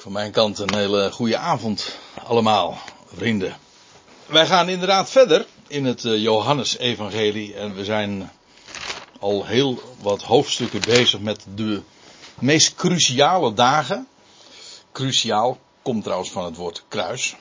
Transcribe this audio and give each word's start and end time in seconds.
van 0.00 0.12
mijn 0.12 0.30
kant 0.30 0.58
een 0.58 0.74
hele 0.74 1.12
goede 1.12 1.36
avond 1.36 1.98
allemaal, 2.24 2.78
vrienden. 3.14 3.56
Wij 4.26 4.46
gaan 4.46 4.68
inderdaad 4.68 5.10
verder 5.10 5.46
in 5.66 5.84
het 5.84 6.04
eh, 6.04 6.22
Johannes-evangelie 6.22 7.54
en 7.54 7.74
we 7.74 7.84
zijn 7.84 8.30
al 9.18 9.46
heel 9.46 9.82
wat 10.00 10.22
hoofdstukken 10.22 10.80
bezig 10.80 11.20
met 11.20 11.44
de 11.54 11.82
meest 12.38 12.74
cruciale 12.74 13.52
dagen. 13.52 14.08
Cruciaal 14.92 15.58
komt 15.82 16.02
trouwens 16.02 16.30
van 16.30 16.44
het 16.44 16.56
woord 16.56 16.84
kruis, 16.88 17.36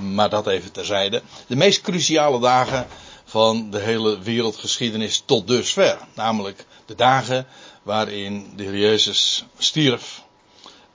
maar 0.00 0.30
dat 0.30 0.46
even 0.46 0.72
terzijde. 0.72 1.22
De 1.46 1.56
meest 1.56 1.80
cruciale 1.80 2.40
dagen 2.40 2.86
van 3.24 3.70
de 3.70 3.78
hele 3.78 4.18
wereldgeschiedenis 4.18 5.22
tot 5.24 5.46
dusver, 5.46 5.98
namelijk 6.14 6.66
de 6.86 6.94
dagen 6.94 7.46
waarin 7.82 8.52
de 8.56 8.62
Heer 8.62 8.78
Jezus 8.78 9.44
stierf 9.58 10.21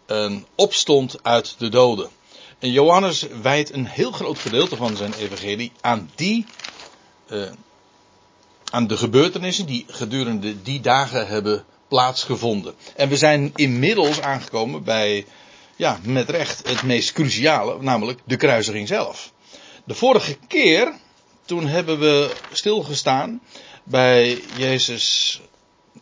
en 0.08 0.46
opstond 0.56 1.24
uit 1.24 1.56
de 1.58 1.70
doden. 1.70 2.10
En 2.60 2.72
Johannes 2.72 3.28
wijdt 3.42 3.74
een 3.74 3.86
heel 3.86 4.12
groot 4.12 4.40
gedeelte 4.40 4.76
van 4.76 4.96
zijn 4.96 5.14
evangelie 5.14 5.72
aan 5.82 6.12
die, 6.16 6.46
uh, 7.28 7.52
aan 8.72 8.88
de 8.88 8.98
gebeurtenissen 8.98 9.66
die 9.66 9.86
gedurende 9.88 10.62
die 10.62 10.80
dagen 10.80 11.28
hebben 11.28 11.66
plaatsgevonden. 11.88 12.74
En 12.96 13.10
we 13.10 13.18
zijn 13.18 13.52
inmiddels 13.56 14.22
aangekomen 14.22 14.84
bij, 14.84 15.26
ja, 15.76 16.00
met 16.04 16.30
recht 16.30 16.68
het 16.68 16.84
meest 16.84 17.12
cruciale, 17.12 17.82
namelijk 17.82 18.20
de 18.24 18.36
kruisiging 18.36 18.88
zelf. 18.88 19.32
De 19.84 19.94
vorige 19.94 20.38
keer, 20.48 20.94
toen 21.46 21.68
hebben 21.68 22.00
we 22.00 22.32
stilgestaan 22.52 23.42
bij 23.84 24.42
Jezus 24.58 25.42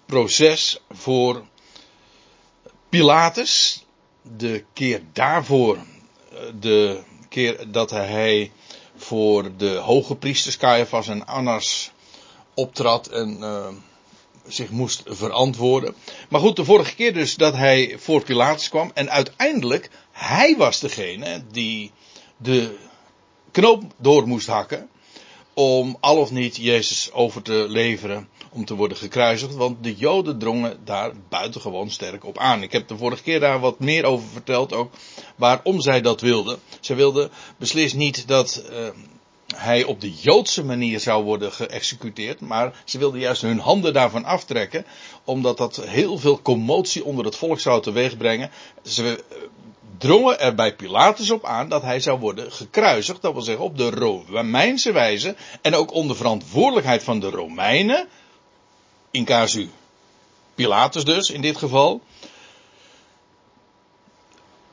proces 0.05 0.79
voor 0.91 1.45
Pilatus, 2.89 3.84
de 4.37 4.63
keer 4.73 5.01
daarvoor, 5.13 5.77
de 6.59 7.03
keer 7.29 7.71
dat 7.71 7.89
hij 7.89 8.51
voor 8.95 9.57
de 9.57 9.75
hoge 9.75 10.15
priesters 10.15 10.57
Caiaphas 10.57 11.07
en 11.07 11.25
Annas 11.27 11.91
optrad 12.53 13.07
en 13.07 13.37
uh, 13.39 13.67
zich 14.47 14.69
moest 14.69 15.03
verantwoorden. 15.05 15.95
Maar 16.29 16.41
goed, 16.41 16.55
de 16.55 16.65
vorige 16.65 16.95
keer 16.95 17.13
dus 17.13 17.35
dat 17.35 17.53
hij 17.53 17.95
voor 17.99 18.23
Pilatus 18.23 18.69
kwam 18.69 18.91
en 18.93 19.09
uiteindelijk 19.09 19.89
hij 20.11 20.55
was 20.57 20.79
degene 20.79 21.43
die 21.51 21.91
de 22.37 22.75
knoop 23.51 23.83
door 23.97 24.27
moest 24.27 24.47
hakken 24.47 24.89
om 25.53 25.97
al 25.99 26.17
of 26.17 26.31
niet 26.31 26.55
Jezus 26.55 27.11
over 27.11 27.41
te 27.41 27.65
leveren 27.69 28.29
om 28.55 28.65
te 28.65 28.75
worden 28.75 28.97
gekruisigd, 28.97 29.55
want 29.55 29.83
de 29.83 29.95
Joden 29.95 30.37
drongen 30.37 30.77
daar 30.83 31.11
buitengewoon 31.29 31.89
sterk 31.89 32.25
op 32.25 32.37
aan. 32.37 32.63
Ik 32.63 32.71
heb 32.71 32.87
de 32.87 32.97
vorige 32.97 33.23
keer 33.23 33.39
daar 33.39 33.59
wat 33.59 33.79
meer 33.79 34.03
over 34.03 34.27
verteld 34.27 34.73
ook, 34.73 34.91
waarom 35.35 35.81
zij 35.81 36.01
dat 36.01 36.21
wilden. 36.21 36.59
Ze 36.79 36.95
wilden 36.95 37.31
beslist 37.57 37.95
niet 37.95 38.27
dat 38.27 38.63
uh, 38.71 38.77
hij 39.55 39.83
op 39.83 40.01
de 40.01 40.13
Joodse 40.13 40.63
manier 40.63 40.99
zou 40.99 41.23
worden 41.23 41.51
geëxecuteerd, 41.51 42.39
maar 42.39 42.83
ze 42.85 42.97
wilden 42.97 43.19
juist 43.19 43.41
hun 43.41 43.59
handen 43.59 43.93
daarvan 43.93 44.25
aftrekken, 44.25 44.85
omdat 45.23 45.57
dat 45.57 45.75
heel 45.85 46.17
veel 46.17 46.41
commotie 46.41 47.05
onder 47.05 47.25
het 47.25 47.35
volk 47.35 47.59
zou 47.59 47.81
teweegbrengen. 47.81 48.51
Ze 48.83 49.23
drongen 49.97 50.39
er 50.39 50.55
bij 50.55 50.75
Pilatus 50.75 51.31
op 51.31 51.45
aan 51.45 51.69
dat 51.69 51.81
hij 51.81 51.99
zou 51.99 52.19
worden 52.19 52.51
gekruisigd, 52.51 53.21
dat 53.21 53.33
wil 53.33 53.41
zeggen 53.41 53.63
op 53.63 53.77
de 53.77 53.89
Romeinse 53.89 54.91
wijze, 54.91 55.35
en 55.61 55.75
ook 55.75 55.93
onder 55.93 56.15
verantwoordelijkheid 56.15 57.03
van 57.03 57.19
de 57.19 57.29
Romeinen, 57.29 58.07
in 59.15 59.25
casu 59.25 59.69
Pilatus 60.55 61.05
dus, 61.05 61.29
in 61.29 61.41
dit 61.41 61.57
geval, 61.57 62.01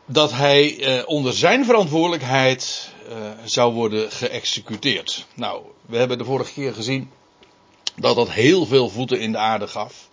dat 0.05 0.33
hij 0.33 0.79
eh, 0.79 1.09
onder 1.09 1.33
zijn 1.33 1.65
verantwoordelijkheid 1.65 2.91
eh, 3.09 3.17
zou 3.45 3.73
worden 3.73 4.11
geëxecuteerd. 4.11 5.27
Nou, 5.35 5.63
we 5.87 5.97
hebben 5.97 6.19
de 6.19 6.25
vorige 6.25 6.53
keer 6.53 6.75
gezien 6.75 7.11
dat 7.97 8.17
dat 8.17 8.31
heel 8.31 8.67
veel 8.67 8.89
voeten 8.89 9.21
in 9.21 9.33
de 9.33 9.39
aarde 9.39 9.69
gaf. 9.69 10.09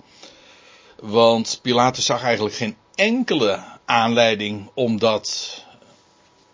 Want 1.00 1.59
Pilatus 1.61 2.06
zag 2.06 2.23
eigenlijk 2.23 2.56
geen 2.56 2.78
enkele 2.96 3.63
aanleiding 3.85 4.69
om 4.73 5.00
dat, 5.00 5.57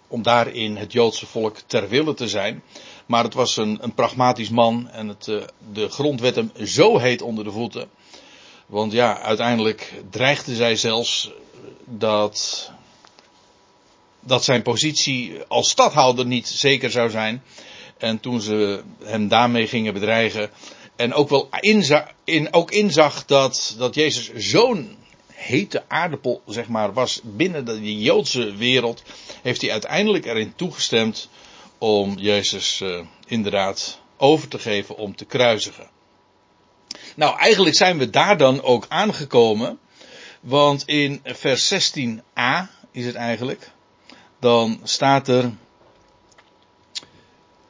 om 0.07 0.21
daarin 0.21 0.77
het 0.77 0.91
Joodse 0.91 1.25
volk 1.25 1.57
ter 1.57 1.89
wille 1.89 2.13
te 2.13 2.27
zijn. 2.27 2.63
Maar 3.05 3.23
het 3.23 3.33
was 3.33 3.57
een, 3.57 3.77
een 3.81 3.93
pragmatisch 3.93 4.49
man 4.49 4.89
en 4.89 5.07
het, 5.07 5.27
uh, 5.27 5.43
de 5.73 5.89
grondwet 5.89 6.35
hem 6.35 6.51
zo 6.63 6.97
heet 6.97 7.21
onder 7.21 7.43
de 7.43 7.51
voeten. 7.51 7.89
Want 8.65 8.91
ja, 8.91 9.19
uiteindelijk 9.19 9.93
dreigde 10.09 10.55
zij 10.55 10.75
zelfs 10.75 11.31
dat, 11.85 12.71
dat 14.19 14.43
zijn 14.43 14.61
positie 14.61 15.39
als 15.47 15.69
stadhouder 15.69 16.25
niet 16.25 16.47
zeker 16.47 16.91
zou 16.91 17.09
zijn. 17.09 17.43
En 17.97 18.19
toen 18.19 18.41
ze 18.41 18.83
hem 19.03 19.27
daarmee 19.27 19.67
gingen 19.67 19.93
bedreigen. 19.93 20.49
En 20.95 21.13
ook 21.13 21.29
wel 21.29 21.49
in, 22.23 22.53
ook 22.53 22.71
inzag 22.71 23.25
dat, 23.25 23.75
dat 23.77 23.95
Jezus 23.95 24.33
zo'n 24.33 24.97
hete 25.33 25.83
aardappel, 25.87 26.41
zeg 26.45 26.67
maar, 26.67 26.93
was 26.93 27.21
binnen 27.23 27.65
de 27.65 27.99
Joodse 27.99 28.55
wereld. 28.55 29.03
Heeft 29.41 29.61
hij 29.61 29.71
uiteindelijk 29.71 30.25
erin 30.25 30.53
toegestemd 30.55 31.29
om 31.77 32.17
Jezus 32.17 32.79
uh, 32.81 32.99
inderdaad 33.27 33.99
over 34.17 34.47
te 34.47 34.59
geven 34.59 34.97
om 34.97 35.15
te 35.15 35.25
kruisigen. 35.25 35.89
Nou, 37.15 37.37
eigenlijk 37.39 37.75
zijn 37.75 37.97
we 37.97 38.09
daar 38.09 38.37
dan 38.37 38.61
ook 38.61 38.85
aangekomen. 38.89 39.79
Want 40.39 40.83
in 40.85 41.21
vers 41.23 41.73
16a 41.73 42.69
is 42.91 43.05
het 43.05 43.15
eigenlijk. 43.15 43.71
Dan 44.39 44.79
staat 44.83 45.27
er. 45.27 45.51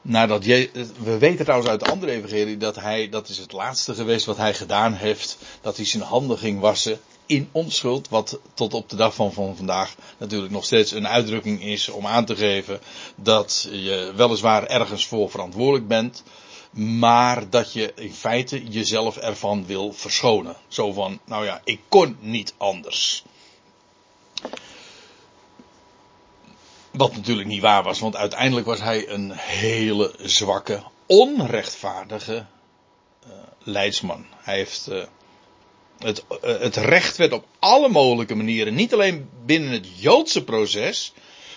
Nadat 0.01 0.45
je, 0.45 0.69
we 0.99 1.17
weten 1.17 1.43
trouwens 1.45 1.69
uit 1.69 1.79
de 1.79 1.91
andere 1.91 2.11
evangelie 2.11 2.57
dat 2.57 2.75
hij, 2.75 3.09
dat 3.09 3.29
is 3.29 3.37
het 3.37 3.51
laatste 3.51 3.93
geweest 3.93 4.25
wat 4.25 4.37
hij 4.37 4.53
gedaan 4.53 4.93
heeft, 4.93 5.37
dat 5.61 5.75
hij 5.75 5.85
zijn 5.85 6.03
handen 6.03 6.37
ging 6.37 6.59
wassen 6.59 6.99
in 7.25 7.49
onschuld, 7.51 8.09
wat 8.09 8.39
tot 8.53 8.73
op 8.73 8.89
de 8.89 8.95
dag 8.95 9.15
van, 9.15 9.33
van 9.33 9.55
vandaag 9.55 9.95
natuurlijk 10.17 10.51
nog 10.51 10.65
steeds 10.65 10.91
een 10.91 11.07
uitdrukking 11.07 11.63
is 11.63 11.89
om 11.89 12.07
aan 12.07 12.25
te 12.25 12.35
geven 12.35 12.79
dat 13.15 13.67
je 13.71 14.13
weliswaar 14.15 14.67
ergens 14.67 15.07
voor 15.07 15.29
verantwoordelijk 15.29 15.87
bent, 15.87 16.23
maar 16.75 17.49
dat 17.49 17.73
je 17.73 17.93
in 17.95 18.13
feite 18.13 18.63
jezelf 18.63 19.17
ervan 19.17 19.65
wil 19.65 19.93
verschonen. 19.93 20.55
Zo 20.67 20.91
van, 20.91 21.19
nou 21.25 21.45
ja, 21.45 21.61
ik 21.63 21.79
kon 21.89 22.17
niet 22.19 22.53
anders. 22.57 23.23
Wat 26.91 27.15
natuurlijk 27.15 27.47
niet 27.47 27.61
waar 27.61 27.83
was, 27.83 27.99
want 27.99 28.15
uiteindelijk 28.15 28.65
was 28.65 28.79
hij 28.79 29.09
een 29.09 29.31
hele 29.31 30.15
zwakke, 30.21 30.83
onrechtvaardige 31.05 32.45
uh, 33.27 33.33
leidsman. 33.59 34.25
Hij 34.35 34.55
heeft 34.55 34.87
uh, 34.89 35.03
het, 36.00 36.23
uh, 36.29 36.59
het 36.59 36.75
recht 36.75 37.17
werd 37.17 37.33
op 37.33 37.45
alle 37.59 37.89
mogelijke 37.89 38.35
manieren, 38.35 38.73
niet 38.73 38.94
alleen 38.94 39.29
binnen 39.45 39.72
het 39.72 39.88
Joodse 40.00 40.44
proces, 40.44 41.13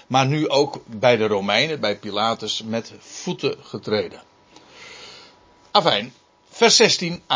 maar 0.07 0.27
nu 0.27 0.49
ook 0.49 0.81
bij 0.87 1.17
de 1.17 1.27
Romeinen, 1.27 1.81
bij 1.81 1.99
Pilatus, 1.99 2.63
met 2.63 2.93
voeten 2.99 3.57
getreden. 3.63 4.23
Afijn, 5.71 6.13
vers 6.51 6.83
16a. 6.83 7.27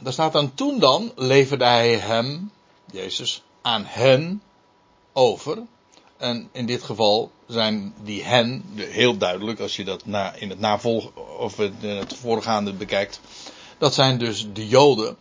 Daar 0.00 0.12
staat 0.12 0.32
dan 0.32 0.54
toen 0.54 0.78
dan 0.78 1.12
leverde 1.16 1.64
hij 1.64 1.96
hem, 1.96 2.50
Jezus, 2.92 3.42
aan 3.62 3.84
hen 3.86 4.42
over. 5.12 5.58
En 6.16 6.48
in 6.52 6.66
dit 6.66 6.82
geval 6.82 7.30
zijn 7.46 7.94
die 8.02 8.22
hen, 8.22 8.64
heel 8.74 9.16
duidelijk 9.16 9.60
als 9.60 9.76
je 9.76 9.84
dat 9.84 10.02
in 10.38 10.50
het 10.50 10.58
navolg 10.58 11.10
of 11.38 11.58
in 11.58 11.74
het 11.80 12.14
voorgaande 12.14 12.72
bekijkt, 12.72 13.20
dat 13.78 13.94
zijn 13.94 14.18
dus 14.18 14.46
de 14.52 14.68
Joden. 14.68 15.16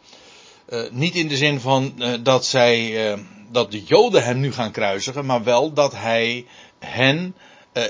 Uh, 0.71 0.81
niet 0.91 1.15
in 1.15 1.27
de 1.27 1.37
zin 1.37 1.59
van 1.59 1.93
uh, 1.97 2.13
dat 2.23 2.45
zij, 2.45 3.11
uh, 3.11 3.19
dat 3.51 3.71
de 3.71 3.83
Joden 3.83 4.23
hem 4.23 4.39
nu 4.39 4.53
gaan 4.53 4.71
kruisigen, 4.71 5.25
maar 5.25 5.43
wel 5.43 5.73
dat 5.73 5.91
hij 5.91 6.45
hen, 6.79 7.35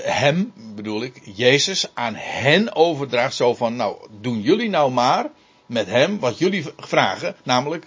hem 0.02 0.52
bedoel 0.74 1.02
ik, 1.02 1.20
Jezus 1.34 1.86
aan 1.94 2.14
hen 2.14 2.74
overdraagt. 2.74 3.34
Zo 3.34 3.54
van, 3.54 3.76
nou, 3.76 3.96
doen 4.20 4.40
jullie 4.40 4.68
nou 4.68 4.90
maar 4.90 5.30
met 5.66 5.86
hem 5.86 6.18
wat 6.18 6.38
jullie 6.38 6.64
vragen, 6.76 7.36
namelijk, 7.42 7.86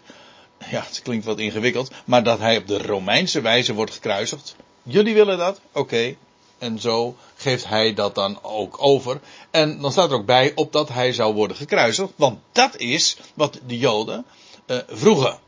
ja, 0.70 0.84
het 0.88 1.02
klinkt 1.04 1.26
wat 1.26 1.40
ingewikkeld, 1.40 1.92
maar 2.06 2.24
dat 2.24 2.40
hij 2.40 2.58
op 2.58 2.68
de 2.68 2.78
Romeinse 2.78 3.42
wijze 3.42 3.74
wordt 3.74 3.94
gekruisigd. 3.94 4.56
Jullie 4.84 5.14
willen 5.14 5.38
dat? 5.38 5.60
Oké. 5.72 6.16
En 6.58 6.80
zo 6.80 7.16
geeft 7.36 7.68
hij 7.68 7.94
dat 7.94 8.16
dan 8.16 8.40
ook 8.42 8.76
over. 8.80 9.20
En 9.52 9.82
dan 9.82 9.92
staat 9.92 10.10
er 10.10 10.16
ook 10.16 10.26
bij 10.26 10.52
op 10.56 10.72
dat 10.72 10.90
hij 10.90 11.14
zou 11.14 11.34
worden 11.34 11.58
gekruisigd. 11.58 12.12
Want 12.16 12.40
dat 12.52 12.78
is 12.78 13.18
wat 13.34 13.60
de 13.68 13.78
Joden 13.78 14.26
uh, 14.68 14.78
vroegen. 14.88 15.40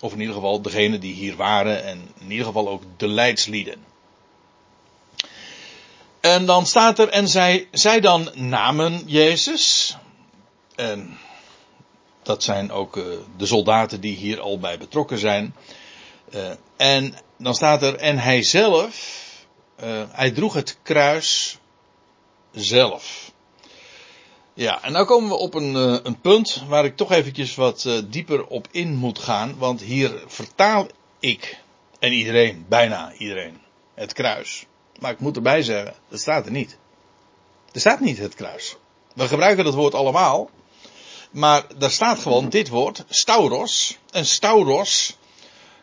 Of 0.00 0.12
in 0.12 0.20
ieder 0.20 0.34
geval 0.34 0.62
degene 0.62 0.98
die 0.98 1.14
hier 1.14 1.36
waren 1.36 1.84
en 1.84 2.08
in 2.18 2.30
ieder 2.30 2.46
geval 2.46 2.68
ook 2.68 2.82
de 2.96 3.08
leidslieden. 3.08 3.84
En 6.20 6.46
dan 6.46 6.66
staat 6.66 6.98
er, 6.98 7.08
en 7.08 7.28
zij, 7.28 7.68
zij 7.72 8.00
dan 8.00 8.30
namen 8.34 9.02
Jezus. 9.06 9.96
En 10.74 11.18
dat 12.22 12.42
zijn 12.42 12.72
ook 12.72 12.96
uh, 12.96 13.04
de 13.36 13.46
soldaten 13.46 14.00
die 14.00 14.16
hier 14.16 14.40
al 14.40 14.58
bij 14.58 14.78
betrokken 14.78 15.18
zijn. 15.18 15.54
Uh, 16.34 16.50
en 16.76 17.14
dan 17.38 17.54
staat 17.54 17.82
er, 17.82 17.96
en 17.96 18.18
hij 18.18 18.42
zelf, 18.42 19.18
hij 20.10 20.30
droeg 20.30 20.54
het 20.54 20.78
kruis 20.82 21.58
zelf. 22.52 23.29
Ja, 24.60 24.82
en 24.82 24.92
nou 24.92 25.06
komen 25.06 25.28
we 25.28 25.36
op 25.36 25.54
een, 25.54 25.74
uh, 25.74 25.96
een 26.02 26.20
punt 26.20 26.62
waar 26.68 26.84
ik 26.84 26.96
toch 26.96 27.12
eventjes 27.12 27.54
wat 27.54 27.88
dieper 28.04 28.46
op 28.46 28.68
in 28.70 28.96
moet 28.96 29.18
gaan, 29.18 29.58
want 29.58 29.80
hier 29.80 30.22
vertaal 30.26 30.86
ik, 31.18 31.58
en 31.98 32.12
iedereen, 32.12 32.64
bijna 32.68 33.12
iedereen, 33.18 33.60
het 33.94 34.12
kruis. 34.12 34.66
Maar 34.98 35.10
ik 35.10 35.20
moet 35.20 35.36
erbij 35.36 35.62
zeggen, 35.62 35.94
dat 36.08 36.20
staat 36.20 36.46
er 36.46 36.52
niet. 36.52 36.78
Er 37.72 37.80
staat 37.80 38.00
niet 38.00 38.18
het 38.18 38.34
kruis. 38.34 38.76
We 39.14 39.28
gebruiken 39.28 39.64
dat 39.64 39.74
woord 39.74 39.94
allemaal. 39.94 40.50
Maar 41.30 41.66
daar 41.78 41.90
staat 41.90 42.18
gewoon 42.18 42.48
dit 42.48 42.68
woord, 42.68 43.04
stauros. 43.08 43.98
En 44.10 44.26
stauros, 44.26 45.16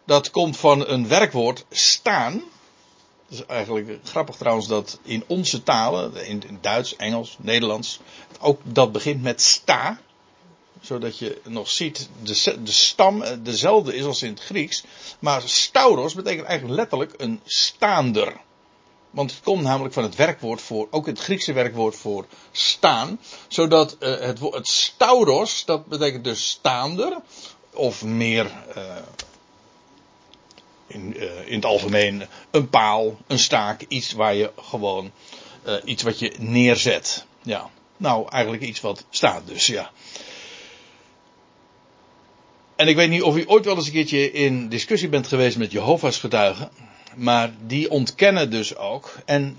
dat 0.06 0.32
komt 0.32 0.58
van 0.58 0.88
een 0.88 1.08
werkwoord 1.08 1.66
staan. 1.70 2.44
Dat 3.30 3.40
is 3.40 3.46
eigenlijk 3.46 4.00
grappig 4.04 4.36
trouwens 4.36 4.68
dat 4.68 5.00
in 5.04 5.24
onze 5.28 5.64
talen, 5.64 6.26
in 6.26 6.58
Duits, 6.62 6.96
Engels, 6.96 7.38
Nederlands, 7.40 8.00
ook 8.40 8.62
dat 8.64 8.92
begint 8.92 9.22
met 9.22 9.42
sta. 9.42 10.00
Zodat 10.82 11.18
je 11.18 11.42
nog 11.44 11.70
ziet, 11.70 12.10
de, 12.24 12.58
de 12.64 12.72
stam 12.72 13.24
dezelfde 13.44 13.96
is 13.96 14.06
als 14.06 14.24
in 14.24 14.30
het 14.30 14.40
Grieks. 14.44 14.84
Maar 15.20 15.42
stauros 15.46 16.14
betekent 16.14 16.48
eigenlijk 16.48 16.80
letterlijk 16.80 17.14
een 17.18 17.42
staander. 17.46 18.34
Want 19.10 19.32
het 19.32 19.44
komt 19.44 19.62
namelijk 19.62 19.94
van 19.94 20.04
het 20.04 20.16
werkwoord 20.16 20.62
voor, 20.62 20.88
ook 20.92 21.06
het 21.06 21.20
Griekse 21.20 21.54
werkwoord 21.54 21.96
voor 21.96 22.26
staan. 22.52 23.20
Zodat 23.48 23.98
uh, 24.00 24.20
het, 24.20 24.40
het 24.40 24.68
stauros, 24.68 25.66
dat 25.66 25.86
betekent 25.86 26.24
dus 26.24 26.50
staander. 26.50 27.18
Of 27.74 28.04
meer 28.04 28.46
uh, 28.78 28.96
in, 30.88 31.14
uh, 31.18 31.24
in 31.46 31.56
het 31.56 31.66
algemeen 31.66 32.28
een 32.52 32.70
paal, 32.70 33.18
een 33.28 33.40
staak, 33.40 33.86
iets 33.88 34.12
waar 34.12 34.36
je 34.36 34.52
gewoon, 34.62 35.12
iets 35.86 36.04
wat 36.04 36.20
je 36.20 36.34
neerzet. 36.38 37.26
Ja, 37.42 37.70
nou 37.98 38.30
eigenlijk 38.30 38.64
iets 38.64 38.82
wat 38.82 39.06
staat 39.10 39.48
dus, 39.48 39.66
ja. 39.66 39.92
En 42.78 42.88
ik 42.88 42.96
weet 42.96 43.10
niet 43.10 43.22
of 43.22 43.38
u 43.38 43.44
ooit 43.48 43.66
wel 43.66 43.76
eens 43.76 43.86
een 43.86 43.92
keertje 43.92 44.32
in 44.32 44.70
discussie 44.70 45.10
bent 45.10 45.28
geweest 45.28 45.58
met 45.58 45.72
Jehovah's 45.72 46.20
getuigen. 46.20 46.70
Maar 47.16 47.54
die 47.66 47.90
ontkennen 47.90 48.50
dus 48.52 48.76
ook. 48.76 49.16
En 49.26 49.58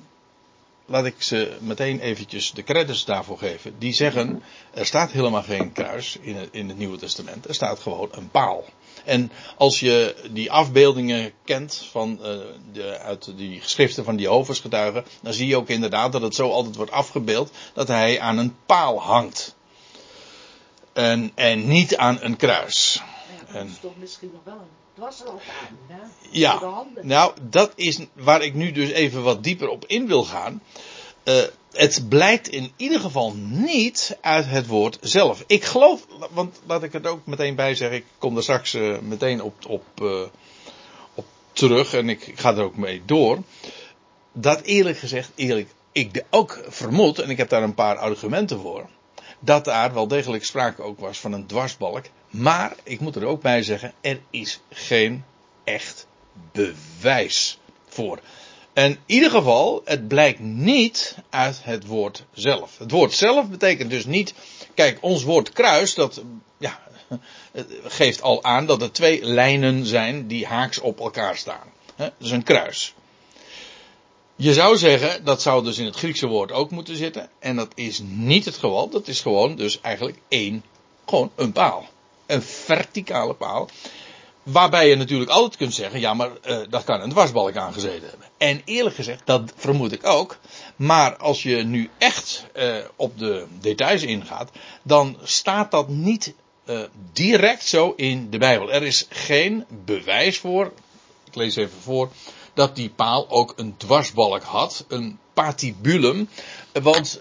laat 0.87 1.05
ik 1.05 1.23
ze 1.23 1.57
meteen 1.61 2.01
eventjes 2.01 2.51
de 2.53 2.63
credits 2.63 3.05
daarvoor 3.05 3.39
geven. 3.39 3.75
Die 3.79 3.93
zeggen, 3.93 4.43
er 4.75 4.87
staat 4.87 5.11
helemaal 5.11 5.43
geen 5.43 5.73
kruis 5.73 6.19
in 6.21 6.49
in 6.51 6.69
het 6.69 6.79
Nieuwe 6.79 6.99
Testament. 6.99 7.49
Er 7.49 7.55
staat 7.55 7.79
gewoon 7.79 8.09
een 8.11 8.31
paal. 8.31 8.65
En 9.09 9.33
als 9.57 9.81
je 9.81 10.15
die 10.31 10.53
afbeeldingen 10.53 11.33
kent 11.45 11.87
van, 11.91 12.19
uh, 12.23 12.39
de, 12.73 12.99
uit 12.99 13.33
die 13.37 13.61
geschriften 13.61 14.05
van 14.05 14.17
die 14.17 14.27
Jehovah's 14.27 14.61
getuigen, 14.61 15.05
dan 15.21 15.33
zie 15.33 15.47
je 15.47 15.57
ook 15.57 15.69
inderdaad 15.69 16.13
dat 16.13 16.23
het 16.23 16.35
zo 16.35 16.51
altijd 16.51 16.77
wordt 16.77 16.91
afgebeeld 16.91 17.51
dat 17.75 17.89
hij 17.89 18.21
aan 18.21 18.39
een 18.39 18.57
paal 18.67 19.01
hangt. 19.01 19.57
En, 20.93 21.33
en 21.35 21.69
niet 21.69 21.97
aan 21.97 22.19
een 22.21 22.37
kruis. 22.37 23.03
Ja, 23.47 23.53
dat 23.53 23.67
is 23.67 23.81
toch 23.81 23.97
misschien 23.97 24.31
nog 24.33 24.43
wel 24.45 24.55
een 24.55 24.95
dwarsloop 24.95 25.43
aan, 25.61 25.79
hè? 25.87 26.03
Ja, 26.31 26.85
nou, 27.03 27.33
dat 27.43 27.73
is 27.75 27.99
waar 28.13 28.43
ik 28.43 28.55
nu 28.55 28.73
dus 28.73 28.91
even 28.91 29.23
wat 29.23 29.43
dieper 29.43 29.69
op 29.69 29.85
in 29.87 30.07
wil 30.07 30.25
gaan. 30.25 30.63
Uh, 31.25 31.43
het 31.73 32.09
blijkt 32.09 32.49
in 32.49 32.73
ieder 32.77 33.01
geval 33.01 33.35
niet 33.37 34.17
uit 34.21 34.47
het 34.47 34.67
woord 34.67 34.99
zelf. 35.01 35.45
Ik 35.47 35.65
geloof, 35.65 36.07
want 36.31 36.61
laat 36.67 36.83
ik 36.83 36.93
het 36.93 37.07
ook 37.07 37.27
meteen 37.27 37.55
bij 37.55 37.75
zeggen, 37.75 37.97
ik 37.97 38.05
kom 38.19 38.37
er 38.37 38.43
straks 38.43 38.75
uh, 38.75 38.99
meteen 38.99 39.43
op, 39.43 39.67
op, 39.67 39.85
uh, 40.03 40.23
op 41.15 41.27
terug 41.53 41.95
en 41.95 42.09
ik, 42.09 42.27
ik 42.27 42.39
ga 42.39 42.55
er 42.55 42.63
ook 42.63 42.77
mee 42.77 43.03
door. 43.05 43.39
Dat 44.33 44.61
eerlijk 44.61 44.99
gezegd, 44.99 45.31
eerlijk, 45.35 45.69
ik 45.93 46.25
ook 46.31 46.65
vermoed, 46.69 47.19
en 47.19 47.31
ik 47.31 47.37
heb 47.37 47.49
daar 47.49 47.63
een 47.63 47.75
paar 47.75 47.97
argumenten 47.97 48.61
voor, 48.61 48.87
dat 49.39 49.65
daar 49.65 49.95
wel 49.95 50.09
degelijk 50.09 50.45
sprake 50.45 50.83
ook 50.83 51.01
was 51.01 51.19
van 51.19 51.33
een 51.33 51.47
dwarsbalk. 51.47 52.05
Maar, 52.31 52.77
ik 52.83 53.01
moet 53.01 53.17
er 53.17 53.25
ook 53.25 53.43
bij 53.43 53.63
zeggen, 53.63 53.93
er 54.01 54.21
is 54.31 54.61
geen 54.71 55.25
echt 55.65 56.07
bewijs 56.53 57.59
voor. 57.89 58.19
En 58.79 58.91
in 58.91 58.99
ieder 59.07 59.31
geval, 59.31 59.83
het 59.85 60.09
blijkt 60.09 60.41
niet 60.41 61.17
uit 61.31 61.61
het 61.63 61.87
woord 61.87 62.25
zelf. 62.33 62.79
Het 62.79 62.91
woord 62.91 63.13
zelf 63.13 63.49
betekent 63.49 63.91
dus 63.91 64.05
niet, 64.05 64.35
kijk, 64.75 64.99
ons 65.01 65.23
woord 65.23 65.53
kruis, 65.53 65.95
dat, 65.95 66.23
ja, 66.59 66.81
geeft 67.85 68.23
al 68.23 68.45
aan 68.45 68.67
dat 68.67 68.83
er 68.83 68.93
twee 68.93 69.25
lijnen 69.25 69.87
zijn 69.87 70.27
die 70.27 70.47
haaks 70.47 70.79
op 70.79 71.01
elkaar 71.01 71.37
staan. 71.37 71.73
Dat 71.97 72.13
is 72.19 72.31
een 72.31 72.43
kruis. 72.43 72.95
Je 74.37 74.55
zou 74.55 74.77
zeggen, 74.77 75.25
dat 75.25 75.43
zou 75.43 75.65
dus 75.65 75.79
in 75.79 75.85
het 75.85 75.97
Griekse 75.97 76.27
woord 76.27 76.53
ook 76.53 76.71
moeten 76.71 76.97
zitten. 76.97 77.31
En 77.39 77.57
dat 77.57 77.73
is 77.75 78.01
niet 78.05 78.45
het 78.45 78.55
geval. 78.55 78.89
Dat 78.89 79.09
is 79.09 79.21
gewoon 79.21 79.57
dus 79.57 79.81
eigenlijk 79.81 80.19
één, 80.29 80.65
gewoon 81.07 81.31
een 81.35 81.53
paal. 81.53 81.89
Een 82.27 82.43
verticale 82.43 83.35
paal. 83.35 83.69
Waarbij 84.53 84.89
je 84.89 84.97
natuurlijk 84.97 85.31
altijd 85.31 85.57
kunt 85.57 85.75
zeggen, 85.75 86.01
ja 86.01 86.15
maar 86.15 86.31
uh, 86.47 86.59
dat 86.71 86.85
kan 86.85 87.01
een 87.01 87.11
dwarsbalk 87.11 87.57
aangezeten 87.57 88.09
hebben. 88.09 88.29
En 88.39 88.63
eerlijk 88.65 88.95
gezegd, 88.95 89.23
dat 89.25 89.53
vermoed 89.57 89.93
ik 89.93 90.07
ook. 90.07 90.39
Maar 90.77 91.17
als 91.17 91.43
je 91.43 91.57
nu 91.57 91.91
echt 91.99 92.47
uh, 92.57 92.77
op 92.97 93.19
de 93.19 93.47
details 93.61 94.03
ingaat, 94.03 94.51
dan 94.83 95.17
staat 95.23 95.71
dat 95.71 95.89
niet 95.89 96.35
uh, 96.65 96.81
direct 97.13 97.65
zo 97.65 97.93
in 97.97 98.31
de 98.31 98.39
Bijbel. 98.39 98.73
Er 98.73 98.83
is 98.83 99.07
geen 99.09 99.65
bewijs 99.85 100.39
voor, 100.39 100.73
ik 101.27 101.35
lees 101.35 101.57
even 101.57 101.81
voor, 101.83 102.11
dat 102.55 102.77
die 102.77 102.91
paal 102.91 103.31
ook 103.31 103.53
een 103.57 103.77
dwarsbalk 103.77 104.43
had, 104.43 104.85
een 104.89 105.19
patibulum. 105.35 106.29
Want 106.73 107.21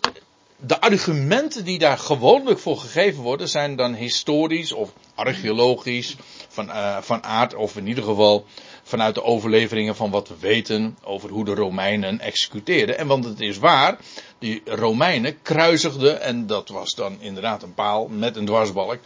de 0.59 0.81
argumenten 0.81 1.65
die 1.65 1.79
daar 1.79 1.97
gewoonlijk 1.97 2.59
voor 2.59 2.77
gegeven 2.77 3.23
worden, 3.23 3.49
zijn 3.49 3.75
dan 3.75 3.93
historisch 3.93 4.71
of 4.71 4.93
archeologisch 5.15 6.15
van, 6.47 6.67
uh, 6.69 6.97
van 7.01 7.23
aard, 7.23 7.55
of 7.55 7.75
in 7.75 7.87
ieder 7.87 8.03
geval 8.03 8.45
vanuit 8.83 9.15
de 9.15 9.23
overleveringen 9.23 9.95
van 9.95 10.11
wat 10.11 10.27
we 10.27 10.35
weten 10.39 10.97
over 11.03 11.29
hoe 11.29 11.45
de 11.45 11.53
Romeinen 11.53 12.19
executeerden. 12.19 12.97
En 12.97 13.07
want 13.07 13.23
het 13.23 13.39
is 13.39 13.57
waar, 13.57 13.97
die 14.39 14.61
Romeinen 14.65 15.41
kruisigden, 15.41 16.21
en 16.21 16.47
dat 16.47 16.69
was 16.69 16.95
dan 16.95 17.17
inderdaad 17.19 17.63
een 17.63 17.73
paal 17.73 18.07
met 18.07 18.35
een 18.35 18.45
dwarsbalk. 18.45 18.99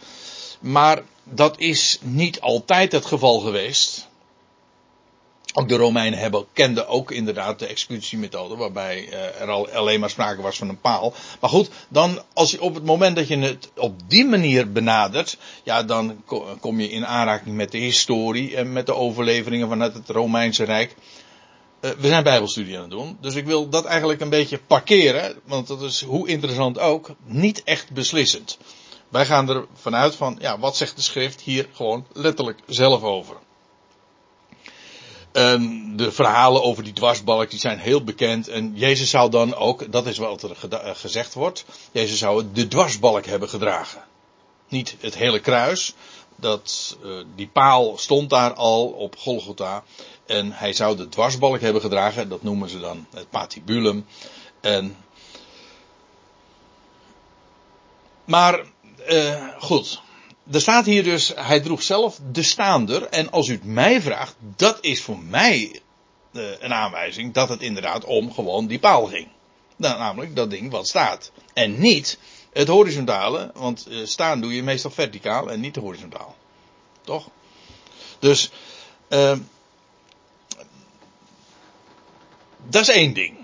Maar 0.60 1.02
dat 1.24 1.58
is 1.58 1.98
niet 2.02 2.40
altijd 2.40 2.92
het 2.92 3.06
geval 3.06 3.38
geweest. 3.38 4.10
Ook 5.54 5.68
de 5.68 5.76
Romeinen 5.76 6.18
hebben, 6.18 6.46
kenden 6.52 6.88
ook 6.88 7.10
inderdaad 7.10 7.58
de 7.58 7.66
executiemethode, 7.66 8.56
waarbij 8.56 9.08
uh, 9.08 9.40
er 9.40 9.50
al, 9.50 9.68
alleen 9.68 10.00
maar 10.00 10.10
sprake 10.10 10.42
was 10.42 10.56
van 10.58 10.68
een 10.68 10.80
paal. 10.80 11.14
Maar 11.40 11.50
goed, 11.50 11.70
dan 11.88 12.22
als 12.32 12.50
je 12.50 12.62
op 12.62 12.74
het 12.74 12.84
moment 12.84 13.16
dat 13.16 13.28
je 13.28 13.38
het 13.38 13.70
op 13.76 14.00
die 14.06 14.24
manier 14.24 14.72
benadert, 14.72 15.38
ja, 15.62 15.82
dan 15.82 16.22
kom 16.60 16.80
je 16.80 16.90
in 16.90 17.06
aanraking 17.06 17.56
met 17.56 17.70
de 17.70 17.78
historie 17.78 18.56
en 18.56 18.72
met 18.72 18.86
de 18.86 18.94
overleveringen 18.94 19.68
vanuit 19.68 19.94
het 19.94 20.08
Romeinse 20.08 20.64
Rijk. 20.64 20.94
Uh, 21.80 21.90
we 21.90 22.08
zijn 22.08 22.24
Bijbelstudie 22.24 22.76
aan 22.76 22.82
het 22.82 22.90
doen, 22.90 23.18
dus 23.20 23.34
ik 23.34 23.44
wil 23.44 23.68
dat 23.68 23.84
eigenlijk 23.84 24.20
een 24.20 24.28
beetje 24.28 24.58
parkeren, 24.58 25.34
want 25.44 25.66
dat 25.66 25.82
is 25.82 26.02
hoe 26.02 26.28
interessant 26.28 26.78
ook, 26.78 27.10
niet 27.24 27.62
echt 27.62 27.90
beslissend. 27.90 28.58
Wij 29.08 29.26
gaan 29.26 29.48
er 29.48 29.66
vanuit 29.74 30.14
van, 30.14 30.38
ja, 30.40 30.58
wat 30.58 30.76
zegt 30.76 30.96
de 30.96 31.02
schrift 31.02 31.40
hier 31.40 31.68
gewoon 31.72 32.06
letterlijk 32.12 32.58
zelf 32.66 33.02
over. 33.02 33.36
En 35.32 35.92
de 35.96 36.12
verhalen 36.12 36.62
over 36.62 36.84
die 36.84 36.92
dwarsbalk 36.92 37.50
die 37.50 37.58
zijn 37.58 37.78
heel 37.78 38.04
bekend. 38.04 38.48
En 38.48 38.72
Jezus 38.74 39.10
zou 39.10 39.30
dan 39.30 39.54
ook, 39.54 39.92
dat 39.92 40.06
is 40.06 40.18
wat 40.18 40.42
er 40.42 40.56
gezegd 40.94 41.34
wordt, 41.34 41.64
Jezus 41.92 42.18
zou 42.18 42.44
de 42.52 42.68
dwarsbalk 42.68 43.26
hebben 43.26 43.48
gedragen. 43.48 44.02
Niet 44.68 44.96
het 45.00 45.14
hele 45.14 45.40
kruis. 45.40 45.94
Dat, 46.36 46.96
uh, 47.04 47.24
die 47.34 47.48
paal 47.48 47.98
stond 47.98 48.30
daar 48.30 48.54
al 48.54 48.86
op 48.86 49.16
Golgotha. 49.16 49.82
En 50.26 50.52
hij 50.52 50.72
zou 50.72 50.96
de 50.96 51.08
dwarsbalk 51.08 51.60
hebben 51.60 51.82
gedragen. 51.82 52.28
Dat 52.28 52.42
noemen 52.42 52.68
ze 52.68 52.80
dan 52.80 53.06
het 53.14 53.30
patibulum. 53.30 54.06
En, 54.60 54.96
maar 58.24 58.64
uh, 59.08 59.48
goed 59.58 60.01
er 60.50 60.60
staat 60.60 60.84
hier 60.84 61.04
dus, 61.04 61.32
hij 61.36 61.60
droeg 61.60 61.82
zelf 61.82 62.20
de 62.32 62.42
staander. 62.42 63.06
En 63.06 63.30
als 63.30 63.48
u 63.48 63.52
het 63.52 63.64
mij 63.64 64.02
vraagt, 64.02 64.34
dat 64.56 64.78
is 64.80 65.02
voor 65.02 65.18
mij 65.18 65.80
uh, 66.32 66.60
een 66.60 66.72
aanwijzing 66.72 67.34
dat 67.34 67.48
het 67.48 67.62
inderdaad 67.62 68.04
om 68.04 68.32
gewoon 68.32 68.66
die 68.66 68.78
paal 68.78 69.06
ging. 69.06 69.28
Namelijk 69.76 70.36
dat 70.36 70.50
ding 70.50 70.70
wat 70.70 70.88
staat. 70.88 71.32
En 71.54 71.78
niet 71.78 72.18
het 72.52 72.68
horizontale, 72.68 73.50
want 73.54 73.86
uh, 73.88 74.06
staan 74.06 74.40
doe 74.40 74.54
je 74.54 74.62
meestal 74.62 74.90
verticaal 74.90 75.50
en 75.50 75.60
niet 75.60 75.76
horizontaal. 75.76 76.36
Toch? 77.00 77.28
Dus, 78.18 78.50
uh, 79.08 79.38
dat 82.68 82.82
is 82.82 82.88
één 82.88 83.12
ding. 83.12 83.36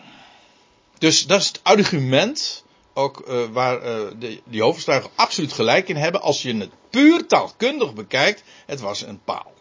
Dus 0.98 1.26
dat 1.26 1.40
is 1.40 1.46
het 1.46 1.60
argument 1.62 2.64
ook 2.98 3.24
uh, 3.28 3.44
waar 3.52 3.76
uh, 3.76 4.06
de, 4.18 4.40
die 4.44 4.62
hoofdgetuigen 4.62 5.10
absoluut 5.14 5.52
gelijk 5.52 5.88
in 5.88 5.96
hebben. 5.96 6.22
Als 6.22 6.42
je 6.42 6.56
het 6.56 6.70
puur 6.90 7.26
taalkundig 7.26 7.94
bekijkt, 7.94 8.42
het 8.66 8.80
was 8.80 9.02
een 9.02 9.20
paal. 9.24 9.52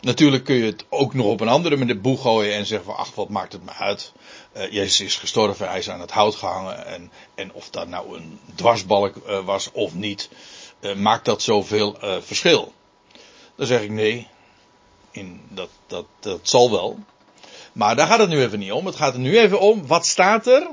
Natuurlijk 0.00 0.44
kun 0.44 0.54
je 0.54 0.64
het 0.64 0.84
ook 0.88 1.14
nog 1.14 1.26
op 1.26 1.40
een 1.40 1.48
andere 1.48 1.76
manier 1.76 2.00
boeg 2.00 2.22
gooien 2.22 2.54
en 2.54 2.66
zeggen 2.66 2.86
van 2.86 2.96
ach 2.96 3.14
wat 3.14 3.28
maakt 3.28 3.52
het 3.52 3.64
me 3.64 3.70
uit. 3.72 4.12
Uh, 4.56 4.72
Jezus 4.72 5.00
is 5.00 5.16
gestorven, 5.16 5.68
hij 5.68 5.78
is 5.78 5.90
aan 5.90 6.00
het 6.00 6.10
hout 6.10 6.34
gehangen 6.34 6.86
en, 6.86 7.10
en 7.34 7.52
of 7.52 7.70
dat 7.70 7.88
nou 7.88 8.16
een 8.16 8.38
dwarsbalk 8.54 9.14
was 9.44 9.70
of 9.72 9.94
niet, 9.94 10.28
maakt 10.96 11.24
dat 11.24 11.42
zoveel 11.42 11.96
verschil. 12.20 12.72
Dan 13.56 13.66
zeg 13.66 13.80
ik 13.80 13.90
nee, 13.90 14.28
in, 15.10 15.40
dat, 15.48 15.68
dat, 15.86 16.06
dat 16.20 16.40
zal 16.42 16.70
wel. 16.70 16.98
Maar 17.72 17.96
daar 17.96 18.06
gaat 18.06 18.18
het 18.18 18.28
nu 18.28 18.42
even 18.42 18.58
niet 18.58 18.72
om. 18.72 18.86
Het 18.86 18.96
gaat 18.96 19.14
er 19.14 19.20
nu 19.20 19.38
even 19.38 19.60
om, 19.60 19.86
wat 19.86 20.06
staat 20.06 20.46
er? 20.46 20.68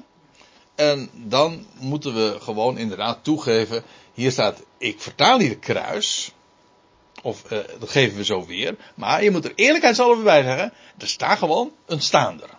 En 0.78 1.10
dan 1.14 1.66
moeten 1.80 2.14
we 2.14 2.38
gewoon 2.40 2.78
inderdaad 2.78 3.24
toegeven, 3.24 3.84
hier 4.14 4.32
staat, 4.32 4.64
ik 4.78 5.02
vertaal 5.02 5.40
hier 5.40 5.58
kruis. 5.58 6.32
Of 7.22 7.52
uh, 7.52 7.60
dat 7.80 7.90
geven 7.90 8.18
we 8.18 8.26
zo 8.26 8.46
weer. 8.46 8.76
Maar 8.96 9.24
je 9.24 9.32
moet 9.32 9.46
er 9.46 9.52
eerlijkheidshalve 9.56 10.22
bij 10.22 10.44
zeggen, 10.44 10.74
er 10.98 11.08
staat 11.08 11.38
gewoon 11.38 11.72
een 11.86 12.02
staander. 12.02 12.50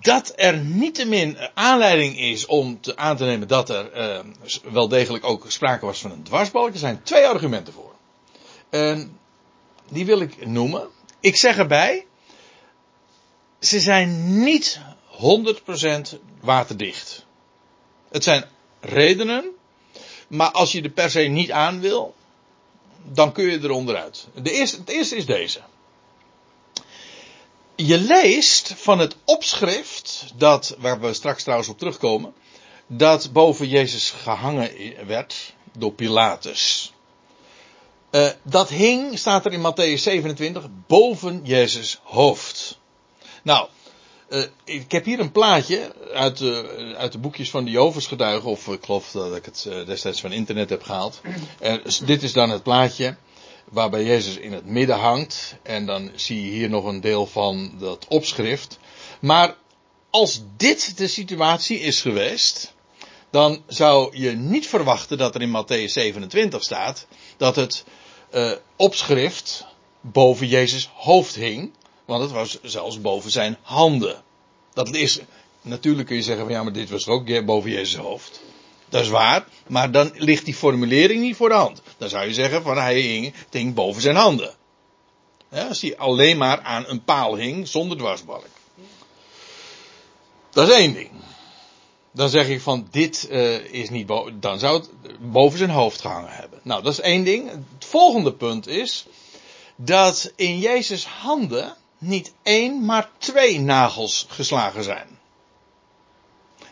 Dat 0.00 0.32
er 0.36 0.58
niettemin 0.58 1.38
aanleiding 1.54 2.18
is 2.18 2.46
om 2.46 2.80
te, 2.80 2.96
aan 2.96 3.16
te 3.16 3.24
nemen 3.24 3.48
dat 3.48 3.68
er 3.68 3.96
uh, 3.96 4.18
wel 4.72 4.88
degelijk 4.88 5.24
ook 5.24 5.44
sprake 5.50 5.86
was 5.86 6.00
van 6.00 6.10
een 6.10 6.22
dwarsbalk. 6.22 6.72
Er 6.72 6.78
zijn 6.78 7.02
twee 7.02 7.26
argumenten 7.26 7.72
voor. 7.72 7.94
En 8.70 9.18
die 9.88 10.06
wil 10.06 10.20
ik 10.20 10.46
noemen. 10.46 10.88
Ik 11.20 11.36
zeg 11.36 11.58
erbij, 11.58 12.06
ze 13.58 13.80
zijn 13.80 14.42
niet 14.42 14.80
100% 15.20 16.18
waterdicht. 16.40 17.24
Het 18.10 18.24
zijn 18.24 18.44
redenen, 18.80 19.44
maar 20.28 20.50
als 20.50 20.72
je 20.72 20.82
er 20.82 20.90
per 20.90 21.10
se 21.10 21.20
niet 21.20 21.50
aan 21.50 21.80
wil, 21.80 22.14
dan 23.04 23.32
kun 23.32 23.44
je 23.44 23.58
er 23.58 23.70
onderuit. 23.70 24.26
De 24.42 24.52
eerste, 24.52 24.76
het 24.76 24.88
eerste 24.88 25.16
is 25.16 25.26
deze. 25.26 25.60
Je 27.74 27.98
leest 27.98 28.72
van 28.76 28.98
het 28.98 29.16
opschrift, 29.24 30.24
dat, 30.34 30.76
waar 30.78 31.00
we 31.00 31.12
straks 31.12 31.42
trouwens 31.42 31.68
op 31.68 31.78
terugkomen, 31.78 32.34
dat 32.86 33.32
boven 33.32 33.68
Jezus 33.68 34.10
gehangen 34.10 34.70
werd 35.06 35.54
door 35.72 35.92
Pilatus. 35.92 36.92
Uh, 38.10 38.28
dat 38.42 38.68
hing, 38.68 39.18
staat 39.18 39.44
er 39.44 39.52
in 39.52 39.72
Matthäus 39.72 40.02
27, 40.02 40.68
boven 40.86 41.40
Jezus 41.44 42.00
hoofd. 42.02 42.78
Nou, 43.42 43.68
uh, 44.30 44.42
ik 44.64 44.92
heb 44.92 45.04
hier 45.04 45.20
een 45.20 45.32
plaatje 45.32 45.94
uit, 46.12 46.40
uh, 46.40 46.58
uit 46.96 47.12
de 47.12 47.18
boekjes 47.18 47.50
van 47.50 47.64
de 47.64 47.70
Jovens 47.70 48.06
getuigen, 48.06 48.50
of 48.50 48.68
ik 48.68 48.84
geloof 48.84 49.10
dat 49.10 49.36
ik 49.36 49.44
het 49.44 49.66
uh, 49.68 49.86
destijds 49.86 50.20
van 50.20 50.32
internet 50.32 50.70
heb 50.70 50.82
gehaald. 50.82 51.20
Dit 52.04 52.22
is 52.22 52.32
dan 52.32 52.50
het 52.50 52.62
plaatje 52.62 53.16
waarbij 53.70 54.04
Jezus 54.04 54.36
in 54.36 54.52
het 54.52 54.66
midden 54.66 54.98
hangt. 54.98 55.56
En 55.62 55.86
dan 55.86 56.10
zie 56.14 56.44
je 56.44 56.50
hier 56.50 56.68
nog 56.68 56.84
een 56.84 57.00
deel 57.00 57.26
van 57.26 57.72
dat 57.78 58.06
opschrift. 58.08 58.78
Maar 59.20 59.56
als 60.10 60.42
dit 60.56 60.98
de 60.98 61.08
situatie 61.08 61.80
is 61.80 62.00
geweest, 62.00 62.74
dan 63.30 63.62
zou 63.66 64.18
je 64.18 64.30
niet 64.30 64.66
verwachten 64.66 65.18
dat 65.18 65.34
er 65.34 65.42
in 65.42 65.64
Matthäus 65.64 65.92
27 65.92 66.62
staat 66.62 67.06
dat 67.36 67.56
het 67.56 67.84
opschrift 68.76 69.66
boven 70.00 70.46
Jezus 70.46 70.90
hoofd 70.94 71.34
hing. 71.34 71.72
Want 72.10 72.22
het 72.22 72.32
was 72.32 72.58
zelfs 72.62 73.00
boven 73.00 73.30
zijn 73.30 73.56
handen. 73.62 74.22
Dat 74.72 74.94
is, 74.94 75.20
natuurlijk 75.62 76.06
kun 76.06 76.16
je 76.16 76.22
zeggen 76.22 76.44
van 76.44 76.54
ja, 76.54 76.62
maar 76.62 76.72
dit 76.72 76.90
was 76.90 77.06
ook 77.06 77.44
boven 77.44 77.70
Jezus 77.70 77.96
hoofd. 78.00 78.40
Dat 78.88 79.02
is 79.02 79.08
waar, 79.08 79.44
maar 79.66 79.90
dan 79.90 80.10
ligt 80.14 80.44
die 80.44 80.54
formulering 80.54 81.20
niet 81.20 81.36
voor 81.36 81.48
de 81.48 81.54
hand. 81.54 81.82
Dan 81.98 82.08
zou 82.08 82.26
je 82.26 82.34
zeggen 82.34 82.62
van 82.62 82.76
hij 82.76 83.00
hing, 83.00 83.34
het 83.50 83.74
boven 83.74 84.02
zijn 84.02 84.16
handen. 84.16 84.54
Als 85.50 85.80
hij 85.80 85.98
alleen 85.98 86.38
maar 86.38 86.60
aan 86.60 86.84
een 86.86 87.04
paal 87.04 87.36
hing 87.36 87.68
zonder 87.68 87.98
dwarsbalk. 87.98 88.46
Dat 90.50 90.68
is 90.68 90.74
één 90.74 90.92
ding. 90.92 91.10
Dan 92.12 92.28
zeg 92.28 92.48
ik 92.48 92.60
van 92.60 92.88
dit 92.90 93.28
uh, 93.30 93.72
is 93.72 93.90
niet 93.90 94.06
boven, 94.06 94.40
dan 94.40 94.58
zou 94.58 94.78
het 94.78 94.90
boven 95.32 95.58
zijn 95.58 95.70
hoofd 95.70 96.00
gehangen 96.00 96.32
hebben. 96.32 96.60
Nou, 96.62 96.82
dat 96.82 96.92
is 96.92 97.00
één 97.00 97.24
ding. 97.24 97.50
Het 97.50 97.84
volgende 97.84 98.32
punt 98.32 98.66
is 98.66 99.06
dat 99.76 100.32
in 100.36 100.58
Jezus 100.58 101.04
handen 101.04 101.78
niet 102.00 102.32
één, 102.42 102.84
maar 102.84 103.10
twee 103.18 103.60
nagels 103.60 104.26
geslagen 104.28 104.84
zijn. 104.84 105.18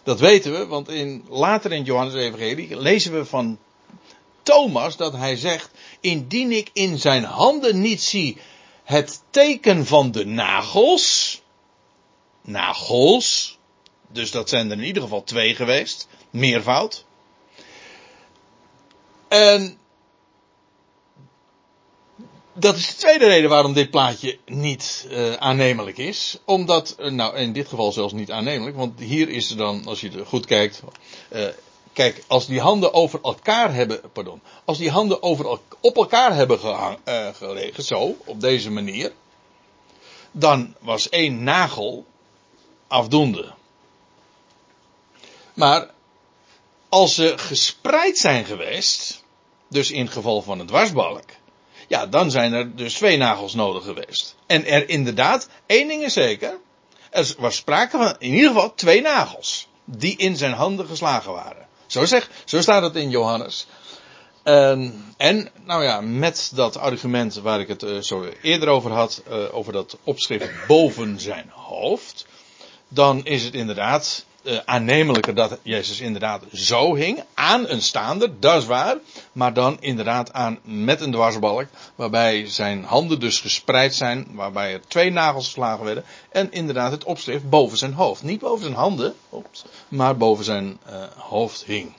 Dat 0.02 0.20
weten 0.20 0.52
we, 0.52 0.66
want 0.66 0.88
in, 0.88 1.24
later 1.28 1.72
in 1.72 1.84
Johannes 1.84 2.14
Evangelie 2.14 2.80
lezen 2.80 3.12
we 3.12 3.24
van 3.24 3.58
Thomas 4.42 4.96
dat 4.96 5.12
hij 5.12 5.36
zegt, 5.36 5.70
indien 6.00 6.52
ik 6.52 6.70
in 6.72 6.98
zijn 6.98 7.24
handen 7.24 7.80
niet 7.80 8.02
zie 8.02 8.36
het 8.84 9.20
teken 9.30 9.86
van 9.86 10.10
de 10.10 10.26
nagels, 10.26 11.40
nagels, 12.40 13.58
dus 14.08 14.30
dat 14.30 14.48
zijn 14.48 14.70
er 14.70 14.78
in 14.78 14.84
ieder 14.84 15.02
geval 15.02 15.24
twee 15.24 15.54
geweest, 15.54 16.08
meervoud. 16.30 17.04
En 19.28 19.78
dat 22.58 22.76
is 22.76 22.86
de 22.86 22.94
tweede 22.94 23.26
reden 23.26 23.50
waarom 23.50 23.72
dit 23.72 23.90
plaatje 23.90 24.38
niet 24.46 25.06
uh, 25.10 25.32
aannemelijk 25.32 25.98
is. 25.98 26.38
Omdat, 26.44 26.96
uh, 26.98 27.10
nou 27.10 27.36
in 27.36 27.52
dit 27.52 27.68
geval 27.68 27.92
zelfs 27.92 28.12
niet 28.12 28.30
aannemelijk, 28.30 28.76
want 28.76 29.00
hier 29.00 29.28
is 29.28 29.50
er 29.50 29.56
dan, 29.56 29.86
als 29.86 30.00
je 30.00 30.10
er 30.10 30.26
goed 30.26 30.46
kijkt, 30.46 30.82
uh, 31.32 31.46
kijk, 31.92 32.24
als 32.26 32.46
die 32.46 32.60
handen 32.60 32.94
over 32.94 33.20
elkaar 33.22 33.74
hebben, 33.74 34.00
pardon, 34.12 34.40
als 34.64 34.78
die 34.78 34.90
handen 34.90 35.22
over, 35.22 35.58
op 35.80 35.96
elkaar 35.96 36.34
hebben 36.34 36.58
gehang, 36.58 36.98
zo, 37.76 38.16
op 38.24 38.40
deze 38.40 38.70
manier, 38.70 39.12
dan 40.32 40.74
was 40.80 41.08
één 41.08 41.42
nagel 41.42 42.06
afdoende. 42.86 43.52
Maar 45.54 45.90
als 46.88 47.14
ze 47.14 47.32
gespreid 47.36 48.18
zijn 48.18 48.44
geweest, 48.44 49.24
dus 49.68 49.90
in 49.90 50.04
het 50.04 50.12
geval 50.12 50.42
van 50.42 50.60
een 50.60 50.66
dwarsbalk, 50.66 51.24
ja, 51.88 52.06
dan 52.06 52.30
zijn 52.30 52.52
er 52.52 52.76
dus 52.76 52.94
twee 52.94 53.16
nagels 53.16 53.54
nodig 53.54 53.84
geweest. 53.84 54.36
En 54.46 54.66
er 54.66 54.88
inderdaad, 54.88 55.48
één 55.66 55.88
ding 55.88 56.04
is 56.04 56.12
zeker. 56.12 56.58
Er 57.10 57.34
was 57.38 57.56
sprake 57.56 57.96
van 57.96 58.16
in 58.18 58.32
ieder 58.32 58.50
geval 58.50 58.74
twee 58.74 59.00
nagels. 59.00 59.68
Die 59.84 60.16
in 60.16 60.36
zijn 60.36 60.52
handen 60.52 60.86
geslagen 60.86 61.32
waren. 61.32 61.66
Zo, 61.86 62.04
zeg, 62.04 62.30
zo 62.44 62.60
staat 62.60 62.82
het 62.82 62.96
in 62.96 63.10
Johannes. 63.10 63.66
En, 64.42 65.04
en, 65.16 65.50
nou 65.64 65.84
ja, 65.84 66.00
met 66.00 66.50
dat 66.54 66.76
argument 66.76 67.34
waar 67.34 67.60
ik 67.60 67.68
het 67.68 67.82
uh, 67.82 68.00
zo 68.00 68.28
eerder 68.42 68.68
over 68.68 68.90
had, 68.90 69.22
uh, 69.30 69.54
over 69.54 69.72
dat 69.72 69.98
opschrift 70.04 70.50
boven 70.66 71.20
zijn 71.20 71.50
hoofd, 71.50 72.26
dan 72.88 73.24
is 73.24 73.44
het 73.44 73.54
inderdaad 73.54 74.24
uh, 74.48 74.58
aannemelijker 74.64 75.34
dat 75.34 75.58
Jezus 75.62 76.00
inderdaad 76.00 76.42
zo 76.52 76.94
hing. 76.94 77.22
Aan 77.34 77.68
een 77.68 77.82
staander, 77.82 78.40
dat 78.40 78.62
is 78.62 78.66
waar. 78.66 78.96
Maar 79.32 79.52
dan 79.52 79.76
inderdaad 79.80 80.32
aan 80.32 80.58
met 80.62 81.00
een 81.00 81.12
dwarsbalk. 81.12 81.66
Waarbij 81.94 82.46
zijn 82.46 82.84
handen 82.84 83.20
dus 83.20 83.40
gespreid 83.40 83.94
zijn. 83.94 84.26
Waarbij 84.32 84.72
er 84.72 84.80
twee 84.88 85.10
nagels 85.10 85.44
geslagen 85.44 85.84
werden. 85.84 86.04
En 86.30 86.52
inderdaad 86.52 86.90
het 86.90 87.04
opschrift 87.04 87.50
boven 87.50 87.78
zijn 87.78 87.92
hoofd. 87.92 88.22
Niet 88.22 88.40
boven 88.40 88.64
zijn 88.64 88.76
handen, 88.76 89.14
maar 89.88 90.16
boven 90.16 90.44
zijn 90.44 90.78
uh, 90.90 91.02
hoofd 91.16 91.64
hing. 91.64 91.92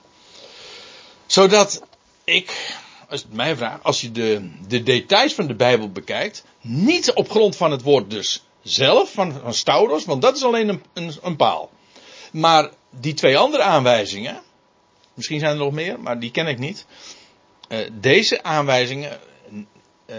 Zodat 1.26 1.82
ik, 2.24 2.76
als 3.08 3.24
mij 3.30 3.56
als 3.82 4.00
je 4.00 4.12
de, 4.12 4.50
de 4.68 4.82
details 4.82 5.34
van 5.34 5.46
de 5.46 5.54
Bijbel 5.54 5.90
bekijkt. 5.90 6.44
Niet 6.60 7.12
op 7.12 7.30
grond 7.30 7.56
van 7.56 7.70
het 7.70 7.82
woord 7.82 8.10
dus 8.10 8.42
zelf, 8.62 9.12
van, 9.12 9.32
van 9.44 10.02
want 10.04 10.22
dat 10.22 10.36
is 10.36 10.44
alleen 10.44 10.68
een, 10.68 10.82
een, 10.92 11.12
een 11.22 11.36
paal. 11.36 11.70
Maar 12.30 12.70
die 12.90 13.14
twee 13.14 13.38
andere 13.38 13.62
aanwijzingen, 13.62 14.42
misschien 15.14 15.40
zijn 15.40 15.52
er 15.52 15.58
nog 15.58 15.72
meer, 15.72 16.00
maar 16.00 16.18
die 16.18 16.30
ken 16.30 16.46
ik 16.46 16.58
niet. 16.58 16.86
Uh, 17.68 17.78
deze 17.92 18.42
aanwijzingen, 18.42 19.20
uh, 20.06 20.16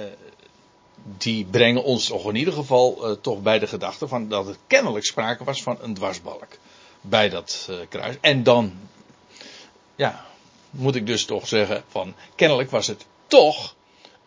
die 1.17 1.45
brengen 1.45 1.83
ons 1.83 2.05
toch 2.05 2.27
in 2.29 2.35
ieder 2.35 2.53
geval 2.53 3.09
uh, 3.09 3.15
toch 3.21 3.41
bij 3.41 3.59
de 3.59 3.67
gedachte 3.67 4.07
van 4.07 4.29
dat 4.29 4.45
het 4.45 4.57
kennelijk 4.67 5.05
sprake 5.05 5.43
was 5.43 5.63
van 5.63 5.77
een 5.81 5.93
dwarsbalk 5.93 6.57
bij 7.01 7.29
dat 7.29 7.69
kruis. 7.89 8.15
En 8.21 8.43
dan, 8.43 8.73
ja, 9.95 10.25
moet 10.69 10.95
ik 10.95 11.05
dus 11.05 11.25
toch 11.25 11.47
zeggen 11.47 11.83
van 11.87 12.15
kennelijk 12.35 12.71
was 12.71 12.87
het 12.87 13.05
toch 13.27 13.75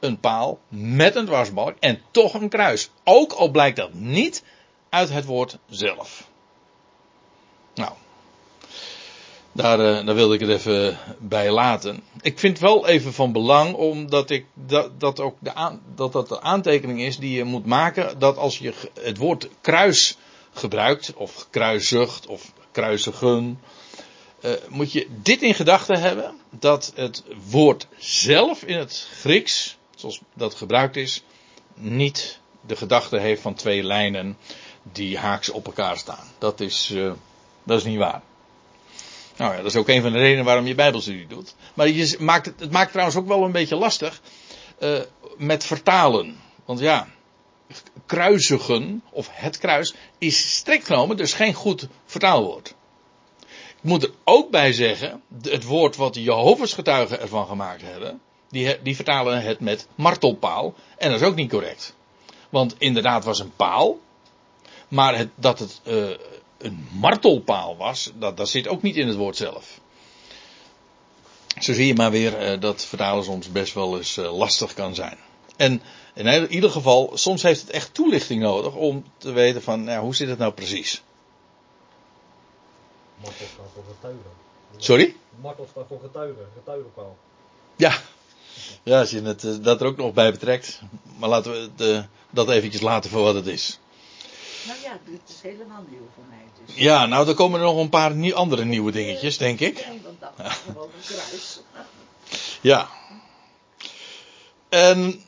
een 0.00 0.20
paal 0.20 0.58
met 0.68 1.14
een 1.14 1.26
dwarsbalk 1.26 1.76
en 1.80 2.02
toch 2.10 2.34
een 2.34 2.48
kruis. 2.48 2.90
Ook 3.04 3.32
al 3.32 3.50
blijkt 3.50 3.76
dat 3.76 3.94
niet 3.94 4.42
uit 4.88 5.10
het 5.10 5.24
woord 5.24 5.58
zelf. 5.68 6.28
Nou, 7.74 7.92
daar, 9.52 9.78
uh, 9.78 10.06
daar 10.06 10.14
wilde 10.14 10.34
ik 10.34 10.40
het 10.40 10.50
even 10.50 10.98
bij 11.18 11.50
laten. 11.50 12.02
Ik 12.20 12.38
vind 12.38 12.58
wel 12.58 12.86
even 12.86 13.12
van 13.12 13.32
belang, 13.32 13.74
omdat 13.74 14.30
ik 14.30 14.46
dat, 14.54 15.00
dat 15.00 15.20
ook 15.20 15.36
de, 15.38 15.78
dat, 15.94 16.12
dat 16.12 16.28
de 16.28 16.40
aantekening 16.40 17.00
is 17.00 17.16
die 17.16 17.36
je 17.36 17.44
moet 17.44 17.66
maken, 17.66 18.18
dat 18.18 18.36
als 18.36 18.58
je 18.58 18.72
het 19.00 19.16
woord 19.16 19.48
kruis 19.60 20.16
gebruikt, 20.52 21.14
of 21.14 21.46
kruiszucht, 21.50 22.26
of 22.26 22.52
kruisigen, 22.70 23.60
uh, 24.40 24.50
moet 24.68 24.92
je 24.92 25.06
dit 25.22 25.42
in 25.42 25.54
gedachten 25.54 26.00
hebben, 26.00 26.34
dat 26.50 26.92
het 26.94 27.22
woord 27.50 27.86
zelf 27.98 28.62
in 28.62 28.78
het 28.78 29.08
Grieks, 29.20 29.76
zoals 29.96 30.20
dat 30.34 30.54
gebruikt 30.54 30.96
is, 30.96 31.22
niet 31.74 32.38
de 32.60 32.76
gedachte 32.76 33.18
heeft 33.18 33.42
van 33.42 33.54
twee 33.54 33.82
lijnen 33.82 34.36
die 34.82 35.18
haaks 35.18 35.50
op 35.50 35.66
elkaar 35.66 35.98
staan. 35.98 36.26
Dat 36.38 36.60
is, 36.60 36.90
uh, 36.90 37.12
dat 37.64 37.78
is 37.78 37.84
niet 37.84 37.98
waar. 37.98 38.22
Nou 39.36 39.50
ja, 39.52 39.56
dat 39.56 39.66
is 39.66 39.76
ook 39.76 39.88
een 39.88 40.02
van 40.02 40.12
de 40.12 40.18
redenen 40.18 40.44
waarom 40.44 40.66
je 40.66 40.74
Bijbelstudie 40.74 41.26
doet. 41.26 41.54
Maar 41.74 41.88
je 41.88 42.16
maakt 42.18 42.46
het, 42.46 42.60
het 42.60 42.70
maakt 42.70 42.90
trouwens 42.90 43.16
ook 43.16 43.26
wel 43.26 43.44
een 43.44 43.52
beetje 43.52 43.76
lastig 43.76 44.20
uh, 44.78 45.00
met 45.36 45.64
vertalen. 45.64 46.40
Want 46.64 46.80
ja, 46.80 47.08
kruisigen 48.06 49.02
of 49.10 49.28
het 49.30 49.58
kruis 49.58 49.94
is 50.18 50.56
strikt 50.56 50.86
genomen 50.86 51.16
dus 51.16 51.32
geen 51.32 51.54
goed 51.54 51.88
vertaalwoord. 52.04 52.74
Ik 53.84 53.90
moet 53.90 54.02
er 54.02 54.12
ook 54.24 54.50
bij 54.50 54.72
zeggen, 54.72 55.22
het 55.42 55.64
woord 55.64 55.96
wat 55.96 56.14
de 56.14 56.22
Jehovah's 56.22 56.72
getuigen 56.72 57.20
ervan 57.20 57.46
gemaakt 57.46 57.82
hebben, 57.82 58.20
die, 58.48 58.82
die 58.82 58.94
vertalen 58.96 59.42
het 59.42 59.60
met 59.60 59.86
martelpaal. 59.94 60.74
En 60.98 61.10
dat 61.10 61.20
is 61.20 61.26
ook 61.26 61.34
niet 61.34 61.50
correct. 61.50 61.94
Want 62.48 62.74
inderdaad 62.78 63.24
was 63.24 63.38
een 63.38 63.56
paal. 63.56 63.98
Maar 64.88 65.16
het, 65.16 65.28
dat 65.34 65.58
het 65.58 65.80
uh, 65.84 66.10
een 66.58 66.88
martelpaal 66.92 67.76
was, 67.76 68.12
dat, 68.18 68.36
dat 68.36 68.48
zit 68.48 68.68
ook 68.68 68.82
niet 68.82 68.96
in 68.96 69.08
het 69.08 69.16
woord 69.16 69.36
zelf. 69.36 69.80
Zo 71.58 71.72
zie 71.72 71.86
je 71.86 71.94
maar 71.94 72.10
weer 72.10 72.52
uh, 72.52 72.60
dat 72.60 72.84
vertalen 72.84 73.24
soms 73.24 73.52
best 73.52 73.74
wel 73.74 73.96
eens 73.96 74.16
uh, 74.16 74.36
lastig 74.36 74.74
kan 74.74 74.94
zijn. 74.94 75.18
En 75.56 75.82
in 76.14 76.52
ieder 76.52 76.70
geval, 76.70 77.10
soms 77.14 77.42
heeft 77.42 77.60
het 77.60 77.70
echt 77.70 77.94
toelichting 77.94 78.42
nodig 78.42 78.74
om 78.74 79.04
te 79.16 79.32
weten 79.32 79.62
van, 79.62 79.84
nou, 79.84 80.00
hoe 80.00 80.14
zit 80.14 80.28
het 80.28 80.38
nou 80.38 80.52
precies? 80.52 81.02
Martel 83.20 83.46
staat 83.46 83.66
voor 83.74 83.84
getuigen. 83.94 84.30
Sorry? 84.76 85.16
Martel 85.40 85.66
staat 85.70 85.84
voor 85.88 86.00
getuigen, 86.00 86.46
getuigenpaal. 86.54 87.16
Ja. 87.76 88.00
Ja, 88.82 89.00
als 89.00 89.10
je 89.10 89.22
het, 89.22 89.44
uh, 89.44 89.54
dat 89.60 89.80
er 89.80 89.86
ook 89.86 89.96
nog 89.96 90.12
bij 90.12 90.30
betrekt. 90.30 90.80
Maar 91.18 91.28
laten 91.28 91.52
we 91.52 91.84
het, 91.84 92.06
dat 92.30 92.50
eventjes 92.50 92.80
laten 92.80 93.10
voor 93.10 93.22
wat 93.22 93.34
het 93.34 93.46
is. 93.46 93.78
Nou 94.66 94.78
ja, 94.82 94.98
dit 95.04 95.20
is 95.28 95.40
helemaal 95.42 95.84
nieuw 95.88 96.08
voor 96.14 96.24
mij. 96.28 96.44
Dus. 96.66 96.74
Ja, 96.76 97.06
nou, 97.06 97.28
er 97.28 97.34
komen 97.34 97.60
er 97.60 97.66
nog 97.66 97.78
een 97.78 97.88
paar 97.88 98.14
nieuw, 98.14 98.34
andere 98.34 98.64
nieuwe 98.64 98.92
dingetjes, 98.92 99.38
denk 99.38 99.60
ik. 99.60 99.86
Nee, 99.86 100.00
want 100.02 100.20
dat 100.20 100.46
is 100.46 100.52
gewoon 100.66 100.82
een 100.82 101.06
kruis. 101.06 101.60
Ja. 102.60 102.88
En 104.68 105.24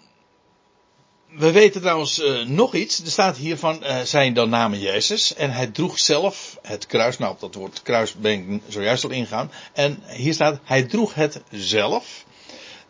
we 1.28 1.52
weten 1.52 1.80
trouwens 1.80 2.18
uh, 2.18 2.46
nog 2.46 2.74
iets. 2.74 3.00
Er 3.00 3.10
staat 3.10 3.36
hier 3.36 3.58
van 3.58 3.82
uh, 3.82 4.00
zijn 4.00 4.34
dan 4.34 4.48
namen 4.48 4.80
Jezus. 4.80 5.34
En 5.34 5.50
hij 5.50 5.66
droeg 5.66 5.98
zelf 5.98 6.58
het 6.62 6.86
kruis. 6.86 7.18
Nou, 7.18 7.32
op 7.32 7.40
dat 7.40 7.54
woord 7.54 7.82
kruis 7.82 8.14
ben 8.14 8.50
ik 8.50 8.62
zojuist 8.68 9.04
al 9.04 9.10
ingaan. 9.10 9.52
En 9.72 10.02
hier 10.06 10.32
staat, 10.32 10.60
hij 10.64 10.82
droeg 10.82 11.14
het 11.14 11.42
zelf. 11.50 12.24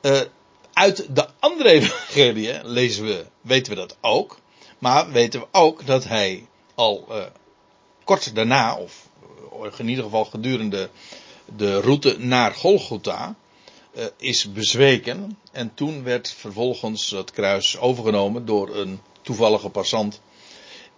Uh, 0.02 0.20
uit 0.72 1.06
de 1.16 1.28
andere 1.38 1.68
evangelie 1.78 2.64
lezen 2.64 3.04
we, 3.04 3.26
weten 3.40 3.72
we 3.72 3.78
dat 3.78 3.96
ook. 4.00 4.38
Maar 4.78 5.10
weten 5.10 5.40
we 5.40 5.46
ook 5.50 5.86
dat 5.86 6.04
hij 6.04 6.46
al 6.74 7.08
kort 8.04 8.34
daarna, 8.34 8.76
of 8.76 9.08
in 9.78 9.88
ieder 9.88 10.04
geval 10.04 10.24
gedurende 10.24 10.90
de 11.56 11.80
route 11.80 12.16
naar 12.18 12.54
Golgotha, 12.54 13.34
uh, 13.96 14.04
is 14.16 14.52
bezweken. 14.52 15.38
En 15.52 15.74
toen 15.74 16.02
werd 16.02 16.30
vervolgens 16.30 17.10
het 17.10 17.30
kruis 17.30 17.78
overgenomen 17.78 18.46
door 18.46 18.76
een 18.76 19.00
toevallige 19.22 19.68
passant. 19.68 20.20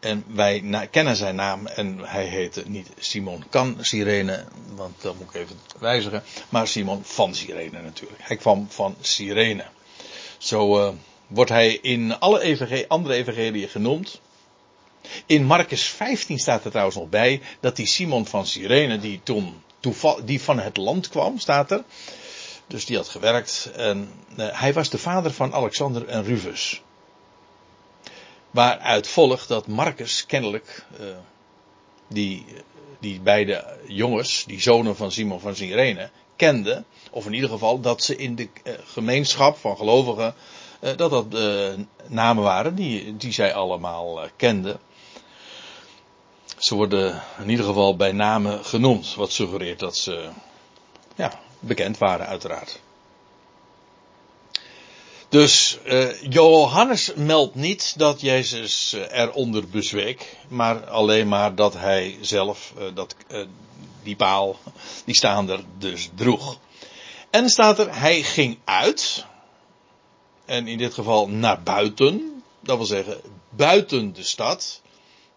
En 0.00 0.24
wij 0.26 0.88
kennen 0.90 1.16
zijn 1.16 1.34
naam 1.34 1.66
en 1.66 1.98
hij 1.98 2.24
heette 2.24 2.62
niet 2.66 2.88
Simon 2.98 3.44
Kan 3.50 3.76
Sirene, 3.80 4.44
want 4.74 5.02
dat 5.02 5.18
moet 5.18 5.34
ik 5.34 5.40
even 5.40 5.56
wijzigen, 5.78 6.22
maar 6.48 6.68
Simon 6.68 7.04
van 7.04 7.34
Sirene 7.34 7.82
natuurlijk. 7.82 8.22
Hij 8.22 8.36
kwam 8.36 8.66
van 8.70 8.96
Sirene. 9.00 9.64
Zo 10.38 10.94
wordt 11.28 11.50
hij 11.50 11.78
in 11.82 12.18
alle 12.18 12.86
andere 12.88 13.14
evangeliën 13.14 13.68
genoemd. 13.68 14.20
In 15.26 15.44
Marcus 15.44 15.82
15 15.84 16.38
staat 16.38 16.64
er 16.64 16.70
trouwens 16.70 16.96
nog 16.96 17.08
bij 17.08 17.40
dat 17.60 17.76
die 17.76 17.86
Simon 17.86 18.26
van 18.26 18.46
Sirene, 18.46 18.98
die 18.98 19.20
toen 19.22 19.62
van 20.26 20.58
het 20.58 20.76
land 20.76 21.08
kwam, 21.08 21.38
staat 21.38 21.70
er. 21.70 21.84
Dus 22.66 22.84
die 22.84 22.96
had 22.96 23.08
gewerkt. 23.08 23.70
En 23.76 24.10
uh, 24.36 24.60
hij 24.60 24.72
was 24.72 24.90
de 24.90 24.98
vader 24.98 25.32
van 25.32 25.54
Alexander 25.54 26.08
en 26.08 26.24
Rufus. 26.24 26.82
Waaruit 28.50 29.08
volgt 29.08 29.48
dat 29.48 29.66
Marcus 29.66 30.26
kennelijk 30.26 30.86
uh, 31.00 31.06
die, 32.08 32.44
die 33.00 33.20
beide 33.20 33.78
jongens, 33.86 34.44
die 34.46 34.60
zonen 34.60 34.96
van 34.96 35.12
Simon 35.12 35.40
van 35.40 35.56
Sirene, 35.56 36.10
kende. 36.36 36.84
Of 37.10 37.26
in 37.26 37.34
ieder 37.34 37.50
geval 37.50 37.80
dat 37.80 38.02
ze 38.02 38.16
in 38.16 38.34
de 38.34 38.48
uh, 38.64 38.72
gemeenschap 38.84 39.56
van 39.56 39.76
gelovigen, 39.76 40.34
dat 40.96 41.10
dat 41.10 41.26
namen 42.06 42.42
waren 42.42 42.74
die, 42.74 43.16
die 43.16 43.32
zij 43.32 43.54
allemaal 43.54 44.20
kenden. 44.36 44.80
Ze 46.58 46.74
worden 46.74 47.22
in 47.38 47.48
ieder 47.48 47.64
geval 47.64 47.96
bij 47.96 48.12
namen 48.12 48.64
genoemd, 48.64 49.14
wat 49.14 49.32
suggereert 49.32 49.78
dat 49.78 49.96
ze 49.96 50.28
ja, 51.14 51.40
bekend 51.60 51.98
waren 51.98 52.26
uiteraard. 52.26 52.80
Dus 55.28 55.78
Johannes 56.28 57.12
meldt 57.14 57.54
niet 57.54 57.98
dat 57.98 58.20
Jezus 58.20 58.96
eronder 59.10 59.68
bezweek, 59.68 60.36
maar 60.48 60.86
alleen 60.86 61.28
maar 61.28 61.54
dat 61.54 61.74
hij 61.74 62.18
zelf 62.20 62.72
dat, 62.94 63.14
die 64.02 64.16
paal, 64.16 64.56
die 65.04 65.14
staander 65.14 65.60
dus 65.78 66.10
droeg. 66.14 66.58
En 67.30 67.48
staat 67.50 67.78
er, 67.78 68.00
hij 68.00 68.22
ging 68.22 68.58
uit, 68.64 69.26
en 70.48 70.66
in 70.66 70.78
dit 70.78 70.94
geval 70.94 71.28
naar 71.28 71.62
buiten, 71.62 72.42
dat 72.60 72.76
wil 72.76 72.86
zeggen 72.86 73.20
buiten 73.50 74.12
de 74.12 74.22
stad, 74.22 74.80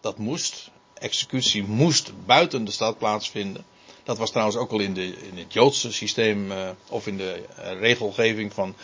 dat 0.00 0.18
moest, 0.18 0.70
executie 0.94 1.64
moest 1.64 2.12
buiten 2.26 2.64
de 2.64 2.70
stad 2.70 2.98
plaatsvinden. 2.98 3.64
Dat 4.02 4.18
was 4.18 4.30
trouwens 4.30 4.56
ook 4.56 4.70
al 4.70 4.80
in, 4.80 4.94
de, 4.94 5.06
in 5.06 5.38
het 5.38 5.52
Joodse 5.52 5.92
systeem 5.92 6.50
uh, 6.50 6.68
of 6.88 7.06
in 7.06 7.16
de 7.16 7.42
uh, 7.58 7.80
regelgeving 7.80 8.52
van 8.52 8.74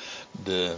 de, 0.44 0.74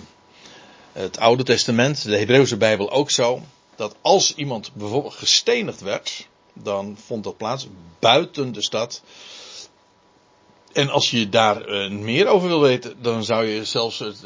het 0.92 1.18
Oude 1.18 1.42
Testament, 1.42 2.02
de 2.02 2.16
Hebreeuwse 2.16 2.56
Bijbel 2.56 2.90
ook 2.90 3.10
zo. 3.10 3.42
Dat 3.76 3.94
als 4.00 4.34
iemand 4.34 4.70
bijvoorbeeld 4.74 5.14
gestenigd 5.14 5.80
werd, 5.80 6.26
dan 6.52 6.96
vond 7.06 7.24
dat 7.24 7.36
plaats 7.36 7.66
buiten 7.98 8.52
de 8.52 8.62
stad. 8.62 9.02
En 10.72 10.90
als 10.90 11.10
je 11.10 11.28
daar 11.28 11.68
uh, 11.68 11.90
meer 11.90 12.26
over 12.26 12.48
wil 12.48 12.60
weten, 12.60 13.02
dan 13.02 13.24
zou 13.24 13.46
je 13.46 13.64
zelfs 13.64 13.98
het, 13.98 14.22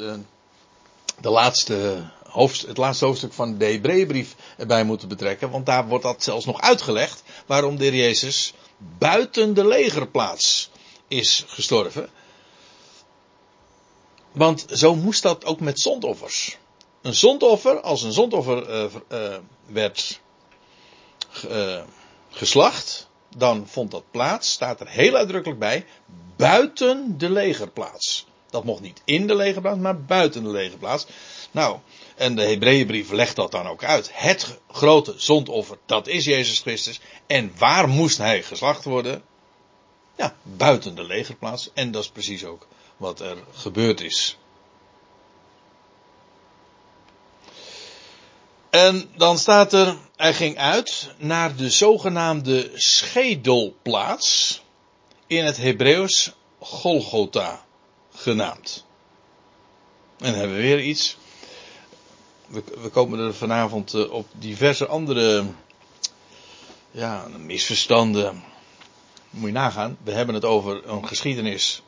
de 1.21 1.31
laatste 1.31 2.05
hoofd, 2.29 2.63
het 2.67 2.77
laatste 2.77 3.05
hoofdstuk 3.05 3.33
van 3.33 3.59
de 3.59 3.65
Hebreeënbrief 3.65 4.35
erbij 4.57 4.85
moeten 4.85 5.09
betrekken. 5.09 5.51
Want 5.51 5.67
daar 5.67 5.87
wordt 5.89 6.05
dat 6.05 6.23
zelfs 6.23 6.45
nog 6.45 6.61
uitgelegd 6.61 7.23
waarom 7.47 7.77
de 7.77 7.97
Jezus 7.97 8.55
buiten 8.99 9.55
de 9.55 9.67
legerplaats 9.67 10.71
is 11.09 11.45
gestorven. 11.47 12.09
Want 14.33 14.65
zo 14.69 14.95
moest 14.95 15.23
dat 15.23 15.45
ook 15.45 15.61
met 15.61 15.81
zondoffers. 15.81 16.59
Een 17.03 17.15
zondoffer, 17.15 17.81
als 17.81 18.03
een 18.03 18.13
zondoffer 18.13 18.69
uh, 18.69 18.85
uh, 19.13 19.37
werd 19.67 20.21
uh, 21.51 21.83
geslacht, 22.31 23.09
dan 23.37 23.69
vond 23.69 23.91
dat 23.91 24.11
plaats, 24.11 24.51
staat 24.51 24.81
er 24.81 24.89
heel 24.89 25.15
uitdrukkelijk 25.15 25.61
bij, 25.61 25.87
buiten 26.37 27.19
de 27.19 27.31
legerplaats. 27.31 28.27
Dat 28.55 28.65
mocht 28.65 28.81
niet 28.81 29.03
in 29.05 29.27
de 29.27 29.35
legerplaats, 29.35 29.79
maar 29.79 30.01
buiten 30.01 30.43
de 30.43 30.51
legerplaats. 30.51 31.07
Nou, 31.51 31.79
en 32.17 32.37
de 32.37 32.43
Hebreeënbrief 32.43 33.11
legt 33.11 33.37
dat 33.37 33.51
dan 33.51 33.67
ook 33.67 33.85
uit. 33.85 34.11
Het 34.13 34.59
grote 34.71 35.15
zondoffer, 35.17 35.79
dat 35.87 36.07
is 36.07 36.25
Jezus 36.25 36.59
Christus. 36.59 37.01
En 37.27 37.53
waar 37.59 37.89
moest 37.89 38.19
hij 38.19 38.43
geslacht 38.43 38.85
worden? 38.85 39.23
Ja, 40.17 40.37
buiten 40.43 40.95
de 40.95 41.05
legerplaats. 41.05 41.71
En 41.73 41.91
dat 41.91 42.03
is 42.03 42.09
precies 42.09 42.45
ook 42.45 42.67
wat 42.97 43.21
er 43.21 43.37
gebeurd 43.53 44.01
is. 44.01 44.39
En 48.71 49.11
dan 49.17 49.39
staat 49.39 49.73
er, 49.73 49.97
hij 50.17 50.35
ging 50.35 50.59
uit 50.59 51.11
naar 51.17 51.57
de 51.57 51.71
zogenaamde 51.71 52.71
schedelplaats. 52.75 54.63
In 55.27 55.45
het 55.45 55.57
Hebreeuws 55.57 56.33
Golgotha 56.59 57.64
genaamd. 58.15 58.85
En 60.19 60.31
dan 60.31 60.39
hebben 60.39 60.57
we 60.57 60.63
weer 60.63 60.81
iets 60.81 61.17
we, 62.47 62.63
we 62.83 62.89
komen 62.89 63.19
er 63.19 63.35
vanavond 63.35 63.95
uh, 63.95 64.13
op 64.13 64.27
diverse 64.39 64.87
andere 64.87 65.45
ja, 66.91 67.27
misverstanden. 67.39 68.43
Moet 69.31 69.47
je 69.47 69.53
nagaan. 69.53 69.97
We 70.03 70.13
hebben 70.13 70.35
het 70.35 70.45
over 70.45 70.89
een 70.89 71.07
geschiedenis 71.07 71.83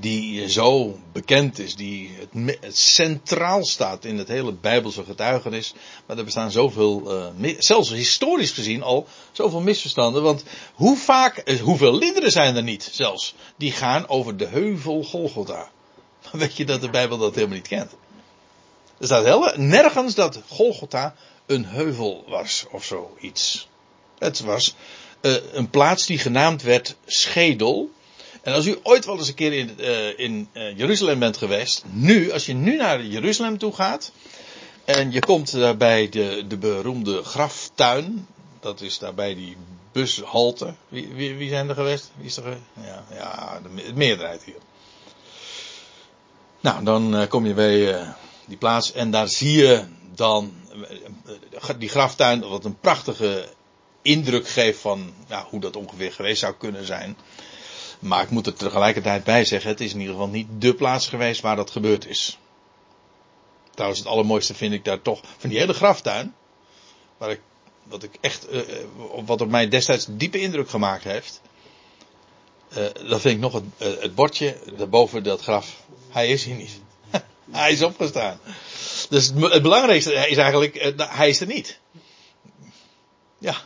die 0.00 0.48
zo 0.48 0.98
bekend 1.12 1.58
is, 1.58 1.74
die 1.76 2.10
het, 2.60 2.78
centraal 2.78 3.64
staat 3.64 4.04
in 4.04 4.18
het 4.18 4.28
hele 4.28 4.52
Bijbelse 4.52 5.04
getuigenis. 5.04 5.74
Maar 6.06 6.18
er 6.18 6.24
bestaan 6.24 6.50
zoveel, 6.50 7.32
uh, 7.40 7.54
zelfs 7.58 7.90
historisch 7.90 8.50
gezien 8.50 8.82
al, 8.82 9.06
zoveel 9.32 9.60
misverstanden. 9.60 10.22
Want 10.22 10.44
hoe 10.74 10.96
vaak, 10.96 11.42
uh, 11.44 11.60
hoeveel 11.60 11.98
liederen 11.98 12.30
zijn 12.30 12.56
er 12.56 12.62
niet 12.62 12.88
zelfs, 12.92 13.34
die 13.56 13.72
gaan 13.72 14.08
over 14.08 14.36
de 14.36 14.46
heuvel 14.46 15.02
Golgotha. 15.02 15.70
Weet 16.32 16.56
je 16.56 16.64
dat 16.64 16.80
de 16.80 16.90
Bijbel 16.90 17.18
dat 17.18 17.34
helemaal 17.34 17.56
niet 17.56 17.68
kent? 17.68 17.92
Er 18.98 19.06
staat 19.06 19.24
heel, 19.24 19.52
nergens 19.56 20.14
dat 20.14 20.40
Golgotha 20.48 21.14
een 21.46 21.64
heuvel 21.64 22.24
was 22.28 22.66
of 22.70 22.84
zoiets. 22.84 23.68
Het 24.18 24.40
was 24.40 24.74
een 25.52 25.70
plaats 25.70 26.06
die 26.06 26.18
genaamd 26.18 26.62
werd 26.62 26.96
Schedel. 27.06 27.90
En 28.42 28.54
als 28.54 28.66
u 28.66 28.78
ooit 28.82 29.04
wel 29.04 29.18
eens 29.18 29.28
een 29.28 29.34
keer 29.34 29.52
in, 29.52 29.76
uh, 29.78 30.18
in 30.18 30.48
uh, 30.52 30.78
Jeruzalem 30.78 31.18
bent 31.18 31.36
geweest, 31.36 31.84
nu, 31.90 32.32
als 32.32 32.46
je 32.46 32.54
nu 32.54 32.76
naar 32.76 33.04
Jeruzalem 33.04 33.58
toe 33.58 33.72
gaat, 33.72 34.12
en 34.84 35.12
je 35.12 35.20
komt 35.20 35.52
daar 35.52 35.76
bij 35.76 36.08
de, 36.08 36.44
de 36.48 36.56
beroemde 36.56 37.22
graftuin, 37.22 38.26
dat 38.60 38.80
is 38.80 38.98
daarbij 38.98 39.34
die 39.34 39.56
bushalte. 39.92 40.74
Wie, 40.88 41.08
wie, 41.08 41.34
wie 41.34 41.48
zijn 41.48 41.68
er 41.68 41.74
geweest? 41.74 42.10
Wie 42.16 42.26
is 42.26 42.36
er 42.36 42.42
geweest? 42.42 42.62
Ja, 42.74 43.04
ja 43.10 43.60
de, 43.62 43.82
de 43.82 43.94
meerderheid 43.94 44.42
hier. 44.44 44.54
Nou, 46.60 46.84
dan 46.84 47.28
kom 47.28 47.46
je 47.46 47.54
bij 47.54 48.04
die 48.46 48.56
plaats 48.56 48.92
en 48.92 49.10
daar 49.10 49.28
zie 49.28 49.56
je 49.56 49.84
dan 50.14 50.52
die 51.78 51.88
graftuin, 51.88 52.48
wat 52.48 52.64
een 52.64 52.78
prachtige 52.78 53.48
indruk 54.02 54.48
geeft 54.48 54.80
van 54.80 55.14
ja, 55.28 55.46
hoe 55.50 55.60
dat 55.60 55.76
ongeveer 55.76 56.12
geweest 56.12 56.40
zou 56.40 56.54
kunnen 56.54 56.84
zijn. 56.84 57.16
Maar 58.00 58.22
ik 58.22 58.30
moet 58.30 58.46
er 58.46 58.54
tegelijkertijd 58.54 59.24
bij 59.24 59.44
zeggen, 59.44 59.70
het 59.70 59.80
is 59.80 59.92
in 59.92 60.00
ieder 60.00 60.14
geval 60.14 60.28
niet 60.28 60.46
de 60.58 60.74
plaats 60.74 61.08
geweest 61.08 61.40
waar 61.40 61.56
dat 61.56 61.70
gebeurd 61.70 62.06
is. 62.06 62.38
Trouwens, 63.70 64.00
het 64.00 64.08
allermooiste 64.08 64.54
vind 64.54 64.72
ik 64.72 64.84
daar 64.84 65.02
toch 65.02 65.20
van 65.38 65.50
die 65.50 65.58
hele 65.58 65.74
graftuin. 65.74 66.34
Waar 67.18 67.30
ik, 67.30 67.40
wat 67.82 68.02
ik 68.02 68.10
echt, 68.20 68.52
uh, 68.52 68.60
wat 69.24 69.40
op 69.40 69.48
mij 69.48 69.68
destijds 69.68 70.06
diepe 70.08 70.40
indruk 70.40 70.70
gemaakt 70.70 71.04
heeft. 71.04 71.40
Uh, 72.70 72.84
dat 73.08 73.20
vind 73.20 73.34
ik 73.34 73.40
nog 73.40 73.52
het, 73.52 74.00
het 74.00 74.14
bordje 74.14 74.56
daarboven 74.76 75.22
dat 75.22 75.40
graf. 75.40 75.82
Hij 76.08 76.28
is 76.28 76.44
hier 76.44 76.54
niet. 76.54 76.80
hij 77.50 77.72
is 77.72 77.82
opgestaan. 77.82 78.40
Dus 79.08 79.32
het 79.34 79.62
belangrijkste 79.62 80.12
is 80.12 80.36
eigenlijk, 80.36 80.94
hij 80.96 81.28
is 81.28 81.40
er 81.40 81.46
niet. 81.46 81.80
Ja. 83.38 83.56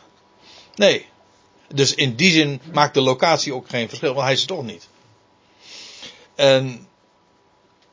Nee. 0.75 1.05
Dus 1.73 1.93
in 1.93 2.15
die 2.15 2.31
zin 2.31 2.61
maakt 2.73 2.93
de 2.93 3.01
locatie 3.01 3.53
ook 3.53 3.69
geen 3.69 3.87
verschil, 3.87 4.13
want 4.13 4.25
hij 4.25 4.33
is 4.33 4.41
er 4.41 4.47
toch 4.47 4.63
niet. 4.63 4.87
En, 6.35 6.87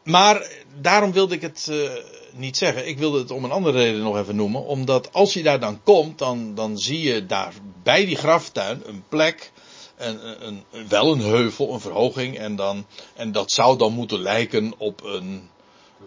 maar 0.05 0.49
daarom 0.81 1.13
wilde 1.13 1.35
ik 1.35 1.43
het 1.43 1.67
uh, 1.71 1.91
niet 2.33 2.57
zeggen. 2.57 2.89
Ik 2.89 2.99
wilde 2.99 3.19
het 3.19 3.31
om 3.31 3.45
een 3.45 3.51
andere 3.51 3.79
reden 3.79 4.03
nog 4.03 4.17
even 4.17 4.37
noemen. 4.37 4.65
Omdat 4.65 5.13
als 5.13 5.33
je 5.33 5.43
daar 5.43 5.61
dan 5.61 5.83
komt, 5.83 6.19
dan, 6.19 6.55
dan 6.55 6.79
zie 6.79 7.01
je 7.01 7.27
daar 7.27 7.53
bij 7.83 8.07
die 8.07 8.17
graftuin 8.17 8.83
een 8.87 9.05
plek. 9.09 9.53
Een, 9.97 10.47
een, 10.47 10.65
een, 10.71 10.89
wel 10.89 11.13
een 11.13 11.21
heuvel, 11.21 11.73
een 11.73 11.81
verhoging. 11.81 12.39
En, 12.39 12.57
dan, 12.57 12.87
en 13.15 13.33
dat 13.33 13.53
zou 13.53 13.79
dan 13.79 13.93
moeten 13.93 14.21
lijken 14.21 14.75
op 14.79 15.05
een, 15.05 15.49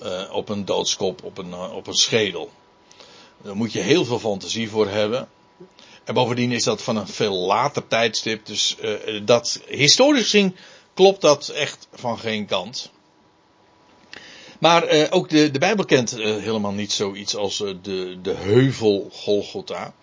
uh, 0.04 0.22
op 0.32 0.50
een 0.50 0.66
doodskop, 0.66 1.24
op 1.24 1.38
een, 1.38 1.50
uh, 1.50 1.76
op 1.76 1.88
een 1.88 1.94
schedel. 1.94 2.50
Daar 3.42 3.56
moet 3.56 3.72
je 3.72 3.80
heel 3.80 4.06
veel 4.06 4.20
fantasie 4.20 4.70
voor 4.70 4.88
hebben. 4.88 5.28
En 6.06 6.14
bovendien 6.14 6.52
is 6.52 6.64
dat 6.64 6.82
van 6.82 6.96
een 6.96 7.08
veel 7.08 7.36
later 7.36 7.88
tijdstip. 7.88 8.46
Dus 8.46 8.76
uh, 8.82 9.22
dat 9.26 9.60
historisch 9.68 10.24
gezien 10.24 10.56
klopt 10.94 11.22
dat 11.22 11.48
echt 11.48 11.88
van 11.94 12.20
geen 12.20 12.46
kant. 12.46 12.92
Maar 14.60 14.96
uh, 14.96 15.08
ook 15.10 15.30
de, 15.30 15.52
de 15.52 15.60
Bijbel 15.60 15.86
kent 15.86 16.18
uh, 16.18 16.26
helemaal 16.26 16.72
niet 16.72 16.92
zoiets 16.92 17.36
als 17.36 17.58
de, 17.58 18.18
de 18.22 18.34
heuvel 18.34 19.10
Golgotha. 19.12 19.94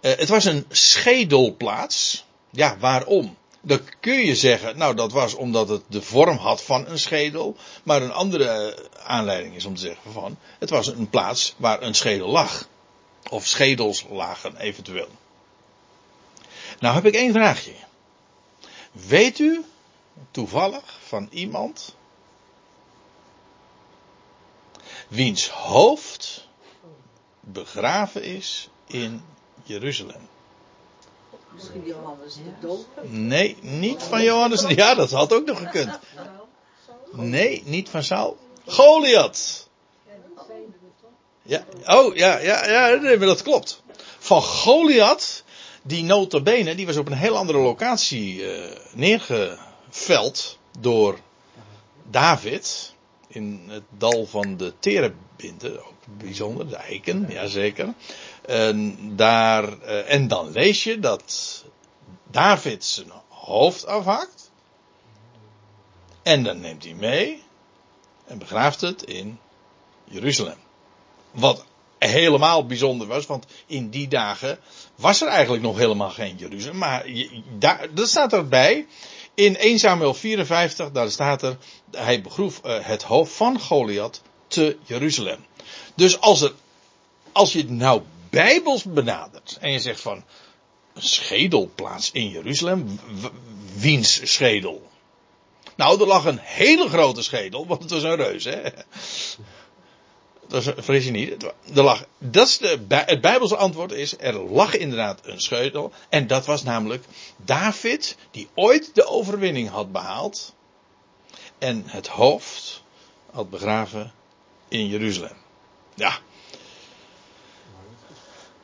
het 0.00 0.28
was 0.28 0.44
een 0.44 0.64
schedelplaats. 0.68 2.24
Ja, 2.50 2.76
waarom? 2.78 3.36
Dan 3.60 3.80
kun 4.00 4.24
je 4.24 4.36
zeggen, 4.36 4.78
nou 4.78 4.94
dat 4.94 5.12
was 5.12 5.34
omdat 5.34 5.68
het 5.68 5.82
de 5.88 6.02
vorm 6.02 6.36
had 6.36 6.62
van 6.62 6.86
een 6.86 6.98
schedel. 6.98 7.56
Maar 7.82 8.02
een 8.02 8.12
andere 8.12 8.78
aanleiding 9.02 9.54
is 9.54 9.64
om 9.64 9.74
te 9.74 9.80
zeggen 9.80 10.12
van, 10.12 10.38
het 10.58 10.70
was 10.70 10.86
een 10.86 11.10
plaats 11.10 11.54
waar 11.56 11.82
een 11.82 11.94
schedel 11.94 12.28
lag. 12.28 12.68
Of 13.30 13.46
schedels 13.46 14.04
lagen 14.10 14.56
eventueel. 14.56 15.08
Nou 16.84 16.96
heb 16.96 17.04
ik 17.04 17.14
één 17.14 17.32
vraagje. 17.32 17.72
Weet 18.92 19.38
u 19.38 19.64
toevallig 20.30 20.98
van 21.06 21.28
iemand 21.30 21.94
wiens 25.08 25.48
hoofd 25.48 26.48
begraven 27.40 28.22
is 28.22 28.68
in 28.86 29.24
Jeruzalem? 29.62 30.28
Misschien 31.50 31.84
Johannes 31.86 32.34
de 32.34 32.40
Doper? 32.60 33.08
Nee, 33.08 33.56
niet 33.60 34.02
van 34.02 34.22
Johannes. 34.22 34.64
Ja, 34.82 34.94
dat 34.94 35.10
had 35.10 35.32
ook 35.32 35.46
nog 35.46 35.58
gekund. 35.58 35.98
Nee, 37.12 37.62
niet 37.64 37.88
van 37.88 38.02
Saul. 38.02 38.38
Goliath. 38.66 39.68
Ja, 41.42 41.64
oh, 41.86 42.16
ja, 42.16 42.38
ja, 42.38 42.66
ja, 42.66 43.00
nee, 43.00 43.18
maar 43.18 43.26
dat 43.26 43.42
klopt. 43.42 43.82
Van 44.18 44.42
Goliath, 44.42 45.43
die 45.86 46.04
notabene, 46.04 46.74
die 46.74 46.86
was 46.86 46.96
op 46.96 47.06
een 47.06 47.16
heel 47.16 47.36
andere 47.36 47.58
locatie 47.58 48.34
uh, 48.34 48.76
neergeveld 48.92 50.58
door 50.78 51.18
David. 52.10 52.92
In 53.26 53.62
het 53.68 53.82
dal 53.98 54.26
van 54.26 54.56
de 54.56 54.72
terebinte, 54.78 55.78
ook 55.78 56.18
bijzonder, 56.18 56.68
de 56.68 56.76
eiken, 56.76 57.26
jazeker. 57.28 57.94
En, 58.46 58.98
daar, 59.16 59.64
uh, 59.82 60.12
en 60.12 60.28
dan 60.28 60.52
lees 60.52 60.84
je 60.84 60.98
dat 60.98 61.64
David 62.30 62.84
zijn 62.84 63.12
hoofd 63.28 63.86
afhakt. 63.86 64.50
En 66.22 66.42
dan 66.42 66.60
neemt 66.60 66.84
hij 66.84 66.94
mee 66.94 67.42
en 68.26 68.38
begraaft 68.38 68.80
het 68.80 69.02
in 69.02 69.38
Jeruzalem. 70.04 70.58
Wat 71.30 71.64
helemaal 72.08 72.66
bijzonder 72.66 73.06
was, 73.06 73.26
want 73.26 73.46
in 73.66 73.90
die 73.90 74.08
dagen 74.08 74.58
was 74.94 75.20
er 75.20 75.28
eigenlijk 75.28 75.62
nog 75.62 75.76
helemaal 75.76 76.10
geen 76.10 76.36
Jeruzalem. 76.36 76.78
Maar 76.78 77.06
daar, 77.58 77.88
dat 77.94 78.08
staat 78.08 78.32
erbij. 78.32 78.86
In 79.34 79.56
1 79.56 79.78
Samuel 79.78 80.14
54, 80.14 80.90
daar 80.90 81.10
staat 81.10 81.42
er, 81.42 81.56
hij 81.90 82.20
begroef 82.20 82.60
uh, 82.64 82.76
het 82.80 83.02
hoofd 83.02 83.32
van 83.32 83.60
Goliath 83.60 84.22
te 84.46 84.76
Jeruzalem. 84.84 85.46
Dus 85.94 86.20
als, 86.20 86.40
er, 86.40 86.52
als 87.32 87.52
je 87.52 87.58
het 87.58 87.70
nou 87.70 88.02
bijbels 88.30 88.82
benadert 88.82 89.56
en 89.60 89.72
je 89.72 89.80
zegt 89.80 90.00
van 90.00 90.24
een 90.94 91.02
schedelplaats 91.02 92.10
in 92.10 92.28
Jeruzalem, 92.28 93.00
wiens 93.74 94.32
schedel? 94.32 94.90
Nou, 95.76 96.00
er 96.00 96.06
lag 96.06 96.24
een 96.24 96.38
hele 96.38 96.88
grote 96.88 97.22
schedel, 97.22 97.66
want 97.66 97.82
het 97.82 97.90
was 97.90 98.02
een 98.02 98.16
reus, 98.16 98.44
hè. 98.44 98.60
Dat 100.48 100.72
vrees 100.76 101.04
je 101.04 101.10
niet. 101.10 101.42
Er 101.74 101.82
lag, 101.82 102.04
dat 102.18 102.46
is 102.46 102.58
de, 102.58 102.78
het 102.88 103.20
Bijbelse 103.20 103.56
antwoord 103.56 103.92
is, 103.92 104.18
er 104.18 104.34
lag 104.34 104.76
inderdaad 104.76 105.20
een 105.22 105.40
schedel. 105.40 105.92
En 106.08 106.26
dat 106.26 106.46
was 106.46 106.62
namelijk 106.62 107.04
David, 107.36 108.16
die 108.30 108.48
ooit 108.54 108.94
de 108.94 109.06
overwinning 109.06 109.68
had 109.68 109.92
behaald. 109.92 110.54
En 111.58 111.82
het 111.86 112.06
hoofd 112.06 112.82
had 113.30 113.50
begraven 113.50 114.12
in 114.68 114.86
Jeruzalem. 114.86 115.36
Ja. 115.94 116.18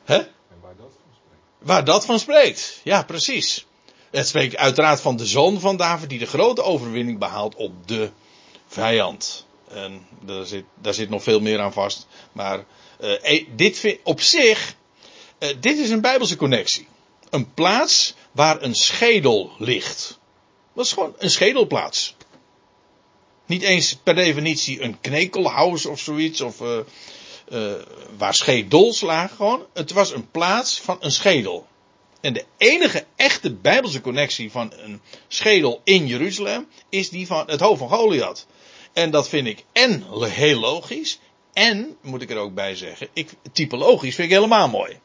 Hè? 0.03 0.15
Spreekt. 0.15 0.31
Waar 1.57 1.85
dat 1.85 2.05
van 2.05 2.19
spreekt. 2.19 2.79
Ja, 2.83 3.03
precies. 3.03 3.65
Het 4.09 4.27
spreekt 4.27 4.55
uiteraard 4.55 5.01
van 5.01 5.15
de 5.15 5.25
zoon 5.25 5.59
van 5.59 5.77
David 5.77 6.09
die 6.09 6.19
de 6.19 6.25
grote 6.25 6.63
overwinning 6.63 7.19
behaalt 7.19 7.55
op 7.55 7.87
de 7.87 8.11
vijand. 8.67 9.45
En 9.73 10.07
daar 10.21 10.45
zit, 10.45 10.63
daar 10.81 10.93
zit 10.93 11.09
nog 11.09 11.23
veel 11.23 11.39
meer 11.39 11.59
aan 11.59 11.73
vast. 11.73 12.07
Maar 12.31 12.65
uh, 13.01 13.45
dit 13.55 13.99
op 14.03 14.21
zich, 14.21 14.75
uh, 15.39 15.49
dit 15.59 15.77
is 15.77 15.89
een 15.89 16.01
bijbelse 16.01 16.35
connectie. 16.35 16.87
Een 17.29 17.53
plaats 17.53 18.13
waar 18.31 18.61
een 18.61 18.75
schedel 18.75 19.51
ligt. 19.57 20.19
Dat 20.75 20.85
is 20.85 20.91
gewoon 20.91 21.15
een 21.17 21.29
schedelplaats. 21.29 22.15
Niet 23.45 23.61
eens 23.61 23.95
per 24.03 24.15
definitie 24.15 24.81
een 24.81 24.99
knekelhuis 24.99 25.85
of 25.85 25.99
zoiets. 25.99 26.41
Of 26.41 26.61
uh, 26.61 27.73
waar 28.17 28.35
schedels 28.35 29.01
lagen. 29.01 29.35
Gewoon, 29.35 29.65
het 29.73 29.91
was 29.91 30.11
een 30.11 30.31
plaats 30.31 30.79
van 30.79 30.97
een 30.99 31.11
schedel. 31.11 31.67
En 32.21 32.33
de 32.33 32.45
enige 32.57 33.05
echte 33.15 33.53
bijbelse 33.53 34.01
connectie 34.01 34.51
van 34.51 34.73
een 34.75 35.01
schedel 35.27 35.81
in 35.83 36.07
Jeruzalem 36.07 36.67
is 36.89 37.09
die 37.09 37.27
van 37.27 37.49
het 37.49 37.59
hoofd 37.59 37.79
van 37.79 37.89
Goliath. 37.89 38.45
En 38.93 39.11
dat 39.11 39.29
vind 39.29 39.47
ik 39.47 39.65
en 39.71 40.05
heel 40.19 40.59
logisch. 40.59 41.19
En, 41.53 41.97
moet 42.01 42.21
ik 42.21 42.29
er 42.29 42.37
ook 42.37 42.53
bij 42.53 42.75
zeggen, 42.75 43.07
ik, 43.13 43.33
typologisch 43.51 44.15
vind 44.15 44.27
ik 44.27 44.33
helemaal 44.33 44.69
mooi. 44.69 44.99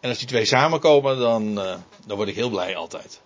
En 0.00 0.08
als 0.08 0.18
die 0.18 0.28
twee 0.28 0.44
samenkomen, 0.44 1.18
dan, 1.18 1.58
uh, 1.58 1.74
dan 2.06 2.16
word 2.16 2.28
ik 2.28 2.34
heel 2.34 2.48
blij 2.48 2.76
altijd. 2.76 3.20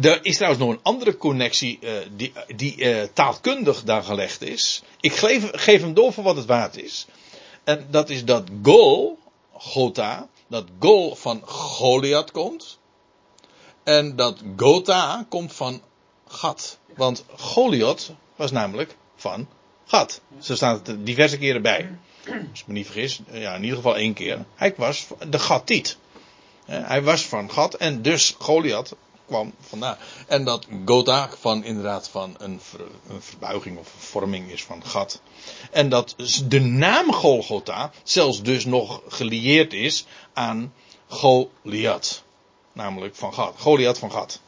Er 0.00 0.24
is 0.24 0.36
trouwens 0.36 0.64
nog 0.64 0.72
een 0.72 0.82
andere 0.82 1.16
connectie 1.16 1.78
uh, 1.80 1.90
die, 2.16 2.32
die 2.56 2.76
uh, 2.76 3.02
taalkundig 3.12 3.84
daar 3.84 4.02
gelegd 4.02 4.42
is. 4.42 4.82
Ik 5.00 5.14
geef, 5.14 5.80
hem 5.80 5.94
door 5.94 6.12
voor 6.12 6.24
wat 6.24 6.36
het 6.36 6.46
waard 6.46 6.82
is. 6.82 7.06
En 7.64 7.86
dat 7.90 8.10
is 8.10 8.24
dat 8.24 8.48
Gol, 8.62 9.18
Gotha, 9.52 10.28
dat 10.48 10.64
Gol 10.78 11.14
van 11.14 11.42
Goliath 11.44 12.30
komt. 12.30 12.78
En 13.84 14.16
dat 14.16 14.42
Gotha 14.56 15.26
komt 15.28 15.52
van 15.52 15.82
Gat. 16.32 16.78
Want 16.96 17.24
Goliath 17.36 18.10
was 18.36 18.50
namelijk 18.50 18.96
van 19.16 19.48
Gat. 19.86 20.20
Zo 20.40 20.54
staat 20.54 20.78
het 20.78 20.88
er 20.88 21.04
diverse 21.04 21.38
keren 21.38 21.62
bij. 21.62 21.90
Als 22.50 22.60
ik 22.60 22.66
me 22.66 22.72
niet 22.72 22.86
vergis, 22.86 23.20
ja, 23.30 23.54
in 23.54 23.62
ieder 23.62 23.76
geval 23.76 23.96
één 23.96 24.12
keer. 24.14 24.44
Hij 24.54 24.74
was 24.76 25.06
de 25.28 25.38
Gatiet. 25.38 25.96
Eh, 26.66 26.86
Hij 26.86 27.02
was 27.02 27.22
van 27.22 27.50
Gat 27.50 27.74
en 27.74 28.02
dus 28.02 28.34
Goliath 28.38 28.94
kwam 29.26 29.52
vandaar. 29.60 29.98
En 30.26 30.44
dat 30.44 30.66
Gotha 30.84 31.30
van 31.40 31.64
inderdaad 31.64 32.08
van 32.08 32.34
een, 32.38 32.60
een 33.08 33.22
verbuiging 33.22 33.78
of 33.78 33.88
vorming 33.98 34.50
is 34.50 34.64
van 34.64 34.84
Gat. 34.84 35.20
En 35.70 35.88
dat 35.88 36.14
de 36.48 36.60
naam 36.60 37.12
Golgotha 37.12 37.90
zelfs 38.02 38.42
dus 38.42 38.64
nog 38.64 39.02
gelieerd 39.08 39.72
is 39.72 40.06
aan 40.32 40.72
Goliath. 41.08 42.22
Namelijk 42.72 43.14
van 43.14 43.34
Gat. 43.34 43.54
Goliath 43.58 43.98
van 43.98 44.12
Gat. 44.12 44.40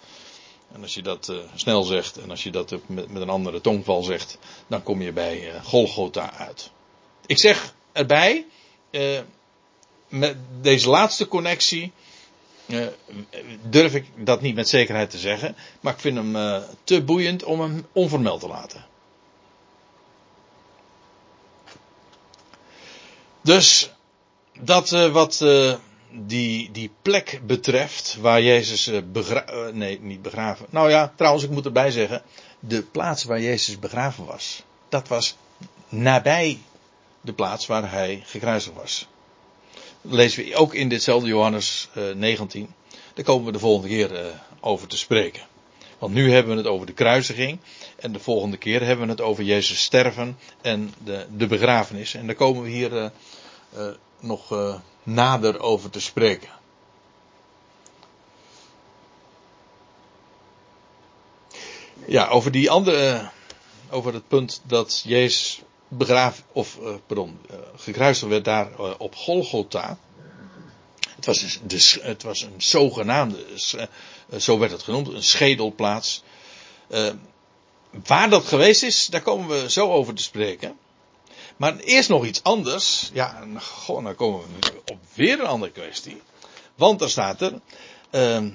En 0.74 0.82
als 0.82 0.94
je 0.94 1.02
dat 1.02 1.28
eh, 1.28 1.36
snel 1.54 1.82
zegt 1.82 2.16
en 2.16 2.30
als 2.30 2.42
je 2.42 2.50
dat 2.50 2.70
met, 2.86 3.12
met 3.12 3.22
een 3.22 3.28
andere 3.28 3.60
tongval 3.60 4.02
zegt, 4.02 4.38
dan 4.66 4.82
kom 4.82 5.02
je 5.02 5.12
bij 5.12 5.50
eh, 5.50 5.64
Golgotha 5.64 6.32
uit. 6.32 6.70
Ik 7.26 7.38
zeg 7.38 7.74
erbij, 7.92 8.46
eh, 8.90 9.20
met 10.08 10.36
deze 10.60 10.88
laatste 10.88 11.28
connectie 11.28 11.92
durf 13.62 13.94
ik 13.94 14.06
dat 14.16 14.40
niet 14.40 14.54
met 14.54 14.68
zekerheid 14.68 15.10
te 15.10 15.18
zeggen, 15.18 15.56
maar 15.80 15.92
ik 15.92 15.98
vind 16.00 16.16
hem 16.16 16.62
te 16.84 17.02
boeiend 17.02 17.44
om 17.44 17.60
hem 17.60 17.86
onvermeld 17.92 18.40
te 18.40 18.46
laten. 18.46 18.86
Dus 23.40 23.90
dat 24.60 24.90
wat 24.90 25.44
die, 26.14 26.70
die 26.70 26.90
plek 27.02 27.40
betreft 27.46 28.16
waar 28.20 28.42
Jezus 28.42 28.86
eh, 28.86 29.00
begra 29.12 29.46
eh, 29.46 29.72
nee, 29.72 30.00
niet 30.00 30.22
begraven. 30.22 30.66
Nou 30.70 30.90
ja, 30.90 31.12
trouwens, 31.16 31.44
ik 31.44 31.50
moet 31.50 31.64
erbij 31.64 31.90
zeggen, 31.90 32.22
de 32.60 32.82
plaats 32.82 33.24
waar 33.24 33.40
Jezus 33.40 33.78
begraven 33.78 34.24
was, 34.24 34.62
dat 34.88 35.08
was 35.08 35.36
nabij 35.88 36.58
de 37.20 37.32
plaats 37.32 37.66
waar 37.66 37.90
hij 37.90 38.22
gekruisigd 38.24 38.76
was. 38.76 39.06
Lezen 40.00 40.44
we 40.44 40.56
ook 40.56 40.74
in 40.74 40.88
ditzelfde 40.88 41.28
Johannes 41.28 41.88
eh, 41.94 42.14
19. 42.14 42.74
Daar 43.14 43.24
komen 43.24 43.46
we 43.46 43.52
de 43.52 43.58
volgende 43.58 43.88
keer 43.88 44.14
eh, 44.14 44.26
over 44.60 44.88
te 44.88 44.96
spreken. 44.96 45.42
Want 46.04 46.16
nu 46.16 46.32
hebben 46.32 46.52
we 46.52 46.58
het 46.58 46.70
over 46.70 46.86
de 46.86 46.92
kruisiging. 46.92 47.58
En 47.96 48.12
de 48.12 48.18
volgende 48.18 48.56
keer 48.56 48.82
hebben 48.82 49.04
we 49.06 49.10
het 49.10 49.20
over 49.20 49.44
Jezus 49.44 49.82
sterven 49.82 50.38
en 50.62 50.94
de, 51.04 51.26
de 51.36 51.46
begrafenis. 51.46 52.14
En 52.14 52.26
daar 52.26 52.34
komen 52.34 52.62
we 52.62 52.68
hier 52.68 52.96
eh, 52.96 53.04
eh, 53.76 53.94
nog 54.20 54.52
eh, 54.52 54.74
nader 55.04 55.60
over 55.60 55.90
te 55.90 56.00
spreken. 56.00 56.48
Ja, 62.06 62.28
over 62.28 62.50
die 62.50 62.70
andere, 62.70 63.30
over 63.90 64.14
het 64.14 64.28
punt 64.28 64.60
dat 64.64 65.02
Jezus 65.04 65.62
begraaf, 65.88 66.42
of, 66.52 66.78
eh, 66.78 66.94
pardon, 67.06 67.38
eh, 67.50 67.56
gekruisigd 67.76 68.30
werd 68.30 68.44
daar 68.44 68.72
eh, 68.72 68.90
op 68.98 69.14
Golgotha. 69.14 69.98
Het 71.16 71.26
was, 71.26 71.58
dus 71.62 71.98
de, 71.98 72.06
het 72.06 72.22
was 72.22 72.42
een 72.42 72.62
zogenaamde, 72.62 73.44
zo 74.38 74.58
werd 74.58 74.72
het 74.72 74.82
genoemd, 74.82 75.08
een 75.08 75.22
schedelplaats. 75.22 76.22
Waar 78.04 78.30
dat 78.30 78.44
geweest 78.44 78.82
is, 78.82 79.06
daar 79.06 79.22
komen 79.22 79.48
we 79.48 79.70
zo 79.70 79.92
over 79.92 80.14
te 80.14 80.22
spreken. 80.22 80.78
Maar 81.56 81.76
eerst 81.76 82.08
nog 82.08 82.24
iets 82.24 82.42
anders. 82.42 83.10
Ja, 83.12 83.44
dan 83.86 84.14
komen 84.14 84.42
we 84.60 84.82
op 84.92 84.98
weer 85.14 85.40
een 85.40 85.46
andere 85.46 85.72
kwestie. 85.72 86.22
Want 86.74 87.00
er 87.00 87.10
staat 87.10 87.40
er. 87.40 87.60
ehm, 88.10 88.50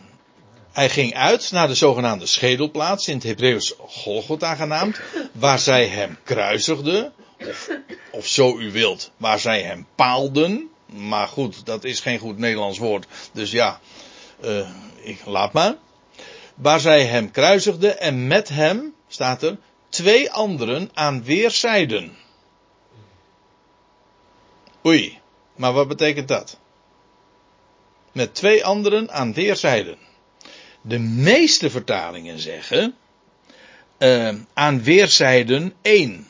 hij 0.72 0.90
ging 0.90 1.14
uit 1.14 1.52
naar 1.52 1.68
de 1.68 1.76
zogenaamde 1.76 2.26
schedelplaats, 2.26 3.08
in 3.08 3.14
het 3.14 3.24
Hebreeuws 3.24 3.74
Golgotha 3.78 4.56
genaamd, 4.56 5.00
waar 5.32 5.60
zij 5.60 5.88
hem 5.88 6.18
kruisigden, 6.24 7.14
of, 7.40 7.70
of 8.12 8.28
zo 8.28 8.58
u 8.58 8.72
wilt, 8.72 9.12
waar 9.18 9.40
zij 9.40 9.62
hem 9.62 9.88
paalden. 9.96 10.70
Maar 10.86 11.28
goed, 11.28 11.66
dat 11.66 11.84
is 11.84 12.00
geen 12.00 12.20
goed 12.20 12.38
Nederlands 12.38 12.78
woord, 12.78 13.06
dus 13.32 13.52
ja, 13.52 13.80
eh, 14.42 14.70
ik 15.02 15.26
laat 15.26 15.54
maar. 15.54 15.76
Waar 16.56 16.80
zij 16.80 17.06
hem 17.06 17.32
kruisigden 17.32 18.00
en 18.00 18.28
met 18.28 18.50
hem, 18.50 18.94
staat 19.08 19.44
er, 19.44 19.58
twee 19.90 20.32
anderen 20.32 20.90
aan 20.94 21.24
weerszijden. 21.24 22.18
Oei, 24.86 25.20
maar 25.56 25.74
wat 25.74 25.88
betekent 25.88 26.28
dat? 26.28 26.58
Met 28.12 28.36
twee 28.36 28.66
anderen 28.66 29.12
aan 29.12 29.34
weerszijden. 29.34 29.98
De 30.82 31.00
meeste 31.00 31.70
vertalingen 31.70 32.40
zeggen 32.40 32.96
eh, 33.98 34.36
aan 34.54 34.84
weerszijden 34.84 35.74
één. 35.82 36.28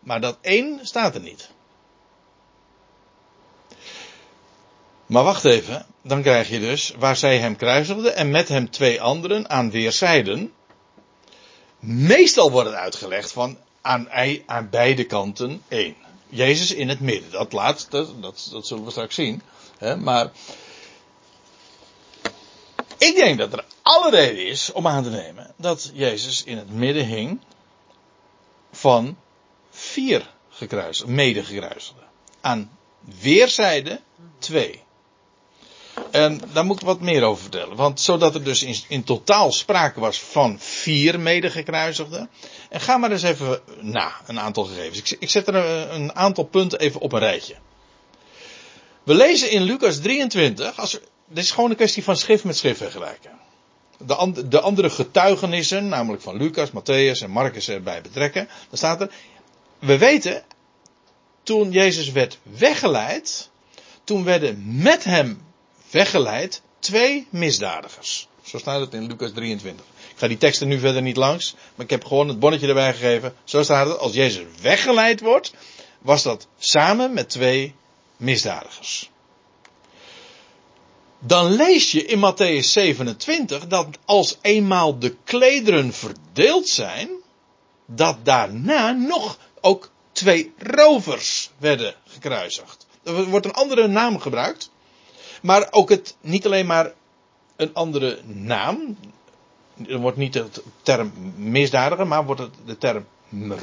Maar 0.00 0.20
dat 0.20 0.38
één 0.40 0.78
staat 0.82 1.14
er 1.14 1.20
niet. 1.20 1.50
Maar 5.06 5.24
wacht 5.24 5.44
even, 5.44 5.86
dan 6.02 6.22
krijg 6.22 6.48
je 6.48 6.60
dus 6.60 6.94
waar 6.98 7.16
zij 7.16 7.38
hem 7.38 7.56
kruisigden 7.56 8.16
en 8.16 8.30
met 8.30 8.48
hem 8.48 8.70
twee 8.70 9.00
anderen 9.00 9.50
aan 9.50 9.70
weerszijden. 9.70 10.52
Meestal 11.78 12.50
wordt 12.50 12.68
het 12.68 12.78
uitgelegd 12.78 13.32
van 13.32 13.58
aan, 13.80 14.08
aan 14.46 14.68
beide 14.70 15.04
kanten 15.04 15.62
één. 15.68 15.96
Jezus 16.34 16.72
in 16.72 16.88
het 16.88 17.00
midden. 17.00 17.30
Dat 17.30 17.52
laatste, 17.52 18.06
dat, 18.20 18.48
dat 18.50 18.66
zullen 18.66 18.84
we 18.84 18.90
straks 18.90 19.14
zien. 19.14 19.42
Hè, 19.78 19.96
maar 19.96 20.30
ik 22.98 23.14
denk 23.14 23.38
dat 23.38 23.52
er 23.52 23.64
alle 23.82 24.10
reden 24.10 24.46
is 24.46 24.72
om 24.72 24.86
aan 24.86 25.02
te 25.02 25.10
nemen 25.10 25.54
dat 25.56 25.90
Jezus 25.94 26.44
in 26.44 26.56
het 26.56 26.70
midden 26.70 27.06
hing 27.06 27.40
van 28.70 29.16
vier 29.70 30.30
gekruisigden, 30.48 31.14
mede 31.14 31.44
gekruisigden. 31.44 32.04
Aan 32.40 32.78
weerszijden 33.20 34.00
twee. 34.38 34.82
En 36.10 36.40
daar 36.52 36.64
moet 36.64 36.80
ik 36.80 36.86
wat 36.86 37.00
meer 37.00 37.22
over 37.22 37.42
vertellen. 37.42 37.76
Want 37.76 38.00
zodat 38.00 38.34
er 38.34 38.44
dus 38.44 38.62
in, 38.62 38.76
in 38.88 39.04
totaal 39.04 39.52
sprake 39.52 40.00
was 40.00 40.20
van 40.20 40.56
vier 40.60 41.20
medegekruisigden. 41.20 42.30
En 42.68 42.80
ga 42.80 42.96
maar 42.96 43.10
eens 43.10 43.22
even 43.22 43.60
na, 43.80 44.12
een 44.26 44.40
aantal 44.40 44.64
gegevens. 44.64 44.98
Ik, 44.98 45.16
ik 45.20 45.30
zet 45.30 45.48
er 45.48 45.54
een, 45.54 45.94
een 45.94 46.14
aantal 46.14 46.44
punten 46.44 46.78
even 46.78 47.00
op 47.00 47.12
een 47.12 47.18
rijtje. 47.18 47.54
We 49.02 49.14
lezen 49.14 49.50
in 49.50 49.62
Lucas 49.62 49.98
23, 49.98 50.78
als, 50.78 50.98
dit 51.28 51.44
is 51.44 51.50
gewoon 51.50 51.70
een 51.70 51.76
kwestie 51.76 52.04
van 52.04 52.16
schrift 52.16 52.44
met 52.44 52.56
schrift 52.56 52.78
vergelijken. 52.78 53.30
De, 54.06 54.48
de 54.48 54.60
andere 54.60 54.90
getuigenissen, 54.90 55.88
namelijk 55.88 56.22
van 56.22 56.36
Lucas, 56.36 56.70
Matthäus 56.70 57.22
en 57.22 57.30
Marcus 57.30 57.68
erbij 57.68 58.00
betrekken. 58.00 58.48
Dan 58.68 58.78
staat 58.78 59.00
er, 59.00 59.10
we 59.78 59.98
weten, 59.98 60.42
toen 61.42 61.70
Jezus 61.70 62.12
werd 62.12 62.38
weggeleid, 62.42 63.50
toen 64.04 64.24
werden 64.24 64.82
met 64.82 65.04
hem 65.04 65.42
weggeleid 65.92 66.62
twee 66.78 67.26
misdadigers. 67.30 68.28
Zo 68.42 68.58
staat 68.58 68.80
het 68.80 68.94
in 68.94 69.06
Lucas 69.06 69.32
23. 69.32 69.86
Ik 70.10 70.18
ga 70.18 70.28
die 70.28 70.38
teksten 70.38 70.68
nu 70.68 70.78
verder 70.78 71.02
niet 71.02 71.16
langs, 71.16 71.54
maar 71.74 71.84
ik 71.84 71.90
heb 71.90 72.04
gewoon 72.04 72.28
het 72.28 72.38
bonnetje 72.38 72.68
erbij 72.68 72.92
gegeven. 72.92 73.34
Zo 73.44 73.62
staat 73.62 73.88
het, 73.88 73.98
als 73.98 74.12
Jezus 74.12 74.44
weggeleid 74.60 75.20
wordt, 75.20 75.52
was 75.98 76.22
dat 76.22 76.46
samen 76.58 77.12
met 77.12 77.28
twee 77.28 77.74
misdadigers. 78.16 79.10
Dan 81.18 81.52
lees 81.52 81.92
je 81.92 82.04
in 82.04 82.18
Matthäus 82.18 82.66
27 82.66 83.66
dat 83.66 83.86
als 84.04 84.38
eenmaal 84.40 84.98
de 84.98 85.16
klederen 85.24 85.92
verdeeld 85.92 86.68
zijn, 86.68 87.08
dat 87.86 88.24
daarna 88.24 88.92
nog 88.92 89.38
ook 89.60 89.90
twee 90.12 90.52
rovers 90.58 91.50
werden 91.58 91.94
gekruisigd. 92.06 92.86
Er 93.02 93.24
wordt 93.24 93.46
een 93.46 93.52
andere 93.52 93.86
naam 93.86 94.18
gebruikt. 94.18 94.70
Maar 95.42 95.68
ook 95.70 95.88
het, 95.88 96.16
niet 96.20 96.46
alleen 96.46 96.66
maar 96.66 96.92
een 97.56 97.74
andere 97.74 98.18
naam. 98.24 98.96
Er 99.86 99.98
wordt 99.98 100.16
niet 100.16 100.32
de 100.32 100.46
term 100.82 101.12
misdadiger, 101.36 102.06
maar 102.06 102.24
wordt 102.24 102.42
de 102.64 102.78
term 102.78 103.06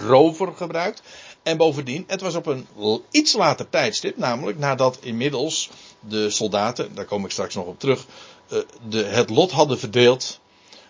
rover 0.08 0.54
gebruikt. 0.56 1.02
En 1.44 1.58
bovendien, 1.58 2.04
het 2.08 2.22
was 2.22 2.36
op 2.36 2.46
een 2.46 2.68
iets 3.12 3.34
later 3.34 3.70
tijdstip, 3.70 4.18
namelijk 4.18 4.58
nadat 4.58 4.98
inmiddels 5.02 5.70
de 6.00 6.30
soldaten, 6.30 6.96
daar 6.96 7.06
kom 7.06 7.26
ik 7.26 7.32
straks 7.32 7.56
nog 7.56 7.66
op 7.66 7.80
terug, 7.80 8.06
eh, 8.48 8.58
de, 8.90 9.04
het 9.04 9.30
lot 9.30 9.52
hadden 9.52 9.80
verdeeld 9.80 10.40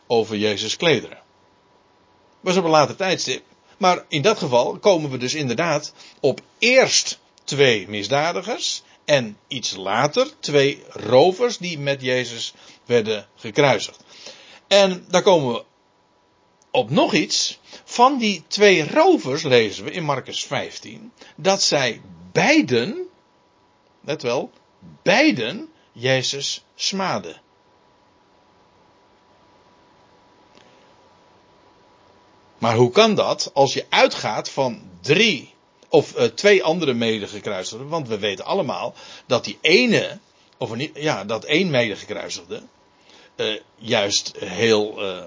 over 0.07 0.37
Jezus 0.37 0.77
klederen. 0.77 1.17
was 2.39 2.57
op 2.57 2.63
een 2.63 2.69
later 2.69 2.95
tijdstip. 2.95 3.43
Maar 3.77 4.05
in 4.07 4.21
dat 4.21 4.37
geval 4.37 4.77
komen 4.77 5.09
we 5.09 5.17
dus 5.17 5.33
inderdaad 5.33 5.93
op 6.19 6.41
eerst 6.57 7.19
twee 7.43 7.87
misdadigers 7.89 8.83
en 9.09 9.37
iets 9.47 9.75
later 9.75 10.39
twee 10.39 10.83
rovers 10.89 11.57
die 11.57 11.79
met 11.79 12.01
Jezus 12.01 12.53
werden 12.85 13.27
gekruisigd. 13.35 14.03
En 14.67 15.05
daar 15.07 15.21
komen 15.21 15.53
we 15.53 15.63
op 16.71 16.89
nog 16.89 17.13
iets. 17.13 17.59
Van 17.83 18.17
die 18.17 18.43
twee 18.47 18.91
rovers 18.91 19.43
lezen 19.43 19.83
we 19.83 19.91
in 19.91 20.03
Marcus 20.03 20.43
15 20.43 21.11
dat 21.35 21.61
zij 21.61 22.01
beiden, 22.31 23.07
let 24.01 24.21
wel, 24.21 24.51
beiden 25.03 25.69
Jezus 25.91 26.63
smaden. 26.75 27.41
Maar 32.57 32.75
hoe 32.75 32.91
kan 32.91 33.15
dat 33.15 33.51
als 33.53 33.73
je 33.73 33.85
uitgaat 33.89 34.49
van 34.49 34.81
drie 35.01 35.53
of 35.89 36.15
eh, 36.15 36.25
twee 36.25 36.63
andere 36.63 36.93
medegekruisigden? 36.93 37.87
Want 37.87 38.07
we 38.07 38.19
weten 38.19 38.45
allemaal 38.45 38.93
dat 39.25 39.43
die 39.43 39.57
ene, 39.61 40.19
of 40.57 40.75
niet, 40.75 40.91
ja, 40.93 41.23
dat 41.25 41.43
één 41.43 41.69
medegekruisigde, 41.69 42.61
eh, 43.35 43.47
juist 43.75 44.31
heel 44.39 45.01
eh, 45.01 45.21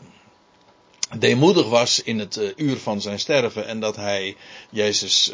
deemoedig 1.18 1.68
was 1.68 2.02
in 2.02 2.18
het 2.18 2.52
uur 2.56 2.76
van 2.76 3.00
zijn 3.00 3.18
sterven 3.18 3.66
en 3.66 3.80
dat 3.80 3.96
hij 3.96 4.36
Jezus 4.70 5.32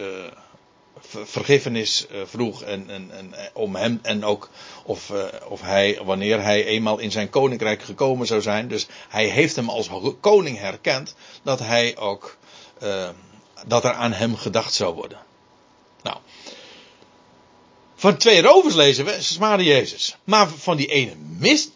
ver- 0.99 1.27
vergiffenis 1.27 2.07
vroeg 2.25 2.63
en, 2.63 2.91
en, 2.91 3.11
en 3.11 3.35
om 3.53 3.77
hem 3.77 3.99
en 4.03 4.25
ook 4.25 4.51
of, 4.85 5.13
of 5.49 5.61
hij, 5.61 6.01
wanneer 6.05 6.43
hij 6.43 6.65
eenmaal 6.65 6.99
in 6.99 7.11
zijn 7.11 7.31
koninkrijk 7.31 7.83
gekomen 7.83 8.27
zou 8.27 8.43
zijn. 8.43 8.69
Dus 8.69 8.87
hij 9.09 9.27
heeft 9.27 9.57
hem 9.57 9.69
als 9.69 9.91
koning 10.21 10.59
herkend 10.59 11.15
dat 11.43 11.59
hij 11.59 11.97
ook 11.97 12.39
eh, 12.79 13.09
dat 13.67 13.85
er 13.85 13.93
aan 13.93 14.13
hem 14.13 14.37
gedacht 14.37 14.75
zou 14.75 14.95
worden. 14.95 15.19
Nou. 16.03 16.17
Van 17.95 18.17
twee 18.17 18.43
rovers 18.43 18.75
lezen 18.75 19.05
we, 19.05 19.17
smaden 19.21 19.65
Jezus. 19.65 20.17
Maar 20.25 20.49
van 20.49 20.77
die 20.77 20.87
ene 20.87 21.15
mis, 21.39 21.69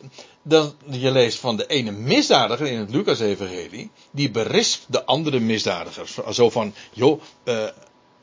dan, 0.43 0.75
je 0.91 1.11
leest 1.11 1.39
van 1.39 1.57
de 1.57 1.67
ene 1.67 1.91
misdadiger 1.91 2.67
in 2.67 2.79
het 2.79 2.91
Lucas-evangelie, 2.91 3.91
die 4.11 4.31
berispt 4.31 4.85
de 4.89 5.05
andere 5.05 5.41
misdadigers. 5.41 6.19
Zo 6.31 6.51
van, 6.51 6.75
joh, 6.93 7.23
eh, 7.45 7.67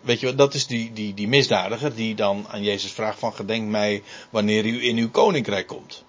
weet 0.01 0.19
je 0.19 0.35
dat 0.35 0.53
is 0.53 0.67
die, 0.67 0.93
die, 0.93 1.13
die 1.13 1.27
misdadiger 1.27 1.95
die 1.95 2.15
dan 2.15 2.45
aan 2.47 2.63
Jezus 2.63 2.91
vraagt 2.91 3.19
van, 3.19 3.33
gedenk 3.33 3.69
mij 3.69 4.03
wanneer 4.29 4.65
u 4.65 4.83
in 4.83 4.97
uw 4.97 5.09
koninkrijk 5.09 5.67
komt. 5.67 6.03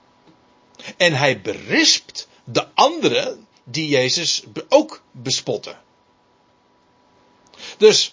En 0.96 1.12
hij 1.12 1.40
berispt 1.40 2.28
de 2.44 2.66
andere 2.74 3.36
die 3.64 3.88
Jezus 3.88 4.44
ook 4.68 5.02
bespotten. 5.12 5.78
Dus, 7.78 8.12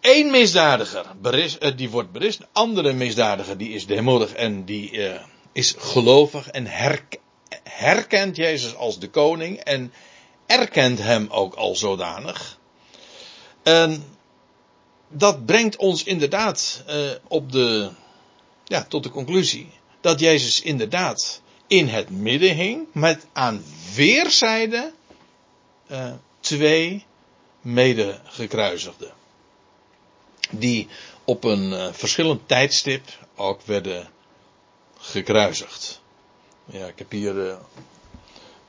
één 0.00 0.30
misdadiger 0.30 1.06
eh, 1.22 1.76
die 1.76 1.90
wordt 1.90 2.12
berispt, 2.12 2.40
de 2.40 2.48
andere 2.52 2.92
misdadiger 2.92 3.56
die 3.56 3.70
is 3.70 3.86
deemoedig 3.86 4.32
en 4.32 4.64
die 4.64 5.08
eh, 5.08 5.20
is 5.52 5.74
gelovig 5.78 6.48
en 6.48 6.66
herk- 6.66 7.18
herkent 7.62 8.36
Jezus 8.36 8.74
als 8.74 8.98
de 8.98 9.10
koning 9.10 9.58
en 9.58 9.92
erkent 10.46 10.98
hem 10.98 11.26
ook 11.30 11.54
al 11.54 11.76
zodanig. 11.76 12.58
En 13.62 14.04
dat 15.08 15.46
brengt 15.46 15.76
ons 15.76 16.04
inderdaad 16.04 16.82
eh, 16.86 16.96
op 17.28 17.52
de, 17.52 17.90
ja, 18.64 18.84
tot 18.84 19.02
de 19.02 19.10
conclusie 19.10 19.70
dat 20.00 20.20
Jezus 20.20 20.60
inderdaad 20.60 21.40
in 21.66 21.88
het 21.88 22.10
midden 22.10 22.54
hing 22.54 22.86
met 22.92 23.26
aan 23.32 23.64
weerszijden 23.94 24.92
eh, 25.86 26.12
twee 26.40 27.04
medegekruisigden. 27.60 29.12
Die 30.50 30.88
op 31.24 31.44
een 31.44 31.72
eh, 31.72 31.92
verschillend 31.92 32.48
tijdstip 32.48 33.02
ook 33.36 33.62
werden 33.62 34.08
gekruisigd. 34.98 36.00
Ja, 36.64 36.86
ik 36.86 36.98
heb 36.98 37.10
hier 37.10 37.48
eh, 37.48 37.56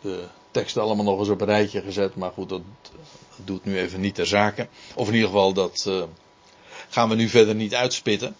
de 0.02 0.26
teksten 0.52 0.82
allemaal 0.82 1.06
nog 1.06 1.20
eens 1.20 1.30
op 1.30 1.42
een 1.42 1.48
rijtje 1.48 1.82
gezet, 1.82 2.16
maar 2.16 2.32
goed, 2.32 2.50
dat, 2.50 2.62
dat 2.82 3.48
doet 3.48 3.66
nu 3.66 3.80
even 3.80 4.00
niet 4.02 4.16
ter 4.16 4.28
zake. 4.28 4.68
Of 4.96 5.08
in 5.08 5.14
ieder 5.14 5.30
geval, 5.30 5.54
dat 5.54 5.86
eh, 5.88 6.04
gaan 6.90 7.10
we 7.10 7.16
nu 7.16 7.30
verder 7.30 7.56
niet 7.56 7.76
uitspitten. 7.76 8.36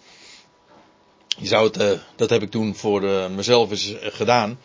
Je 1.38 1.46
zou 1.46 1.66
het, 1.66 1.76
eh, 1.76 1.90
dat 2.16 2.30
heb 2.30 2.42
ik 2.42 2.50
toen 2.50 2.74
voor 2.74 3.04
eh, 3.08 3.28
mezelf 3.28 3.70
eens 3.70 3.98
eh, 3.98 4.12
gedaan. 4.12 4.58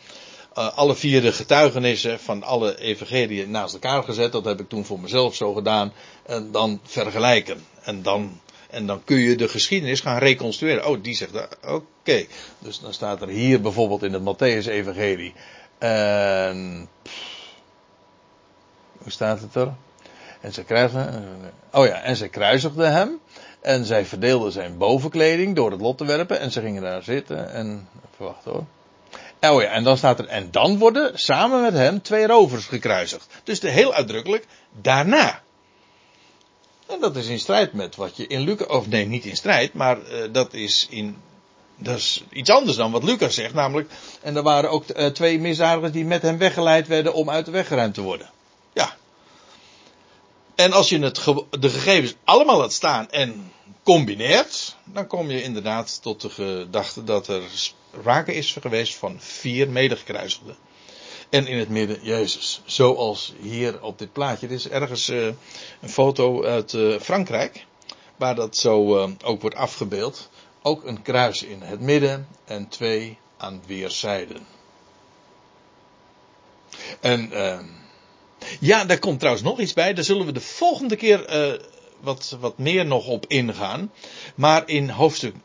Eh, 0.57 0.77
alle 0.77 0.95
vier 0.95 1.21
de 1.21 1.31
getuigenissen 1.31 2.19
van 2.19 2.43
alle 2.43 2.79
evangeliën 2.79 3.51
naast 3.51 3.73
elkaar 3.73 4.03
gezet. 4.03 4.31
Dat 4.31 4.45
heb 4.45 4.59
ik 4.59 4.69
toen 4.69 4.85
voor 4.85 4.99
mezelf 4.99 5.35
zo 5.35 5.53
gedaan. 5.53 5.93
En 6.25 6.51
dan 6.51 6.79
vergelijken. 6.83 7.65
En 7.83 8.01
dan, 8.01 8.39
en 8.69 8.87
dan 8.87 9.03
kun 9.03 9.17
je 9.17 9.35
de 9.35 9.47
geschiedenis 9.47 9.99
gaan 9.99 10.17
reconstrueren. 10.17 10.87
Oh, 10.87 11.03
die 11.03 11.15
zegt 11.15 11.33
dat. 11.33 11.57
Oké. 11.65 12.25
Dus 12.59 12.79
dan 12.79 12.93
staat 12.93 13.21
er 13.21 13.27
hier 13.27 13.61
bijvoorbeeld 13.61 14.03
in 14.03 14.13
het 14.13 14.21
Matthäus-evangelie. 14.21 15.33
En. 15.77 16.89
Hoe 18.97 19.11
staat 19.11 19.41
het 19.41 19.55
er? 19.55 19.73
En 20.41 20.53
ze 20.53 20.63
krijgen. 20.63 21.25
Oh 21.71 21.85
ja, 21.85 22.01
en 22.01 22.15
ze 22.15 22.27
kruisigden 22.27 22.91
hem. 22.91 23.19
En 23.61 23.85
zij 23.85 24.05
verdeelden 24.05 24.51
zijn 24.51 24.77
bovenkleding 24.77 25.55
door 25.55 25.71
het 25.71 25.81
lot 25.81 25.97
te 25.97 26.05
werpen. 26.05 26.39
En 26.39 26.51
ze 26.51 26.61
gingen 26.61 26.81
daar 26.81 27.03
zitten. 27.03 27.51
En. 27.51 27.87
Even 28.13 28.25
wachten 28.25 28.51
hoor. 28.51 28.65
Oh 29.41 29.61
ja, 29.61 29.67
en 29.67 29.83
dan 29.83 29.97
staat 29.97 30.19
er. 30.19 30.27
En 30.27 30.51
dan 30.51 30.77
worden 30.77 31.19
samen 31.19 31.61
met 31.61 31.73
hem 31.73 32.01
twee 32.01 32.27
rovers 32.27 32.65
gekruisigd. 32.65 33.27
Dus 33.43 33.59
de, 33.59 33.69
heel 33.69 33.93
uitdrukkelijk 33.93 34.45
daarna. 34.81 35.41
En 36.87 36.99
dat 36.99 37.15
is 37.15 37.27
in 37.27 37.39
strijd 37.39 37.73
met 37.73 37.95
wat 37.95 38.17
je 38.17 38.27
in 38.27 38.41
Lucas. 38.41 38.67
Of 38.67 38.87
nee, 38.87 39.05
niet 39.05 39.25
in 39.25 39.35
strijd. 39.35 39.73
Maar 39.73 40.01
eh, 40.03 40.27
dat 40.31 40.53
is 40.53 40.87
in. 40.89 41.17
Dat 41.75 41.97
is 41.97 42.23
iets 42.29 42.49
anders 42.49 42.77
dan 42.77 42.91
wat 42.91 43.03
Lucas 43.03 43.35
zegt. 43.35 43.53
Namelijk. 43.53 43.91
En 44.21 44.35
er 44.35 44.43
waren 44.43 44.69
ook 44.69 44.89
eh, 44.89 45.05
twee 45.05 45.39
misdadigers 45.39 45.91
die 45.91 46.05
met 46.05 46.21
hem 46.21 46.37
weggeleid 46.37 46.87
werden 46.87 47.13
om 47.13 47.29
uit 47.29 47.45
de 47.45 47.51
weg 47.51 47.67
geruimd 47.67 47.93
te 47.93 48.01
worden. 48.01 48.29
Ja. 48.73 48.95
En 50.55 50.71
als 50.71 50.89
je 50.89 50.99
het, 50.99 51.23
de 51.59 51.69
gegevens 51.69 52.15
allemaal 52.23 52.57
laat 52.57 52.73
staan 52.73 53.09
en 53.11 53.51
combineert, 53.83 54.75
dan 54.83 55.07
kom 55.07 55.31
je 55.31 55.43
inderdaad 55.43 56.01
tot 56.01 56.21
de 56.21 56.29
gedachte 56.29 57.03
dat 57.03 57.27
er 57.27 57.41
sprake 57.99 58.33
is 58.33 58.57
geweest 58.61 58.95
van 58.95 59.15
vier 59.19 59.69
medegekruisigden. 59.69 60.55
En 61.29 61.47
in 61.47 61.57
het 61.57 61.69
midden 61.69 61.99
Jezus. 62.01 62.61
Zoals 62.65 63.33
hier 63.41 63.83
op 63.83 63.99
dit 63.99 64.13
plaatje. 64.13 64.47
Dit 64.47 64.59
is 64.59 64.69
ergens 64.69 65.09
eh, 65.09 65.25
een 65.81 65.89
foto 65.89 66.43
uit 66.43 66.73
eh, 66.73 66.99
Frankrijk. 66.99 67.65
Waar 68.15 68.35
dat 68.35 68.57
zo 68.57 68.97
eh, 68.97 69.09
ook 69.23 69.41
wordt 69.41 69.55
afgebeeld. 69.55 70.29
Ook 70.61 70.85
een 70.85 71.01
kruis 71.01 71.43
in 71.43 71.61
het 71.61 71.79
midden 71.79 72.27
en 72.45 72.67
twee 72.67 73.17
aan 73.37 73.61
weerszijden. 73.65 74.45
En 76.99 77.31
ja, 78.59 78.85
daar 78.85 78.99
komt 78.99 79.19
trouwens 79.19 79.45
nog 79.45 79.59
iets 79.59 79.73
bij. 79.73 79.93
Daar 79.93 80.03
zullen 80.03 80.25
we 80.25 80.31
de 80.31 80.41
volgende 80.41 80.95
keer 80.95 81.25
wat, 81.99 82.37
wat 82.39 82.57
meer 82.57 82.85
nog 82.85 83.07
op 83.07 83.25
ingaan. 83.27 83.91
Maar 84.35 84.69
in 84.69 84.89
hoofdstuk, 84.89 85.35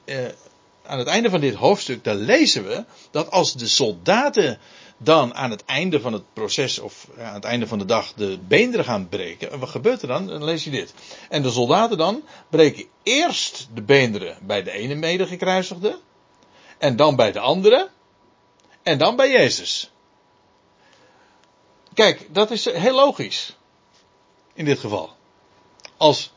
aan 0.87 0.99
het 0.99 1.09
einde 1.09 1.31
van 1.31 1.41
dit 1.41 1.55
hoofdstuk, 1.55 2.05
daar 2.05 2.15
lezen 2.15 2.67
we 2.67 2.85
dat 3.11 3.31
als 3.31 3.55
de 3.55 3.69
soldaten 3.69 4.59
dan 4.99 5.35
aan 5.35 5.51
het 5.51 5.65
einde 5.65 6.01
van 6.01 6.13
het 6.13 6.33
proces, 6.33 6.79
of 6.79 7.09
aan 7.19 7.35
het 7.35 7.45
einde 7.45 7.67
van 7.67 7.79
de 7.79 7.85
dag, 7.85 8.13
de 8.13 8.39
beenderen 8.49 8.85
gaan 8.85 9.09
breken. 9.09 9.51
En 9.53 9.59
wat 9.59 9.69
gebeurt 9.69 10.03
er 10.03 10.09
dan? 10.09 10.27
Dan 10.27 10.45
lees 10.45 10.65
je 10.65 10.71
dit. 10.71 10.95
En 11.29 11.43
de 11.43 11.51
soldaten 11.51 11.99
dan 11.99 12.23
breken 12.51 12.85
eerst 13.03 13.69
de 13.75 13.83
beenderen 13.83 14.39
bij 14.43 14.63
de 14.63 14.71
ene 14.71 14.95
medegekruisigde. 14.95 15.99
En 16.79 16.97
dan 16.97 17.17
bij 17.17 17.33
de 17.33 17.41
andere. 17.41 17.91
En 18.83 18.99
dan 18.99 19.17
bij 19.17 19.31
Jezus. 19.31 19.91
Kijk, 21.95 22.35
dat 22.35 22.51
is 22.51 22.65
heel 22.65 22.95
logisch. 22.95 23.57
In 24.55 24.65
dit 24.65 24.79
geval. 24.79 25.11
Als, 25.97 26.32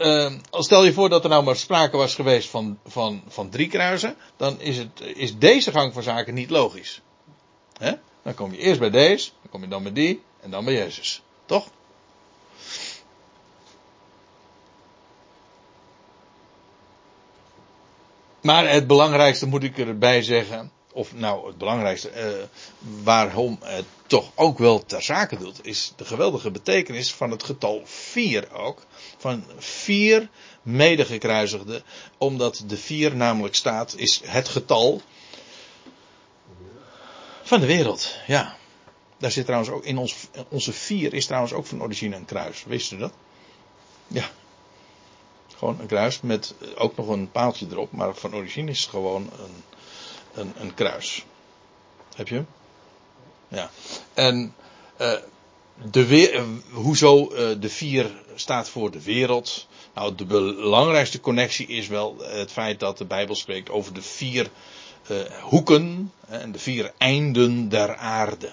uh, 0.00 0.32
als 0.50 0.64
stel 0.64 0.84
je 0.84 0.92
voor 0.92 1.08
dat 1.08 1.24
er 1.24 1.30
nou 1.30 1.44
maar 1.44 1.56
sprake 1.56 1.96
was 1.96 2.14
geweest 2.14 2.48
van, 2.48 2.78
van, 2.86 3.22
van 3.28 3.48
drie 3.48 3.68
kruisen, 3.68 4.16
dan 4.36 4.60
is, 4.60 4.76
het, 4.78 5.00
is 5.14 5.38
deze 5.38 5.70
gang 5.70 5.92
van 5.92 6.02
zaken 6.02 6.34
niet 6.34 6.50
logisch. 6.50 7.00
Dan 8.22 8.34
kom 8.34 8.52
je 8.52 8.58
eerst 8.58 8.80
bij 8.80 8.90
deze, 8.90 9.30
dan 9.42 9.50
kom 9.50 9.60
je 9.60 9.68
dan 9.68 9.82
bij 9.82 9.92
die 9.92 10.22
en 10.40 10.50
dan 10.50 10.64
bij 10.64 10.74
Jezus. 10.74 11.22
Toch? 11.44 11.68
Maar 18.40 18.70
het 18.70 18.86
belangrijkste 18.86 19.46
moet 19.46 19.62
ik 19.62 19.78
erbij 19.78 20.22
zeggen, 20.22 20.72
of 20.96 21.14
nou 21.14 21.46
het 21.46 21.58
belangrijkste, 21.58 22.10
uh, 22.16 22.42
waarom 23.02 23.58
het 23.62 23.84
toch 24.06 24.30
ook 24.34 24.58
wel 24.58 24.84
ter 24.84 25.02
zake 25.02 25.38
doet, 25.38 25.66
is 25.66 25.92
de 25.96 26.04
geweldige 26.04 26.50
betekenis 26.50 27.12
van 27.12 27.30
het 27.30 27.42
getal 27.42 27.82
4 27.84 28.52
ook. 28.52 28.86
Van 29.16 29.44
vier 29.58 30.28
medegekruisigden, 30.62 31.82
omdat 32.18 32.64
de 32.66 32.76
4 32.76 33.16
namelijk 33.16 33.54
staat, 33.54 33.94
is 33.96 34.20
het 34.24 34.48
getal 34.48 35.02
van 37.42 37.60
de 37.60 37.66
wereld. 37.66 38.16
Ja. 38.26 38.56
Daar 39.18 39.30
zit 39.30 39.44
trouwens 39.44 39.70
ook 39.72 39.84
in 39.84 39.98
ons, 39.98 40.16
onze 40.48 40.72
4 40.72 41.14
is 41.14 41.26
trouwens 41.26 41.52
ook 41.52 41.66
van 41.66 41.82
origine 41.82 42.16
een 42.16 42.24
kruis. 42.24 42.64
Wist 42.64 42.92
u 42.92 42.96
dat? 42.96 43.12
Ja. 44.06 44.30
Gewoon 45.56 45.80
een 45.80 45.86
kruis 45.86 46.20
met 46.20 46.54
ook 46.76 46.96
nog 46.96 47.08
een 47.08 47.30
paaltje 47.30 47.66
erop, 47.70 47.92
maar 47.92 48.14
van 48.14 48.34
origine 48.34 48.70
is 48.70 48.80
het 48.80 48.90
gewoon 48.90 49.22
een, 49.22 49.62
een, 50.36 50.52
een 50.58 50.74
kruis. 50.74 51.24
Heb 52.16 52.28
je? 52.28 52.44
Ja. 53.48 53.70
En 54.14 54.54
uh, 55.00 55.12
de 55.90 56.32
uh, 56.32 56.42
hoezo 56.72 57.32
uh, 57.32 57.60
de 57.60 57.68
vier 57.68 58.22
staat 58.34 58.68
voor 58.68 58.90
de 58.90 59.02
wereld? 59.02 59.66
Nou, 59.94 60.14
de 60.14 60.24
belangrijkste 60.24 61.20
connectie 61.20 61.66
is 61.66 61.88
wel 61.88 62.16
het 62.18 62.52
feit 62.52 62.80
dat 62.80 62.98
de 62.98 63.04
Bijbel 63.04 63.34
spreekt 63.34 63.70
over 63.70 63.94
de 63.94 64.02
vier 64.02 64.50
hoeken 65.40 66.12
en 66.28 66.52
de 66.52 66.58
vier 66.58 66.92
einden 66.98 67.68
der 67.68 67.96
aarde. 67.96 68.50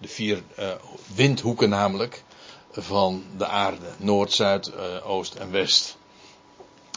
De 0.00 0.08
vier 0.08 0.42
eh, 0.54 0.70
windhoeken 1.14 1.68
namelijk 1.68 2.22
van 2.70 3.24
de 3.36 3.46
aarde. 3.46 3.86
Noord, 3.96 4.32
Zuid, 4.32 4.66
eh, 4.66 5.10
Oost 5.10 5.34
en 5.34 5.50
West. 5.50 5.96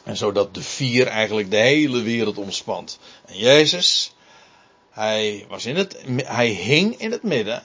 En 0.05 0.17
zodat 0.17 0.53
de 0.53 0.61
vier 0.61 1.07
eigenlijk 1.07 1.51
de 1.51 1.57
hele 1.57 2.01
wereld 2.01 2.37
omspant. 2.37 2.99
En 3.25 3.37
Jezus, 3.37 4.13
hij, 4.89 5.45
was 5.49 5.65
in 5.65 5.75
het, 5.75 6.03
hij 6.15 6.47
hing 6.47 6.99
in 6.99 7.11
het 7.11 7.23
midden, 7.23 7.63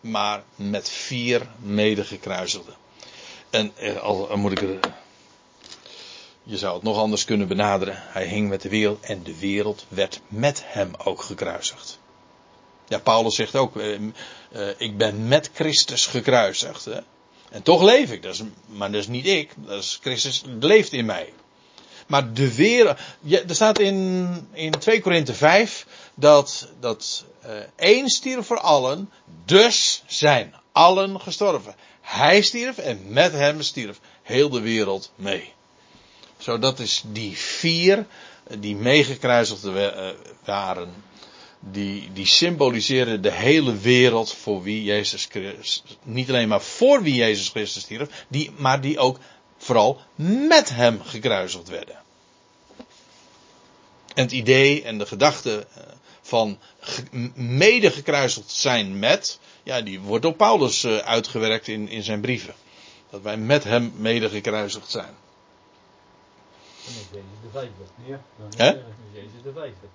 maar 0.00 0.42
met 0.56 0.90
vier 0.90 1.46
medegekruisigden. 1.58 2.74
En 3.50 3.72
eh, 3.76 3.96
al 3.96 4.36
moet 4.36 4.52
ik 4.52 4.62
er. 4.62 4.78
Je 6.42 6.58
zou 6.58 6.74
het 6.74 6.82
nog 6.82 6.98
anders 6.98 7.24
kunnen 7.24 7.48
benaderen. 7.48 7.94
Hij 7.98 8.26
hing 8.26 8.48
met 8.48 8.62
de 8.62 8.68
wereld 8.68 9.04
en 9.04 9.22
de 9.22 9.38
wereld 9.38 9.86
werd 9.88 10.20
met 10.28 10.62
hem 10.64 10.90
ook 11.04 11.22
gekruisigd. 11.22 11.98
Ja, 12.88 12.98
Paulus 12.98 13.34
zegt 13.34 13.56
ook: 13.56 13.76
eh, 13.76 13.94
eh, 13.94 14.74
Ik 14.76 14.96
ben 14.96 15.28
met 15.28 15.50
Christus 15.54 16.06
gekruisigd. 16.06 16.84
Hè? 16.84 17.00
En 17.50 17.62
toch 17.62 17.82
leef 17.82 18.10
ik. 18.10 18.22
Dat 18.22 18.34
is, 18.34 18.42
maar 18.66 18.90
dat 18.90 19.00
is 19.00 19.08
niet 19.08 19.26
ik. 19.26 19.52
Dat 19.56 19.82
is 19.82 19.98
Christus 20.02 20.42
leeft 20.60 20.92
in 20.92 21.04
mij. 21.04 21.32
Maar 22.06 22.32
de 22.32 22.54
wereld. 22.54 22.98
Er 23.28 23.54
staat 23.54 23.78
in, 23.78 24.28
in 24.52 24.70
2 24.70 25.00
Korinthe 25.00 25.34
5 25.34 25.86
dat, 26.14 26.68
dat 26.80 27.24
uh, 27.46 27.50
één 27.76 28.08
stierf 28.08 28.46
voor 28.46 28.60
allen. 28.60 29.10
Dus 29.44 30.02
zijn 30.06 30.54
allen 30.72 31.20
gestorven. 31.20 31.74
Hij 32.00 32.42
stierf 32.42 32.78
en 32.78 33.00
met 33.08 33.32
hem 33.32 33.62
stierf 33.62 34.00
heel 34.22 34.48
de 34.48 34.60
wereld 34.60 35.12
mee. 35.14 35.52
Zo 36.38 36.58
dat 36.58 36.78
is 36.78 37.02
die 37.06 37.36
vier 37.36 38.06
die 38.58 38.76
meegekruisigd 38.76 39.66
waren. 40.44 40.94
Die, 41.60 42.12
die 42.12 42.26
symboliseren 42.26 43.22
de 43.22 43.32
hele 43.32 43.78
wereld 43.78 44.32
voor 44.32 44.62
wie 44.62 44.82
Jezus 44.82 45.26
Christus. 45.30 45.82
Niet 46.02 46.28
alleen 46.28 46.48
maar 46.48 46.62
voor 46.62 47.02
wie 47.02 47.14
Jezus 47.14 47.48
Christus 47.48 47.82
stierf. 47.82 48.24
Die, 48.28 48.50
maar 48.56 48.80
die 48.80 48.98
ook 48.98 49.18
vooral 49.64 50.00
met 50.48 50.68
hem 50.68 51.02
gekruisigd 51.02 51.68
werden. 51.68 51.96
En 54.14 54.22
het 54.22 54.32
idee 54.32 54.82
en 54.82 54.98
de 54.98 55.06
gedachte 55.06 55.66
van 56.22 56.58
mede 57.34 57.90
gekruisigd 57.90 58.50
zijn 58.50 58.98
met, 58.98 59.38
ja, 59.62 59.80
die 59.80 60.00
wordt 60.00 60.22
door 60.22 60.34
Paulus 60.34 60.86
uitgewerkt 60.86 61.68
in, 61.68 61.88
in 61.88 62.02
zijn 62.02 62.20
brieven. 62.20 62.54
Dat 63.10 63.22
wij 63.22 63.36
met 63.36 63.64
hem 63.64 63.92
mede 63.96 64.28
gekruisigd 64.28 64.90
zijn. 64.90 65.14
Dan 66.84 66.92
is 66.94 67.08
Jezus 67.10 67.40
de 67.42 67.50
vijfde. 67.52 67.82
Ja, 68.04 68.20
dan 68.36 68.66
is? 68.66 68.82
Jezus 69.12 69.42
de 69.42 69.52
vijfde. 69.52 69.86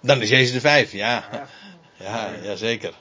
Dan 0.00 0.22
is 0.22 0.28
Jezus 0.28 0.52
de 0.52 0.60
vijf, 0.60 0.92
ja. 0.92 1.48
Ja, 1.98 2.32
ja 2.42 2.56
zeker. 2.56 2.94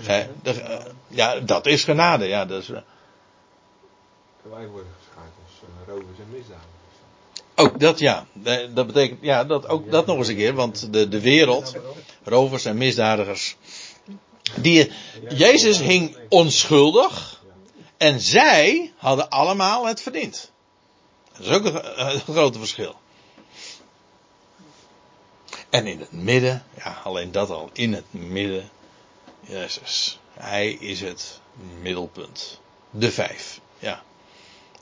Ja, 0.00 0.26
eh, 0.42 0.84
ja, 1.08 1.40
dat 1.40 1.66
is 1.66 1.84
genade, 1.84 2.26
ja. 2.26 2.44
Dat 2.44 2.62
is, 2.62 2.68
eh, 2.68 2.80
Wij 4.50 4.66
worden 4.66 4.92
geschaard 4.98 5.32
als 5.44 5.60
uh, 5.62 5.94
rovers 5.94 6.18
en 6.18 6.28
misdadigers. 6.30 6.68
ook 7.54 7.80
dat, 7.80 7.98
ja. 7.98 8.26
Dat 8.74 8.86
betekent, 8.86 9.18
ja, 9.22 9.44
dat, 9.44 9.68
ook 9.68 9.90
dat 9.90 10.06
nog 10.06 10.16
eens 10.16 10.28
een 10.28 10.36
keer. 10.36 10.54
Want 10.54 10.92
de, 10.92 11.08
de 11.08 11.20
wereld, 11.20 11.74
rovers 12.22 12.64
en 12.64 12.76
misdadigers. 12.76 13.56
Die, 14.56 14.90
Jezus 15.28 15.78
hing 15.78 16.16
onschuldig. 16.28 17.42
En 17.96 18.20
zij 18.20 18.92
hadden 18.96 19.28
allemaal 19.28 19.86
het 19.86 20.00
verdiend. 20.00 20.50
Dat 21.32 21.46
is 21.46 21.52
ook 21.52 21.64
een, 21.64 22.14
een 22.14 22.20
grote 22.20 22.58
verschil. 22.58 22.94
En 25.70 25.86
in 25.86 26.00
het 26.00 26.12
midden, 26.12 26.64
ja, 26.76 27.00
alleen 27.04 27.32
dat 27.32 27.50
al, 27.50 27.70
in 27.72 27.92
het 27.92 28.04
midden, 28.10 28.70
Jezus. 29.40 30.18
Hij 30.32 30.72
is 30.72 31.00
het 31.00 31.40
middelpunt. 31.80 32.60
De 32.90 33.12
vijf, 33.12 33.60
ja. 33.78 34.02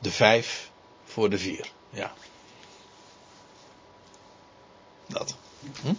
De 0.02 0.10
vijf 0.10 0.70
voor 1.04 1.30
de 1.30 1.38
vier, 1.38 1.70
ja. 1.90 2.12
Dat. 5.06 5.36
Hm? 5.82 5.94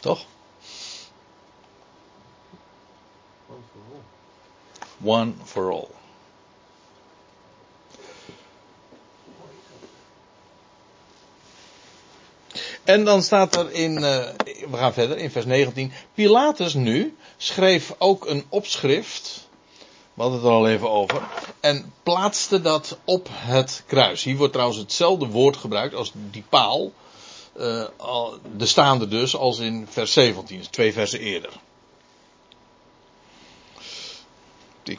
Toch? 0.00 0.24
One 5.02 5.32
for 5.44 5.72
all. 5.72 5.88
En 12.84 13.04
dan 13.04 13.22
staat 13.22 13.56
er 13.56 13.72
in, 13.72 13.96
eh, 14.04 14.28
we 14.70 14.76
gaan 14.76 14.92
verder 14.92 15.18
in 15.18 15.30
vers 15.30 15.44
19. 15.44 15.92
Pilatus 16.14 16.74
nu 16.74 17.16
schreef 17.36 17.94
ook 17.98 18.26
een 18.26 18.44
opschrift. 18.48 19.45
We 20.16 20.22
hadden 20.22 20.40
het 20.40 20.48
er 20.48 20.54
al 20.54 20.68
even 20.68 20.90
over. 20.90 21.22
En 21.60 21.92
plaatste 22.02 22.60
dat 22.60 22.98
op 23.04 23.28
het 23.30 23.82
kruis. 23.86 24.22
Hier 24.24 24.36
wordt 24.36 24.52
trouwens 24.52 24.78
hetzelfde 24.78 25.26
woord 25.26 25.56
gebruikt 25.56 25.94
als 25.94 26.12
die 26.14 26.44
paal. 26.48 26.92
eh, 27.52 28.32
de 28.56 28.66
staande 28.66 29.08
dus 29.08 29.36
als 29.36 29.58
in 29.58 29.86
vers 29.90 30.12
17, 30.12 30.58
dus 30.58 30.66
twee 30.66 30.92
versen 30.92 31.20
eerder. 31.20 31.52
Eh, 34.82 34.96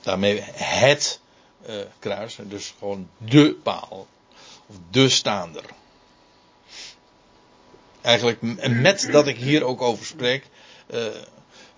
daarmee 0.00 0.40
het 0.52 1.20
eh, 1.62 1.76
kruis, 1.98 2.36
dus 2.42 2.74
gewoon 2.78 3.08
de 3.18 3.56
paal. 3.62 4.06
Of 4.66 4.76
de 4.90 5.08
staander. 5.08 5.64
Eigenlijk 8.00 8.42
met 8.68 9.08
dat 9.12 9.26
ik 9.26 9.36
hier 9.36 9.64
ook 9.64 9.82
over 9.82 10.06
spreek, 10.06 10.46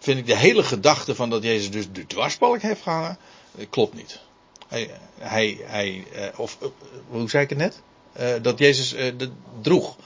vind 0.07 0.19
ik 0.19 0.27
de 0.27 0.37
hele 0.37 0.63
gedachte 0.63 1.15
van 1.15 1.31
dat 1.31 1.43
Jezus 1.43 1.71
dus 1.71 1.93
de 1.93 2.07
dwarsbalk 2.07 2.63
heeft 2.63 2.83
gehangen, 2.83 3.19
eh, 3.59 3.67
klopt 3.71 3.95
niet. 3.95 4.21
Hij, 4.69 4.91
hij, 5.19 5.59
hij 5.63 6.07
eh, 6.13 6.39
of 6.39 6.59
eh, 6.61 6.69
hoe 7.09 7.31
zei 7.31 7.43
ik 7.45 7.49
het 7.49 7.59
net? 7.59 7.83
Dat 8.43 8.59
Jezus 8.59 8.91
de, 8.91 9.31
droeg 9.61 9.97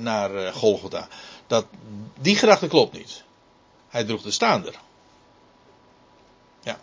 naar 0.00 0.52
Golgotha. 0.52 1.08
Dat, 1.46 1.66
die 2.20 2.36
gedachte 2.36 2.66
klopt 2.66 2.92
niet. 2.92 3.22
Hij 3.88 4.04
droeg 4.04 4.22
de 4.22 4.30
staander. 4.30 4.74
Ja. 6.60 6.78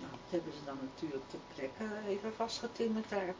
Nou, 0.00 0.10
dat 0.10 0.30
hebben 0.30 0.52
ze 0.52 0.64
dan 0.64 0.78
natuurlijk 0.94 1.24
ter 1.30 1.38
plekke 1.54 1.84
even 2.08 2.32
vastgetimmerd 2.36 3.08
daar. 3.08 3.34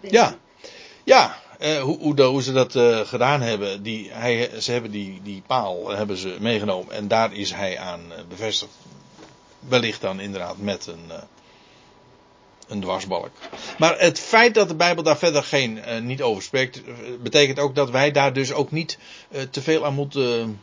Ja. 0.00 0.30
ik. 0.30 0.70
Ja, 1.04 1.36
eh, 1.58 1.80
hoe, 1.80 2.22
hoe, 2.22 2.42
ze 2.42 2.52
dat 2.52 2.74
eh, 2.74 3.00
gedaan 3.00 3.40
hebben, 3.40 3.82
die, 3.82 4.10
hij, 4.12 4.50
ze 4.60 4.72
hebben 4.72 4.90
die, 4.90 5.20
die 5.22 5.42
paal 5.46 5.90
eh, 5.90 5.96
hebben 5.96 6.16
ze 6.16 6.36
meegenomen 6.40 6.94
en 6.94 7.08
daar 7.08 7.34
is 7.34 7.52
hij 7.52 7.78
aan 7.78 8.00
bevestigd. 8.28 8.72
Wellicht 9.68 10.00
dan 10.00 10.20
inderdaad 10.20 10.58
met 10.58 10.86
een, 10.86 11.10
een 12.68 12.80
dwarsbalk. 12.80 13.30
Maar 13.78 13.98
het 13.98 14.20
feit 14.20 14.54
dat 14.54 14.68
de 14.68 14.74
Bijbel 14.74 15.02
daar 15.02 15.18
verder 15.18 15.42
geen, 15.42 15.80
niet 16.06 16.22
over 16.22 16.42
spreekt, 16.42 16.80
betekent 17.22 17.58
ook 17.58 17.74
dat 17.74 17.90
wij 17.90 18.10
daar 18.10 18.32
dus 18.32 18.52
ook 18.52 18.70
niet 18.70 18.98
te 19.50 19.62
veel 19.62 19.84
aan 19.84 19.94
moeten 19.94 20.60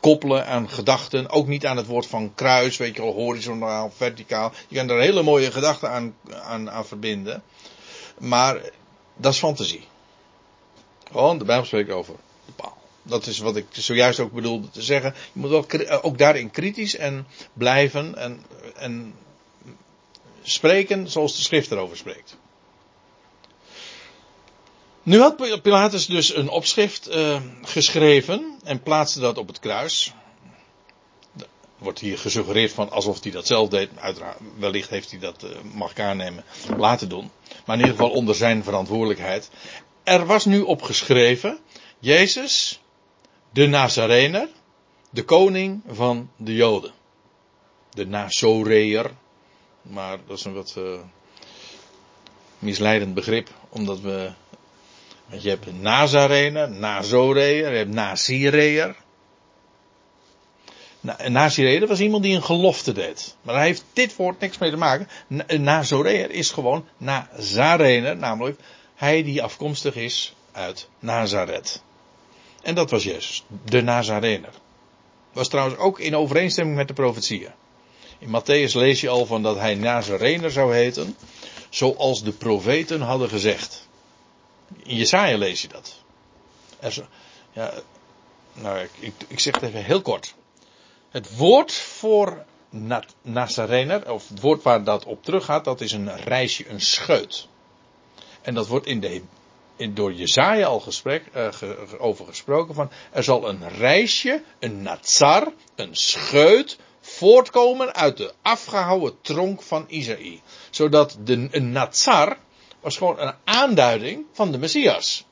koppelen 0.00 0.46
aan 0.46 0.68
gedachten. 0.68 1.30
Ook 1.30 1.46
niet 1.46 1.66
aan 1.66 1.76
het 1.76 1.86
woord 1.86 2.06
van 2.06 2.34
kruis, 2.34 2.76
weet 2.76 2.96
je 2.96 3.02
wel, 3.02 3.12
horizontaal, 3.12 3.92
verticaal. 3.96 4.52
Je 4.68 4.76
kan 4.76 4.90
er 4.90 5.00
hele 5.00 5.22
mooie 5.22 5.52
gedachten 5.52 5.90
aan, 5.90 6.14
aan, 6.42 6.70
aan 6.70 6.86
verbinden. 6.86 7.42
Maar 8.20 8.60
dat 9.16 9.32
is 9.32 9.38
fantasie. 9.38 9.86
Gewoon, 11.10 11.38
de 11.38 11.44
Bijbel 11.44 11.66
spreekt 11.66 11.90
over 11.90 12.14
de 12.46 12.52
paal. 12.52 12.78
Dat 13.02 13.26
is 13.26 13.38
wat 13.38 13.56
ik 13.56 13.66
zojuist 13.70 14.20
ook 14.20 14.32
bedoelde 14.32 14.70
te 14.70 14.82
zeggen. 14.82 15.14
Je 15.32 15.40
moet 15.40 15.66
eh, 15.66 15.98
ook 16.04 16.18
daarin 16.18 16.50
kritisch 16.50 16.96
en 16.96 17.26
blijven 17.52 18.16
en, 18.16 18.44
en 18.76 19.14
spreken 20.42 21.10
zoals 21.10 21.36
de 21.36 21.42
schrift 21.42 21.70
erover 21.70 21.96
spreekt. 21.96 22.36
Nu 25.02 25.20
had 25.20 25.62
Pilatus 25.62 26.06
dus 26.06 26.34
een 26.34 26.48
opschrift 26.48 27.06
eh, 27.06 27.40
geschreven 27.62 28.58
en 28.64 28.82
plaatste 28.82 29.20
dat 29.20 29.38
op 29.38 29.46
het 29.46 29.58
kruis. 29.58 30.14
Wordt 31.80 31.98
hier 31.98 32.18
gesuggereerd 32.18 32.72
van 32.72 32.90
alsof 32.90 33.22
hij 33.22 33.32
dat 33.32 33.46
zelf 33.46 33.68
deed. 33.68 33.90
Uiteraard, 33.96 34.38
wellicht 34.58 34.90
heeft 34.90 35.10
hij 35.10 35.20
dat, 35.20 35.42
eh, 35.42 35.50
mag 35.74 35.90
ik 35.90 36.00
aannemen, 36.00 36.44
laten 36.76 37.08
doen. 37.08 37.30
Maar 37.66 37.76
in 37.76 37.82
ieder 37.82 37.96
geval 37.96 38.10
onder 38.10 38.34
zijn 38.34 38.64
verantwoordelijkheid. 38.64 39.50
Er 40.02 40.26
was 40.26 40.44
nu 40.44 40.60
op 40.60 40.82
geschreven, 40.82 41.58
Jezus, 41.98 42.80
de 43.52 43.66
Nazarener, 43.66 44.48
de 45.10 45.24
koning 45.24 45.82
van 45.88 46.30
de 46.36 46.54
Joden. 46.54 46.92
De 47.90 48.06
Nazoreër. 48.06 49.10
Maar 49.82 50.18
dat 50.26 50.38
is 50.38 50.44
een 50.44 50.54
wat 50.54 50.74
eh, 50.76 51.00
misleidend 52.58 53.14
begrip, 53.14 53.48
omdat 53.68 54.00
we 54.00 54.32
want 55.30 55.42
je 55.42 55.48
hebt 55.48 55.80
Nazarener, 55.80 56.70
Nazoreër, 56.70 57.70
je 57.70 57.76
hebt 57.76 57.90
Nazireër. 57.90 58.96
Na, 61.00 61.24
een 61.24 61.32
Nazireër 61.32 61.86
was 61.86 62.00
iemand 62.00 62.22
die 62.22 62.34
een 62.34 62.42
gelofte 62.42 62.92
deed. 62.92 63.36
Maar 63.42 63.54
daar 63.54 63.64
heeft 63.64 63.84
dit 63.92 64.16
woord 64.16 64.40
niks 64.40 64.58
mee 64.58 64.70
te 64.70 64.76
maken. 64.76 65.08
Na- 65.26 65.44
Een 65.46 65.62
Nazoreër 65.62 66.30
is 66.30 66.50
gewoon 66.50 66.86
Nazarener, 66.96 68.16
namelijk 68.16 68.60
hij 68.94 69.22
die 69.22 69.42
afkomstig 69.42 69.94
is 69.94 70.34
uit 70.52 70.88
Nazareth. 70.98 71.82
En 72.62 72.74
dat 72.74 72.90
was 72.90 73.02
Jezus, 73.02 73.44
de 73.64 73.82
Nazarener. 73.82 74.52
Was 75.32 75.48
trouwens 75.48 75.78
ook 75.78 75.98
in 76.00 76.16
overeenstemming 76.16 76.76
met 76.76 76.88
de 76.88 76.94
profetieën. 76.94 77.50
In 78.18 78.28
Matthäus 78.28 78.72
lees 78.72 79.00
je 79.00 79.08
al 79.08 79.26
van 79.26 79.42
dat 79.42 79.58
hij 79.58 79.74
Nazarener 79.74 80.50
zou 80.50 80.74
heten, 80.74 81.16
zoals 81.70 82.22
de 82.22 82.32
profeten 82.32 83.00
hadden 83.00 83.28
gezegd. 83.28 83.88
In 84.82 84.96
Jesaja 84.96 85.36
lees 85.36 85.62
je 85.62 85.68
dat. 85.68 86.02
Ja, 87.52 87.72
nou, 88.52 88.78
ik, 88.78 88.90
ik, 88.98 89.12
ik 89.28 89.40
zeg 89.40 89.54
het 89.54 89.62
even 89.62 89.84
heel 89.84 90.02
kort. 90.02 90.34
Het 91.10 91.36
woord 91.36 91.72
voor 91.72 92.44
Na- 92.70 93.04
Nazarener, 93.22 94.12
of 94.12 94.28
het 94.28 94.40
woord 94.40 94.62
waar 94.62 94.84
dat 94.84 95.04
op 95.04 95.24
teruggaat, 95.24 95.64
dat 95.64 95.80
is 95.80 95.92
een 95.92 96.16
reisje, 96.16 96.68
een 96.68 96.80
scheut. 96.80 97.48
En 98.42 98.54
dat 98.54 98.66
wordt 98.66 98.86
in 98.86 99.00
de, 99.00 99.22
in, 99.76 99.94
door 99.94 100.12
Jezaja 100.12 100.66
al 100.66 100.80
gesprek, 100.80 101.24
ge- 101.32 101.52
ge- 101.52 101.98
over 101.98 102.26
gesproken 102.26 102.74
van, 102.74 102.90
er 103.10 103.22
zal 103.24 103.48
een 103.48 103.68
reisje, 103.68 104.42
een 104.58 104.82
nazar, 104.82 105.52
een 105.74 105.96
scheut, 105.96 106.78
voortkomen 107.00 107.94
uit 107.94 108.16
de 108.16 108.34
afgehouwen 108.42 109.20
tronk 109.20 109.62
van 109.62 109.84
Isaïe. 109.88 110.40
Zodat 110.70 111.16
de, 111.24 111.48
een 111.50 111.72
nazar 111.72 112.36
was 112.80 112.96
gewoon 112.96 113.18
een 113.18 113.34
aanduiding 113.44 114.24
van 114.32 114.52
de 114.52 114.58
Messias. 114.58 115.24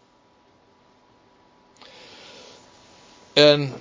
En 3.32 3.74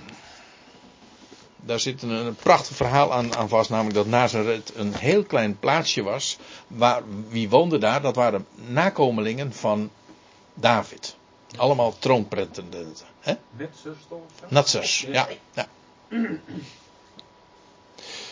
daar 1.68 1.80
zit 1.80 2.02
een, 2.02 2.10
een 2.10 2.34
prachtig 2.34 2.76
verhaal 2.76 3.12
aan, 3.12 3.36
aan 3.36 3.48
vast, 3.48 3.70
namelijk 3.70 3.94
dat 3.94 4.06
Nazareth 4.06 4.72
een 4.74 4.94
heel 4.94 5.24
klein 5.24 5.58
plaatsje 5.58 6.02
was. 6.02 6.38
Waar, 6.66 7.02
wie 7.28 7.48
woonde 7.48 7.78
daar? 7.78 8.02
Dat 8.02 8.16
waren 8.16 8.46
nakomelingen 8.54 9.52
van 9.52 9.90
David. 10.54 11.16
Allemaal 11.56 11.94
zuster 13.74 14.16
of 14.16 14.30
zo? 14.40 14.44
Natsers, 14.48 15.06
ja. 15.10 15.28
ja. 15.54 15.68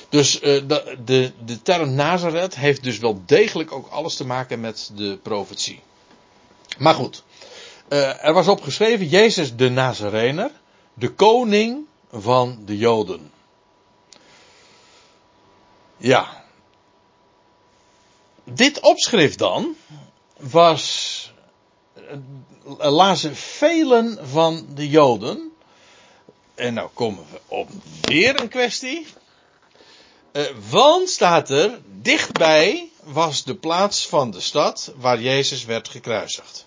Dus 0.09 0.41
eh, 0.41 0.69
de, 0.69 0.97
de, 1.05 1.33
de 1.45 1.63
term 1.63 1.95
Nazareth 1.95 2.55
heeft 2.55 2.83
dus 2.83 2.99
wel 2.99 3.23
degelijk 3.27 3.73
ook 3.73 3.89
alles 3.89 4.17
te 4.17 4.27
maken 4.27 4.61
met 4.61 4.91
de 4.95 5.19
profetie. 5.23 5.81
Maar 6.79 6.95
goed, 6.95 7.23
eh, 7.89 8.25
er 8.25 8.33
was 8.33 8.49
opgeschreven 8.49 9.07
Jezus 9.07 9.57
de 9.57 9.69
Nazarener, 9.69 10.51
de 10.95 11.11
koning 11.11 11.87
van 12.13 12.63
de 12.65 12.77
Joden. 12.77 13.33
Ja. 15.97 16.45
Dit 18.45 18.81
opschrift 18.81 19.39
dan 19.39 19.77
was 20.37 21.33
eh, 21.95 22.93
lazen 22.93 23.37
velen 23.37 24.29
van 24.29 24.67
de 24.75 24.89
Joden. 24.89 25.53
En 26.55 26.75
nou 26.75 26.89
komen 26.95 27.25
we 27.31 27.41
op 27.47 27.71
weer 28.01 28.41
een 28.41 28.49
kwestie. 28.49 29.07
Eh, 30.33 30.45
want 30.71 31.09
staat 31.09 31.51
er, 31.51 31.81
dichtbij 31.87 32.91
was 33.03 33.45
de 33.45 33.55
plaats 33.55 34.07
van 34.07 34.31
de 34.31 34.41
stad 34.41 34.93
waar 34.97 35.21
Jezus 35.21 35.65
werd 35.65 35.89
gekruisigd. 35.89 36.67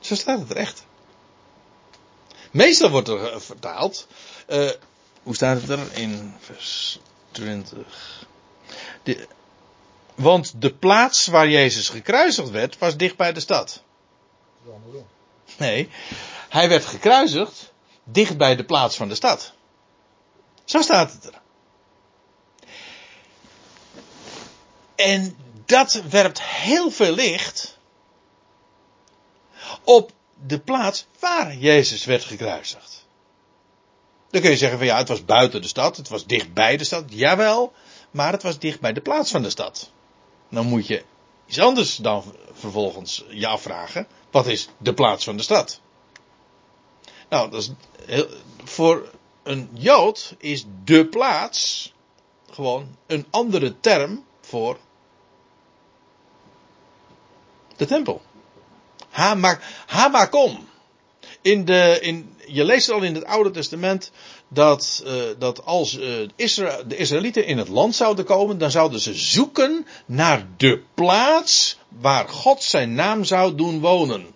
Zo 0.00 0.14
staat 0.14 0.38
het 0.38 0.50
er 0.50 0.56
echt. 0.56 0.84
Meestal 2.50 2.90
wordt 2.90 3.08
er 3.08 3.32
eh, 3.32 3.40
vertaald. 3.40 4.06
eh, 4.46 4.70
hoe 5.22 5.34
staat 5.34 5.60
het 5.60 5.70
er 5.70 5.92
in 5.92 6.34
vers 6.38 7.00
20? 7.30 8.26
De, 9.02 9.26
want 10.14 10.52
de 10.60 10.74
plaats 10.74 11.26
waar 11.26 11.48
Jezus 11.48 11.88
gekruisigd 11.88 12.50
werd, 12.50 12.78
was 12.78 12.96
dicht 12.96 13.16
bij 13.16 13.32
de 13.32 13.40
stad. 13.40 13.82
Nee, 15.56 15.88
hij 16.48 16.68
werd 16.68 16.84
gekruisigd 16.84 17.72
dicht 18.04 18.36
bij 18.36 18.56
de 18.56 18.64
plaats 18.64 18.96
van 18.96 19.08
de 19.08 19.14
stad. 19.14 19.52
Zo 20.64 20.80
staat 20.80 21.12
het 21.12 21.24
er. 21.24 21.40
En 24.94 25.36
dat 25.66 25.92
werpt 25.92 26.42
heel 26.42 26.90
veel 26.90 27.14
licht 27.14 27.78
op 29.84 30.12
de 30.46 30.58
plaats 30.58 31.06
waar 31.18 31.56
Jezus 31.56 32.04
werd 32.04 32.24
gekruisigd. 32.24 33.06
Dan 34.30 34.40
kun 34.40 34.50
je 34.50 34.56
zeggen 34.56 34.78
van 34.78 34.86
ja, 34.86 34.96
het 34.96 35.08
was 35.08 35.24
buiten 35.24 35.62
de 35.62 35.68
stad, 35.68 35.96
het 35.96 36.08
was 36.08 36.26
dicht 36.26 36.52
bij 36.52 36.76
de 36.76 36.84
stad, 36.84 37.04
jawel, 37.08 37.72
maar 38.10 38.32
het 38.32 38.42
was 38.42 38.58
dicht 38.58 38.80
bij 38.80 38.92
de 38.92 39.00
plaats 39.00 39.30
van 39.30 39.42
de 39.42 39.50
stad. 39.50 39.90
Dan 40.48 40.66
moet 40.66 40.86
je 40.86 41.04
iets 41.46 41.60
anders 41.60 41.96
dan 41.96 42.34
vervolgens 42.52 43.24
je 43.28 43.46
afvragen, 43.46 44.06
wat 44.30 44.46
is 44.46 44.68
de 44.78 44.94
plaats 44.94 45.24
van 45.24 45.36
de 45.36 45.42
stad? 45.42 45.80
Nou, 47.28 47.50
dat 47.50 47.62
is 47.62 47.70
heel, 48.06 48.26
voor 48.64 49.10
een 49.42 49.68
Jood 49.72 50.34
is 50.38 50.64
de 50.84 51.06
plaats 51.06 51.92
gewoon 52.50 52.96
een 53.06 53.26
andere 53.30 53.80
term 53.80 54.24
voor 54.40 54.78
de 57.76 57.86
tempel. 57.86 58.22
Hamak, 59.10 59.60
Hamakom. 59.86 60.68
In 61.42 61.64
de, 61.64 61.98
in, 62.00 62.34
je 62.46 62.64
leest 62.64 62.90
al 62.90 63.02
in 63.02 63.14
het 63.14 63.24
Oude 63.24 63.50
Testament 63.50 64.10
dat, 64.48 65.02
eh, 65.06 65.12
dat 65.38 65.64
als 65.64 65.98
Isra- 66.36 66.82
de 66.82 66.96
Israëlieten 66.96 67.46
in 67.46 67.58
het 67.58 67.68
land 67.68 67.94
zouden 67.94 68.24
komen, 68.24 68.58
dan 68.58 68.70
zouden 68.70 69.00
ze 69.00 69.14
zoeken 69.14 69.86
naar 70.06 70.46
de 70.56 70.82
plaats 70.94 71.78
waar 71.88 72.28
God 72.28 72.62
zijn 72.62 72.94
naam 72.94 73.24
zou 73.24 73.54
doen 73.54 73.80
wonen. 73.80 74.26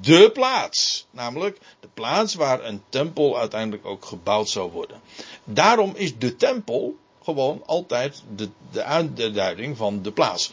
De 0.00 0.30
plaats. 0.32 1.06
Namelijk 1.10 1.58
de 1.80 1.88
plaats 1.94 2.34
waar 2.34 2.64
een 2.64 2.82
tempel 2.88 3.38
uiteindelijk 3.38 3.86
ook 3.86 4.04
gebouwd 4.04 4.48
zou 4.48 4.70
worden. 4.70 5.00
Daarom 5.44 5.92
is 5.96 6.18
de 6.18 6.36
tempel 6.36 6.96
gewoon 7.22 7.62
altijd 7.66 8.22
de, 8.36 8.48
de 8.72 8.82
aanduiding 8.82 9.76
van 9.76 10.02
de 10.02 10.12
plaats. 10.12 10.50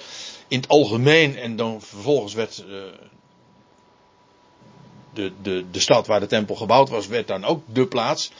In 0.47 0.59
het 0.59 0.67
algemeen 0.67 1.37
en 1.37 1.55
dan 1.55 1.81
vervolgens 1.81 2.33
werd 2.33 2.63
eh, 2.69 2.75
de, 5.13 5.31
de, 5.41 5.65
de 5.71 5.79
stad 5.79 6.07
waar 6.07 6.19
de 6.19 6.25
tempel 6.27 6.55
gebouwd 6.55 6.89
was, 6.89 7.07
werd 7.07 7.27
dan 7.27 7.45
ook 7.45 7.63
de 7.65 7.87
plaats. 7.87 8.31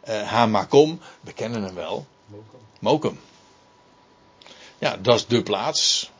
Eh 0.00 0.22
Hamakom, 0.22 1.00
we 1.20 1.32
kennen 1.32 1.62
hem 1.62 1.74
wel. 1.74 2.06
Mokum. 2.26 2.60
Mokum. 2.78 3.20
Ja, 4.78 4.96
dat 4.96 5.14
is 5.14 5.26
de 5.26 5.42
plaats. 5.42 6.10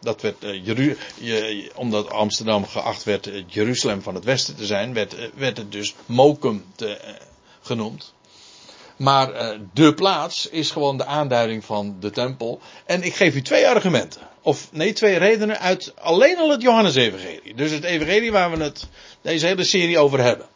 Dat 0.00 0.20
werd, 0.20 0.44
eh, 0.44 0.64
Jeru- 0.66 0.96
je- 1.14 1.70
omdat 1.74 2.10
Amsterdam 2.10 2.66
geacht 2.66 3.04
werd 3.04 3.24
het 3.24 3.52
Jeruzalem 3.52 4.02
van 4.02 4.14
het 4.14 4.24
Westen 4.24 4.56
te 4.56 4.66
zijn, 4.66 4.94
werd, 4.94 5.14
eh, 5.14 5.28
werd 5.34 5.56
het 5.56 5.72
dus 5.72 5.94
Mokum 6.06 6.64
te, 6.74 6.96
eh, 6.96 7.14
genoemd. 7.60 8.14
Maar 8.96 9.32
eh, 9.32 9.58
de 9.72 9.94
plaats 9.94 10.48
is 10.48 10.70
gewoon 10.70 10.96
de 10.96 11.04
aanduiding 11.04 11.64
van 11.64 11.96
de 12.00 12.10
tempel. 12.10 12.60
En 12.84 13.02
ik 13.02 13.14
geef 13.14 13.34
u 13.34 13.42
twee 13.42 13.68
argumenten. 13.68 14.20
Of 14.46 14.68
nee, 14.72 14.92
twee 14.92 15.16
redenen 15.16 15.58
uit 15.58 15.92
alleen 15.96 16.36
al 16.36 16.50
het 16.50 16.62
Johannes-evangelie. 16.62 17.54
Dus 17.54 17.70
het 17.70 17.84
evangelie 17.84 18.32
waar 18.32 18.50
we 18.50 18.62
het 18.62 18.86
deze 19.20 19.46
hele 19.46 19.64
serie 19.64 19.98
over 19.98 20.20
hebben. 20.20 20.46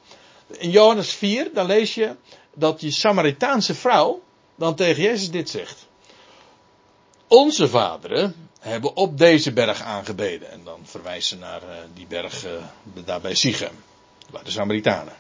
In 0.47 0.71
Johannes 0.71 1.11
4, 1.13 1.51
dan 1.55 1.67
lees 1.67 1.95
je 1.95 2.15
dat 2.55 2.81
die 2.81 2.91
Samaritaanse 2.91 3.75
vrouw 3.75 4.23
dan 4.55 4.75
tegen 4.75 5.03
Jezus 5.03 5.31
dit 5.31 5.51
zegt. 5.51 5.87
Onze 7.29 7.69
vaderen 7.69 8.49
hebben 8.61 8.97
op 8.97 9.19
deze 9.19 9.53
berg 9.53 9.83
aangebeden. 9.83 10.51
En 10.51 10.61
dan 10.65 10.81
verwijst 10.85 11.29
ze 11.29 11.37
naar 11.37 11.63
eh, 11.63 11.77
die 11.95 12.07
berg 12.07 12.45
eh, 12.45 12.53
daar 13.05 13.21
bij 13.21 13.35
Sichem. 13.35 13.83
Bij 14.31 14.43
de 14.43 14.51
Samaritanen. 14.51 15.15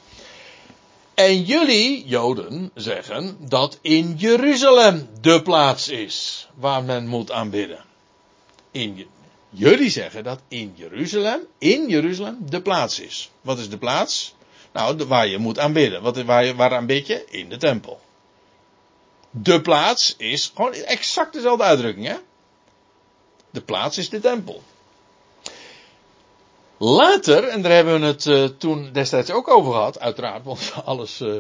En 1.14 1.42
jullie, 1.42 2.06
Joden, 2.06 2.70
zeggen 2.74 3.36
dat 3.40 3.78
in 3.80 4.14
Jeruzalem 4.16 5.08
de 5.20 5.42
plaats 5.42 5.88
is 5.88 6.48
waar 6.54 6.82
men 6.82 7.06
moet 7.06 7.30
aanbidden. 7.30 7.88
Jullie 9.50 9.90
zeggen 9.90 10.24
dat 10.24 10.40
in 10.48 10.72
Jeruzalem, 10.76 11.46
in 11.58 11.88
Jeruzalem 11.88 12.38
de 12.50 12.62
plaats 12.62 13.00
is. 13.00 13.30
Wat 13.40 13.58
is 13.58 13.70
de 13.70 13.78
plaats? 13.78 14.34
Nou, 14.72 15.04
waar 15.04 15.26
je 15.26 15.38
moet 15.38 15.58
aanbidden. 15.58 16.02
Wat, 16.02 16.22
waar, 16.22 16.44
je, 16.44 16.54
waar 16.54 16.74
aanbid 16.74 17.06
je? 17.06 17.24
In 17.28 17.48
de 17.48 17.56
tempel. 17.56 18.00
De 19.30 19.60
plaats 19.60 20.14
is 20.16 20.52
gewoon 20.54 20.72
exact 20.72 21.32
dezelfde 21.32 21.64
uitdrukking, 21.64 22.06
hè? 22.06 22.16
De 23.50 23.60
plaats 23.60 23.98
is 23.98 24.08
de 24.08 24.20
tempel. 24.20 24.62
Later, 26.76 27.48
en 27.48 27.62
daar 27.62 27.72
hebben 27.72 28.00
we 28.00 28.06
het 28.06 28.26
eh, 28.26 28.44
toen 28.44 28.92
destijds 28.92 29.30
ook 29.30 29.48
over 29.48 29.72
gehad, 29.72 30.00
uiteraard, 30.00 30.44
want 30.44 30.72
alles 30.84 31.20
eh, 31.20 31.34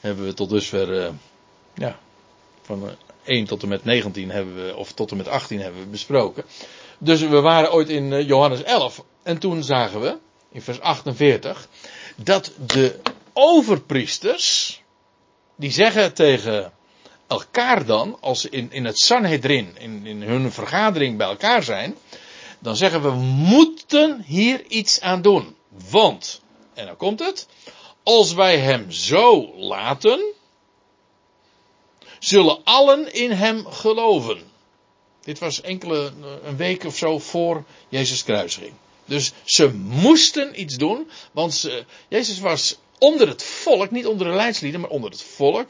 hebben 0.00 0.24
we 0.24 0.34
tot 0.34 0.50
dusver, 0.50 1.04
eh, 1.04 1.12
ja, 1.74 1.98
van 2.62 2.90
1 3.24 3.44
tot 3.46 3.62
en 3.62 3.68
met 3.68 3.84
19 3.84 4.30
hebben 4.30 4.66
we, 4.66 4.76
of 4.76 4.92
tot 4.92 5.10
en 5.10 5.16
met 5.16 5.28
18 5.28 5.60
hebben 5.60 5.80
we 5.80 5.86
besproken. 5.86 6.44
Dus 6.98 7.20
we 7.20 7.40
waren 7.40 7.72
ooit 7.72 7.88
in 7.88 8.12
eh, 8.12 8.26
Johannes 8.26 8.62
11 8.62 9.04
en 9.22 9.38
toen 9.38 9.62
zagen 9.62 10.00
we, 10.00 10.16
in 10.52 10.62
vers 10.62 10.80
48, 10.80 11.68
dat 12.16 12.52
de 12.66 13.00
overpriesters, 13.32 14.80
die 15.56 15.70
zeggen 15.70 16.14
tegen 16.14 16.72
elkaar 17.26 17.86
dan, 17.86 18.16
als 18.20 18.40
ze 18.40 18.48
in, 18.50 18.72
in 18.72 18.84
het 18.84 18.98
Sanhedrin, 18.98 19.76
in, 19.78 20.06
in 20.06 20.22
hun 20.22 20.52
vergadering 20.52 21.16
bij 21.16 21.26
elkaar 21.26 21.62
zijn, 21.62 21.96
dan 22.58 22.76
zeggen 22.76 23.02
we 23.02 23.10
moeten 23.10 24.22
hier 24.26 24.66
iets 24.66 25.00
aan 25.00 25.22
doen. 25.22 25.56
Want, 25.90 26.40
en 26.74 26.86
dan 26.86 26.96
komt 26.96 27.20
het, 27.20 27.46
als 28.02 28.32
wij 28.32 28.58
hem 28.58 28.90
zo 28.90 29.54
laten, 29.56 30.34
zullen 32.22 32.58
allen 32.64 33.12
in 33.12 33.30
hem 33.30 33.66
geloven. 33.66 34.42
Dit 35.20 35.38
was 35.38 35.60
enkele, 35.60 36.12
een 36.44 36.56
week 36.56 36.84
of 36.84 36.96
zo 36.96 37.18
voor 37.18 37.64
Jezus 37.88 38.24
kruising. 38.24 38.72
Dus 39.04 39.32
ze 39.44 39.72
moesten 39.74 40.60
iets 40.60 40.76
doen, 40.76 41.10
want 41.32 41.70
Jezus 42.08 42.38
was 42.40 42.78
onder 42.98 43.28
het 43.28 43.42
volk, 43.42 43.90
niet 43.90 44.06
onder 44.06 44.26
de 44.26 44.32
leidslieden, 44.32 44.80
maar 44.80 44.90
onder 44.90 45.10
het 45.10 45.22
volk, 45.22 45.68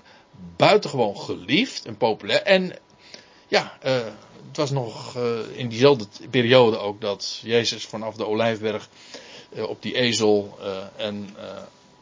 buitengewoon 0.57 1.16
geliefd 1.16 1.84
en 1.84 1.96
populair. 1.96 2.42
En 2.42 2.78
ja, 3.48 3.78
uh, 3.84 3.92
het 4.46 4.57
was 4.57 4.70
nog 4.70 5.16
uh, 5.16 5.38
in 5.53 5.68
diezelfde 5.68 6.07
periode 6.30 6.78
ook 6.78 7.00
dat 7.00 7.40
Jezus 7.42 7.84
vanaf 7.84 8.14
de 8.14 8.26
Olijfberg 8.26 8.88
op 9.68 9.82
die 9.82 9.94
ezel 9.94 10.59
en 10.96 11.36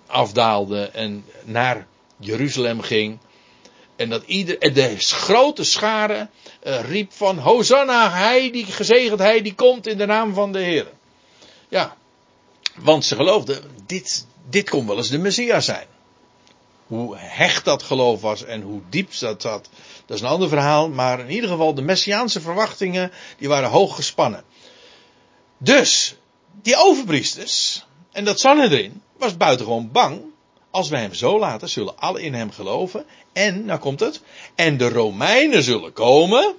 afdaalde 0.07 0.84
en 0.84 1.24
naar 1.44 1.86
Jeruzalem 2.16 2.80
ging. 2.80 3.18
En 4.01 4.09
dat 4.09 4.22
ieder, 4.26 4.72
de 4.72 4.96
grote 4.98 5.64
schare 5.64 6.28
riep 6.62 7.12
van 7.12 7.38
Hosanna, 7.38 8.11
hij 8.11 8.51
die 8.51 8.64
gezegend, 8.64 9.18
hij 9.18 9.42
die 9.42 9.55
komt 9.55 9.86
in 9.86 9.98
de 9.98 10.07
naam 10.07 10.34
van 10.34 10.53
de 10.53 10.59
Heer. 10.59 10.86
Ja, 11.68 11.96
want 12.76 13.05
ze 13.05 13.14
geloofden, 13.14 13.62
dit, 13.86 14.26
dit 14.48 14.70
kon 14.70 14.86
wel 14.86 14.96
eens 14.96 15.09
de 15.09 15.18
Messias 15.18 15.64
zijn. 15.64 15.86
Hoe 16.86 17.16
hecht 17.16 17.64
dat 17.64 17.82
geloof 17.82 18.20
was 18.20 18.44
en 18.44 18.62
hoe 18.62 18.80
diep 18.90 19.18
dat 19.18 19.42
zat, 19.42 19.68
dat 20.07 20.16
is 20.16 20.22
een 20.22 20.28
ander 20.28 20.48
verhaal. 20.48 20.88
Maar 20.88 21.20
in 21.20 21.30
ieder 21.30 21.51
geval, 21.51 21.74
de 21.74 21.82
Messiaanse 21.82 22.40
verwachtingen, 22.40 23.12
die 23.38 23.48
waren 23.48 23.70
hoog 23.70 23.94
gespannen. 23.94 24.44
Dus, 25.59 26.14
die 26.62 26.76
overpriesters, 26.76 27.84
en 28.12 28.24
dat 28.24 28.44
erin, 28.44 29.03
was 29.16 29.36
buitengewoon 29.36 29.90
bang. 29.92 30.20
Als 30.71 30.89
wij 30.89 31.01
hem 31.01 31.14
zo 31.14 31.39
laten, 31.39 31.68
zullen 31.68 31.99
alle 31.99 32.23
in 32.23 32.35
hem 32.35 32.51
geloven. 32.51 33.05
En, 33.33 33.64
nou 33.64 33.81
komt 33.81 34.01
het, 34.01 34.21
en 34.55 34.77
de 34.77 34.89
Romeinen 34.89 35.62
zullen 35.62 35.93
komen. 35.93 36.55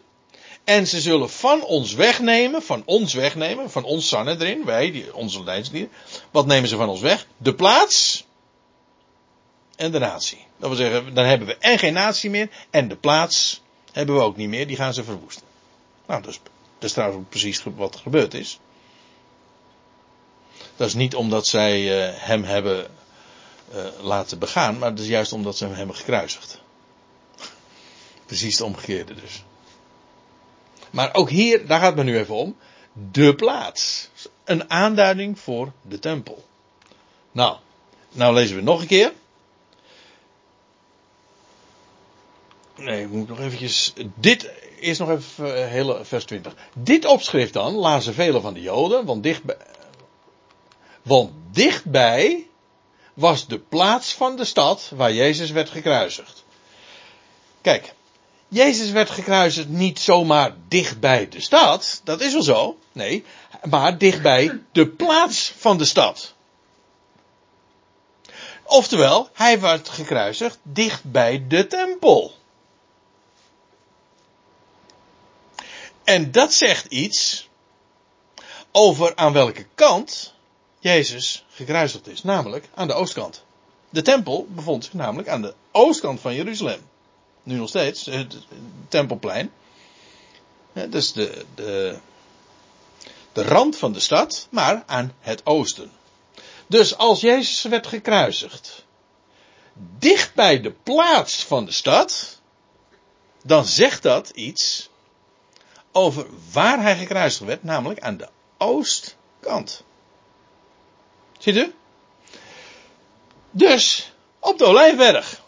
En 0.63 0.87
ze 0.87 1.01
zullen 1.01 1.29
van 1.29 1.63
ons 1.63 1.93
wegnemen, 1.93 2.61
van 2.61 2.83
ons 2.85 3.13
wegnemen, 3.13 3.71
van 3.71 3.83
ons 3.83 4.07
Sanhedrin, 4.07 4.65
wij, 4.65 4.91
die, 4.91 5.15
onze 5.15 5.43
leidslieden. 5.43 5.91
Wat 6.31 6.45
nemen 6.45 6.69
ze 6.69 6.75
van 6.75 6.89
ons 6.89 7.01
weg? 7.01 7.27
De 7.37 7.55
plaats 7.55 8.25
en 9.75 9.91
de 9.91 9.99
natie. 9.99 10.45
Dat 10.57 10.69
wil 10.69 10.77
zeggen, 10.77 11.13
dan 11.13 11.25
hebben 11.25 11.47
we 11.47 11.57
en 11.57 11.79
geen 11.79 11.93
natie 11.93 12.29
meer 12.29 12.49
en 12.69 12.87
de 12.87 12.95
plaats 12.95 13.61
hebben 13.91 14.15
we 14.15 14.21
ook 14.21 14.37
niet 14.37 14.49
meer, 14.49 14.67
die 14.67 14.75
gaan 14.75 14.93
ze 14.93 15.03
verwoesten. 15.03 15.43
Nou, 16.07 16.21
dat 16.21 16.31
is, 16.31 16.39
dat 16.79 16.97
is 16.97 17.15
precies 17.29 17.63
wat 17.75 17.95
gebeurd 17.95 18.33
is. 18.33 18.59
Dat 20.75 20.87
is 20.87 20.93
niet 20.93 21.15
omdat 21.15 21.47
zij 21.47 21.81
uh, 21.81 22.13
hem 22.17 22.43
hebben 22.43 22.87
uh, 23.75 23.85
laten 24.01 24.39
begaan, 24.39 24.77
maar 24.77 24.89
dat 24.89 24.99
is 24.99 25.07
juist 25.07 25.33
omdat 25.33 25.57
ze 25.57 25.65
hem 25.65 25.73
hebben 25.73 25.95
gekruisigd. 25.95 26.61
precies 28.25 28.57
het 28.57 28.67
omgekeerde 28.67 29.13
dus. 29.13 29.43
Maar 30.89 31.13
ook 31.13 31.29
hier, 31.29 31.67
daar 31.67 31.79
gaat 31.79 31.95
het 31.95 32.05
me 32.05 32.11
nu 32.11 32.17
even 32.17 32.35
om. 32.35 32.57
De 33.11 33.35
plaats. 33.35 34.09
Een 34.43 34.69
aanduiding 34.69 35.39
voor 35.39 35.71
de 35.81 35.99
tempel. 35.99 36.45
Nou, 37.31 37.57
nou 38.11 38.33
lezen 38.33 38.55
we 38.55 38.61
nog 38.61 38.81
een 38.81 38.87
keer. 38.87 39.13
Nee, 42.75 43.03
ik 43.03 43.09
moet 43.09 43.27
nog 43.27 43.39
eventjes. 43.39 43.93
Dit 44.15 44.49
is 44.79 44.97
nog 44.97 45.09
even 45.09 45.47
uh, 45.47 45.67
hele 45.67 46.05
vers 46.05 46.25
20. 46.25 46.55
Dit 46.73 47.05
opschrift 47.05 47.53
dan 47.53 47.73
lazen 47.73 48.13
velen 48.13 48.41
van 48.41 48.53
de 48.53 48.61
Joden, 48.61 49.05
want 49.05 49.23
dichtbij. 49.23 49.57
Want 51.01 51.31
dichtbij 51.51 52.47
was 53.13 53.47
de 53.47 53.59
plaats 53.59 54.13
van 54.13 54.35
de 54.35 54.45
stad 54.45 54.91
waar 54.95 55.13
Jezus 55.13 55.51
werd 55.51 55.69
gekruisigd. 55.69 56.43
Kijk, 57.61 57.93
Jezus 58.47 58.91
werd 58.91 59.09
gekruisigd 59.09 59.67
niet 59.67 59.99
zomaar 59.99 60.55
dichtbij 60.67 61.29
de 61.29 61.41
stad, 61.41 62.01
dat 62.03 62.21
is 62.21 62.33
wel 62.33 62.43
zo, 62.43 62.77
nee, 62.91 63.25
maar 63.69 63.97
dichtbij 63.97 64.61
de 64.71 64.87
plaats 64.87 65.53
van 65.57 65.77
de 65.77 65.85
stad. 65.85 66.33
Oftewel, 68.63 69.29
hij 69.33 69.59
werd 69.59 69.89
gekruisigd 69.89 70.57
dichtbij 70.63 71.45
de 71.47 71.67
tempel. 71.67 72.33
En 76.03 76.31
dat 76.31 76.53
zegt 76.53 76.85
iets 76.85 77.49
over 78.71 79.15
aan 79.15 79.33
welke 79.33 79.65
kant 79.75 80.30
Jezus 80.81 81.45
gekruisigd 81.49 82.07
is, 82.07 82.23
namelijk 82.23 82.69
aan 82.73 82.87
de 82.87 82.93
oostkant. 82.93 83.43
De 83.89 84.01
tempel 84.01 84.47
bevond 84.49 84.83
zich 84.83 84.93
namelijk 84.93 85.29
aan 85.29 85.41
de 85.41 85.53
oostkant 85.71 86.19
van 86.19 86.35
Jeruzalem. 86.35 86.81
Nu 87.43 87.55
nog 87.55 87.69
steeds, 87.69 88.05
het 88.05 88.37
tempelplein. 88.87 89.51
Dus 90.89 91.13
de, 91.13 91.45
de, 91.55 91.97
de 93.31 93.43
rand 93.43 93.77
van 93.77 93.93
de 93.93 93.99
stad, 93.99 94.47
maar 94.49 94.83
aan 94.85 95.13
het 95.19 95.45
oosten. 95.45 95.91
Dus 96.67 96.97
als 96.97 97.21
Jezus 97.21 97.61
werd 97.61 97.87
gekruisigd, 97.87 98.85
dicht 99.97 100.33
bij 100.33 100.61
de 100.61 100.71
plaats 100.71 101.43
van 101.43 101.65
de 101.65 101.71
stad, 101.71 102.39
dan 103.43 103.65
zegt 103.65 104.03
dat 104.03 104.29
iets 104.29 104.89
over 105.91 106.25
waar 106.51 106.81
hij 106.81 106.97
gekruisigd 106.97 107.45
werd, 107.45 107.63
namelijk 107.63 107.99
aan 107.99 108.17
de 108.17 108.29
oostkant. 108.57 109.83
Ziet 111.41 111.55
u? 111.55 111.73
Dus, 113.51 114.13
op 114.39 114.57
de 114.57 114.65
Olijfberg. 114.65 115.41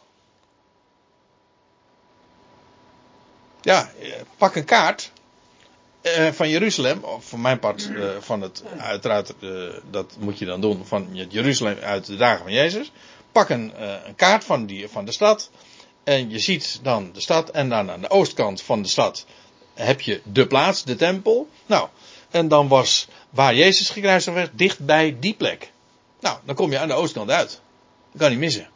Ja, 3.62 3.92
pak 4.38 4.56
een 4.56 4.66
kaart 4.66 5.12
uh, 6.02 6.32
van 6.32 6.50
Jeruzalem, 6.50 7.04
of 7.04 7.26
van 7.26 7.42
mijn 7.42 7.60
part 7.60 7.90
uh, 7.90 8.10
van 8.20 8.42
het, 8.42 8.64
uiteraard, 8.78 9.34
dat 9.92 10.16
moet 10.20 10.40
je 10.40 10.46
dan 10.46 10.62
doen, 10.62 10.86
van 10.86 11.08
Jeruzalem 11.12 11.78
uit 11.80 12.06
de 12.06 12.16
dagen 12.16 12.44
van 12.44 12.54
Jezus. 12.54 12.92
Pak 13.32 13.50
een, 13.50 13.74
een 14.08 14.16
kaart 14.16 14.44
van, 14.44 14.66
die, 14.66 14.88
van 14.88 15.06
de 15.06 15.12
stad 15.12 15.50
en 16.04 16.30
je 16.30 16.40
ziet 16.40 16.80
dan 16.82 17.12
de 17.14 17.22
stad 17.22 17.50
en 17.50 17.70
dan 17.70 17.92
aan 17.92 18.02
de 18.02 18.10
oostkant 18.10 18.62
van 18.62 18.82
de 18.82 18.88
stad 18.88 19.26
heb 19.74 20.02
je 20.02 20.22
de 20.24 20.48
plaats, 20.48 20.84
de 20.84 20.96
tempel. 20.96 21.50
Nou, 21.66 21.88
en 22.30 22.48
dan 22.48 22.68
was 22.68 23.08
waar 23.30 23.56
Jezus 23.56 23.90
gekruisigd 23.90 24.36
werd, 24.36 24.58
dicht 24.58 24.80
bij 24.80 25.18
die 25.20 25.34
plek. 25.34 25.73
Nou, 26.24 26.38
dan 26.46 26.56
kom 26.56 26.72
je 26.72 26.80
aan 26.80 26.88
de 26.88 26.94
oostkant 26.94 27.30
uit. 27.30 27.62
Dat 28.12 28.22
kan 28.22 28.30
niet 28.30 28.40
missen. 28.40 28.70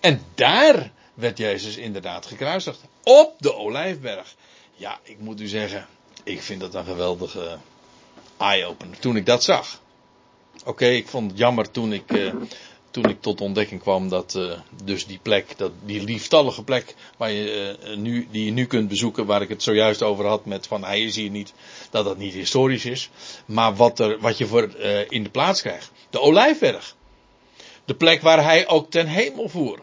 En 0.00 0.22
daar 0.34 0.92
werd 1.14 1.38
Jezus 1.38 1.76
inderdaad 1.76 2.26
gekruisigd. 2.26 2.80
Op 3.02 3.34
de 3.38 3.54
Olijfberg. 3.54 4.34
Ja, 4.74 4.98
ik 5.02 5.18
moet 5.18 5.40
u 5.40 5.46
zeggen, 5.46 5.86
ik 6.22 6.42
vind 6.42 6.60
dat 6.60 6.74
een 6.74 6.84
geweldige 6.84 7.58
eye-opener 8.36 8.98
toen 8.98 9.16
ik 9.16 9.26
dat 9.26 9.44
zag. 9.44 9.80
Oké, 10.64 10.86
ik 10.86 11.08
vond 11.08 11.30
het 11.30 11.38
jammer 11.38 11.70
toen 11.70 11.92
ik 11.92 12.12
uh, 12.12 12.32
toen 12.90 13.08
ik 13.08 13.20
tot 13.20 13.40
ontdekking 13.40 13.80
kwam 13.80 14.08
dat 14.08 14.34
uh, 14.36 14.52
dus 14.84 15.06
die 15.06 15.18
plek, 15.22 15.58
dat, 15.58 15.72
die 15.84 16.02
lieftallige 16.02 16.64
plek 16.64 16.94
waar 17.16 17.30
je, 17.30 17.76
uh, 17.84 17.96
nu, 17.96 18.28
die 18.30 18.44
je 18.44 18.50
nu 18.50 18.66
kunt 18.66 18.88
bezoeken, 18.88 19.26
waar 19.26 19.42
ik 19.42 19.48
het 19.48 19.62
zojuist 19.62 20.02
over 20.02 20.26
had 20.26 20.44
met 20.44 20.66
van 20.66 20.84
hij 20.84 21.00
is 21.00 21.16
hier 21.16 21.30
niet, 21.30 21.52
dat 21.90 22.04
dat 22.04 22.18
niet 22.18 22.34
historisch 22.34 22.84
is, 22.84 23.10
maar 23.46 23.74
wat, 23.74 23.98
er, 23.98 24.18
wat 24.20 24.38
je 24.38 24.46
voor 24.46 24.74
uh, 24.78 25.10
in 25.10 25.22
de 25.22 25.30
plaats 25.30 25.60
krijgt. 25.60 25.90
De 26.10 26.20
Olijfberg. 26.20 26.96
De 27.84 27.94
plek 27.94 28.22
waar 28.22 28.42
hij 28.42 28.68
ook 28.68 28.90
ten 28.90 29.06
hemel 29.06 29.48
voer. 29.48 29.78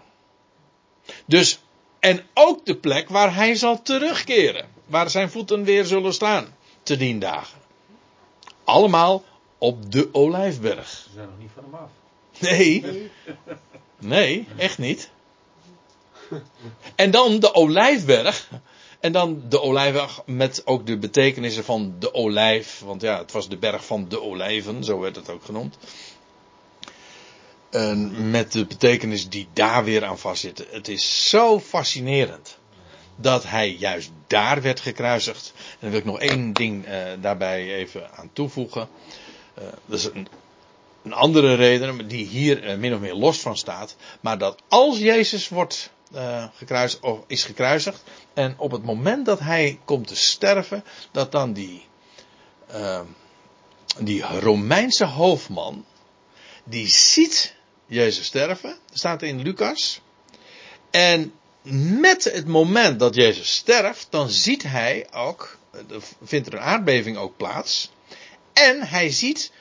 Dus, 1.26 1.60
en 2.00 2.26
ook 2.34 2.66
de 2.66 2.76
plek 2.76 3.10
waar 3.10 3.36
hij 3.36 3.56
zal 3.56 3.82
terugkeren. 3.82 4.68
Waar 4.86 5.10
zijn 5.10 5.30
voeten 5.30 5.64
weer 5.64 5.86
zullen 5.86 6.14
staan. 6.14 6.56
Te 6.84 6.98
dien 6.98 7.20
dagen. 7.20 7.60
Allemaal 8.64 9.24
op 9.58 9.92
de 9.92 10.10
Olijfberg. 10.12 10.88
Ze 10.88 11.10
zijn 11.14 11.28
nog 11.28 11.38
niet 11.40 11.50
van 11.56 11.64
hem 11.64 11.74
af. 11.74 11.90
Nee. 12.40 12.84
Nee, 14.00 14.48
echt 14.58 14.78
niet. 14.78 15.10
En 16.96 17.12
dan 17.12 17.40
de 17.40 17.54
olijfberg. 17.54 18.50
En 19.00 19.12
dan 19.12 19.44
de 19.50 19.62
olijfberg 19.62 20.22
met 20.26 20.62
ook 20.66 20.86
de 20.86 20.98
betekenissen 20.98 21.64
van 21.64 21.96
de 22.00 22.14
olijf. 22.14 22.80
Want 22.86 23.02
ja, 23.02 23.18
het 23.18 23.32
was 23.32 23.50
de 23.50 23.58
berg 23.58 23.86
van 23.86 24.10
de 24.10 24.22
olijven, 24.22 24.84
zo 24.84 25.00
werd 25.00 25.16
het 25.16 25.30
ook 25.30 25.46
genoemd. 25.46 25.78
En 27.70 28.30
met 28.30 28.52
de 28.52 28.66
betekenis 28.66 29.30
die 29.30 29.48
daar 29.54 29.84
weer 29.84 30.06
aan 30.06 30.20
vastzitten. 30.20 30.66
Het 30.70 30.88
is 30.88 31.30
zo 31.30 31.60
fascinerend 31.60 32.58
dat 33.16 33.44
hij 33.44 33.72
juist 33.72 34.12
daar 34.28 34.62
werd 34.62 34.80
gekruisigd. 34.80 35.54
En 35.56 35.78
dan 35.80 35.90
wil 35.90 36.00
ik 36.00 36.06
nog 36.06 36.20
één 36.20 36.54
ding 36.54 36.88
uh, 36.88 37.04
daarbij 37.22 37.74
even 37.74 38.12
aan 38.12 38.30
toevoegen. 38.34 38.90
Uh, 39.60 39.64
dat 39.86 40.00
is 40.00 40.06
een 40.06 40.28
een 41.08 41.14
andere 41.14 41.54
reden 41.54 42.08
die 42.08 42.26
hier 42.26 42.64
uh, 42.64 42.78
min 42.78 42.94
of 42.94 43.00
meer 43.00 43.16
los 43.16 43.40
van 43.40 43.58
staat. 43.58 43.96
Maar 44.22 44.38
dat 44.38 44.62
als 44.68 44.98
Jezus 44.98 45.50
wordt 45.50 45.96
gekruisigd, 46.54 47.04
of 47.04 47.20
is 47.28 47.44
gekruisigd. 47.44 48.04
En 48.34 48.56
op 48.58 48.72
het 48.72 48.84
moment 48.84 49.26
dat 49.26 49.40
hij 49.40 49.80
komt 49.86 50.08
te 50.08 50.16
sterven. 50.16 50.84
Dat 51.12 51.32
dan 51.32 51.54
die 51.54 51.88
eh, 52.68 53.02
die 54.00 54.22
Romeinse 54.22 55.06
hoofdman, 55.06 55.86
die 56.64 56.88
ziet 56.88 57.56
Jezus 57.86 58.26
sterven, 58.26 58.78
staat 58.94 59.22
in 59.22 59.42
Lucas. 59.42 60.02
En 60.92 61.34
met 62.00 62.24
het 62.24 62.48
moment 62.48 63.00
dat 63.00 63.16
Jezus 63.16 63.56
sterft, 63.56 64.08
dan 64.10 64.30
ziet 64.30 64.64
hij 64.64 65.08
ook, 65.12 65.58
er 65.72 66.02
vindt 66.24 66.48
er 66.48 66.54
een 66.54 66.60
aardbeving 66.60 67.18
ook 67.18 67.38
plaats. 67.38 67.92
En 68.54 68.88
hij 68.88 69.12
ziet 69.12 69.52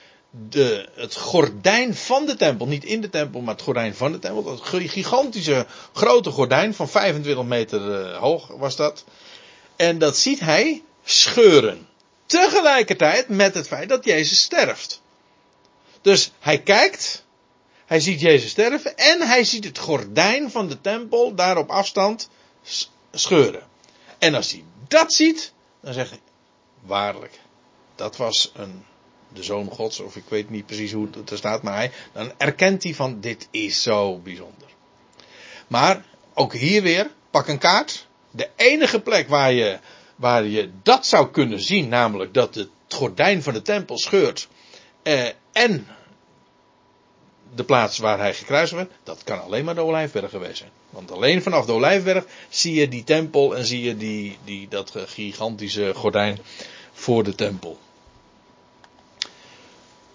de, 0.49 0.89
het 0.95 1.16
gordijn 1.16 1.95
van 1.95 2.26
de 2.26 2.37
tempel, 2.37 2.66
niet 2.66 2.84
in 2.84 3.01
de 3.01 3.11
tempel, 3.11 3.41
maar 3.41 3.55
het 3.55 3.62
gordijn 3.62 3.95
van 3.95 4.12
de 4.12 4.18
tempel. 4.18 4.43
Dat 4.43 4.61
gigantische 4.62 5.66
grote 5.93 6.30
gordijn 6.30 6.74
van 6.74 6.89
25 6.89 7.45
meter 7.45 8.05
eh, 8.05 8.18
hoog 8.18 8.47
was 8.47 8.76
dat. 8.76 9.05
En 9.76 9.99
dat 9.99 10.18
ziet 10.18 10.41
hij 10.41 10.82
scheuren. 11.05 11.89
Tegelijkertijd 12.26 13.28
met 13.28 13.55
het 13.55 13.66
feit 13.66 13.89
dat 13.89 14.05
Jezus 14.05 14.41
sterft. 14.41 15.03
Dus 16.01 16.32
hij 16.39 16.62
kijkt, 16.62 17.24
hij 17.87 18.01
ziet 18.01 18.20
Jezus 18.20 18.51
sterven 18.51 18.97
en 18.97 19.20
hij 19.20 19.45
ziet 19.45 19.64
het 19.64 19.78
gordijn 19.78 20.51
van 20.51 20.68
de 20.68 20.80
tempel 20.80 21.34
daar 21.34 21.57
op 21.57 21.70
afstand 21.70 22.28
scheuren. 23.12 23.62
En 24.18 24.34
als 24.34 24.51
hij 24.51 24.64
dat 24.89 25.12
ziet, 25.12 25.53
dan 25.80 25.93
zegt 25.93 26.11
hij, 26.11 26.20
waarlijk, 26.80 27.41
dat 27.95 28.16
was 28.16 28.53
een, 28.55 28.84
de 29.37 29.43
zoon 29.43 29.70
gods, 29.70 30.01
of 30.01 30.16
ik 30.16 30.24
weet 30.28 30.51
niet 30.51 30.66
precies 30.66 30.93
hoe 30.93 31.09
het 31.16 31.30
er 31.30 31.37
staat, 31.37 31.62
maar 31.62 31.74
hij, 31.74 31.91
dan 32.12 32.32
erkent 32.37 32.82
hij 32.82 32.95
van, 32.95 33.20
dit 33.20 33.49
is 33.51 33.82
zo 33.82 34.18
bijzonder. 34.18 34.68
Maar, 35.66 36.05
ook 36.34 36.55
hier 36.55 36.82
weer, 36.82 37.11
pak 37.30 37.49
een 37.49 37.59
kaart. 37.59 38.07
De 38.30 38.49
enige 38.57 39.01
plek 39.01 39.28
waar 39.28 39.53
je, 39.53 39.78
waar 40.16 40.45
je 40.45 40.70
dat 40.82 41.07
zou 41.07 41.30
kunnen 41.30 41.61
zien, 41.61 41.89
namelijk 41.89 42.34
dat 42.34 42.55
het 42.55 42.68
gordijn 42.89 43.43
van 43.43 43.53
de 43.53 43.62
tempel 43.62 43.99
scheurt, 43.99 44.49
eh, 45.03 45.28
en 45.53 45.87
de 47.55 47.64
plaats 47.64 47.99
waar 47.99 48.18
hij 48.18 48.34
gekruisigd 48.34 48.76
werd, 48.76 48.93
dat 49.03 49.24
kan 49.24 49.43
alleen 49.43 49.64
maar 49.64 49.74
de 49.74 49.80
Olijfberg 49.80 50.30
geweest 50.30 50.57
zijn. 50.57 50.70
Want 50.91 51.11
alleen 51.11 51.43
vanaf 51.43 51.66
de 51.66 51.72
Olijfberg 51.72 52.24
zie 52.49 52.74
je 52.74 52.89
die 52.89 53.05
tempel 53.05 53.57
en 53.57 53.64
zie 53.64 53.82
je 53.82 53.97
die, 53.97 54.39
die, 54.45 54.68
dat 54.68 54.93
gigantische 54.97 55.95
gordijn 55.95 56.39
voor 56.93 57.24
de 57.24 57.34
tempel. 57.34 57.78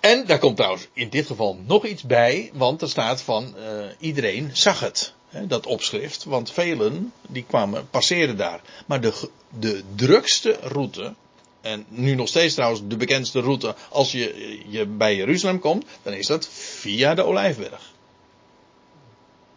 En 0.01 0.25
daar 0.25 0.39
komt 0.39 0.55
trouwens 0.55 0.87
in 0.93 1.09
dit 1.09 1.25
geval 1.25 1.57
nog 1.65 1.85
iets 1.85 2.03
bij, 2.03 2.51
want 2.53 2.81
er 2.81 2.89
staat 2.89 3.21
van 3.21 3.55
uh, 3.57 3.85
iedereen 3.99 4.49
zag 4.53 4.79
het, 4.79 5.13
hè, 5.29 5.47
dat 5.47 5.65
opschrift, 5.65 6.23
want 6.23 6.51
velen 6.51 7.13
die 7.27 7.43
kwamen, 7.47 7.89
passeerden 7.89 8.37
daar. 8.37 8.61
Maar 8.85 9.01
de, 9.01 9.29
de 9.59 9.83
drukste 9.95 10.57
route, 10.61 11.13
en 11.61 11.85
nu 11.87 12.15
nog 12.15 12.27
steeds 12.27 12.53
trouwens 12.53 12.81
de 12.87 12.97
bekendste 12.97 13.39
route 13.39 13.75
als 13.89 14.11
je, 14.11 14.59
je 14.67 14.85
bij 14.85 15.15
Jeruzalem 15.15 15.59
komt, 15.59 15.85
dan 16.01 16.13
is 16.13 16.27
dat 16.27 16.47
via 16.51 17.13
de 17.13 17.23
Olijfberg. 17.23 17.91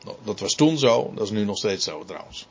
Nou, 0.04 0.16
dat 0.24 0.40
was 0.40 0.54
toen 0.54 0.78
zo, 0.78 1.12
dat 1.14 1.24
is 1.24 1.30
nu 1.30 1.44
nog 1.44 1.56
steeds 1.56 1.84
zo 1.84 2.04
trouwens. 2.04 2.46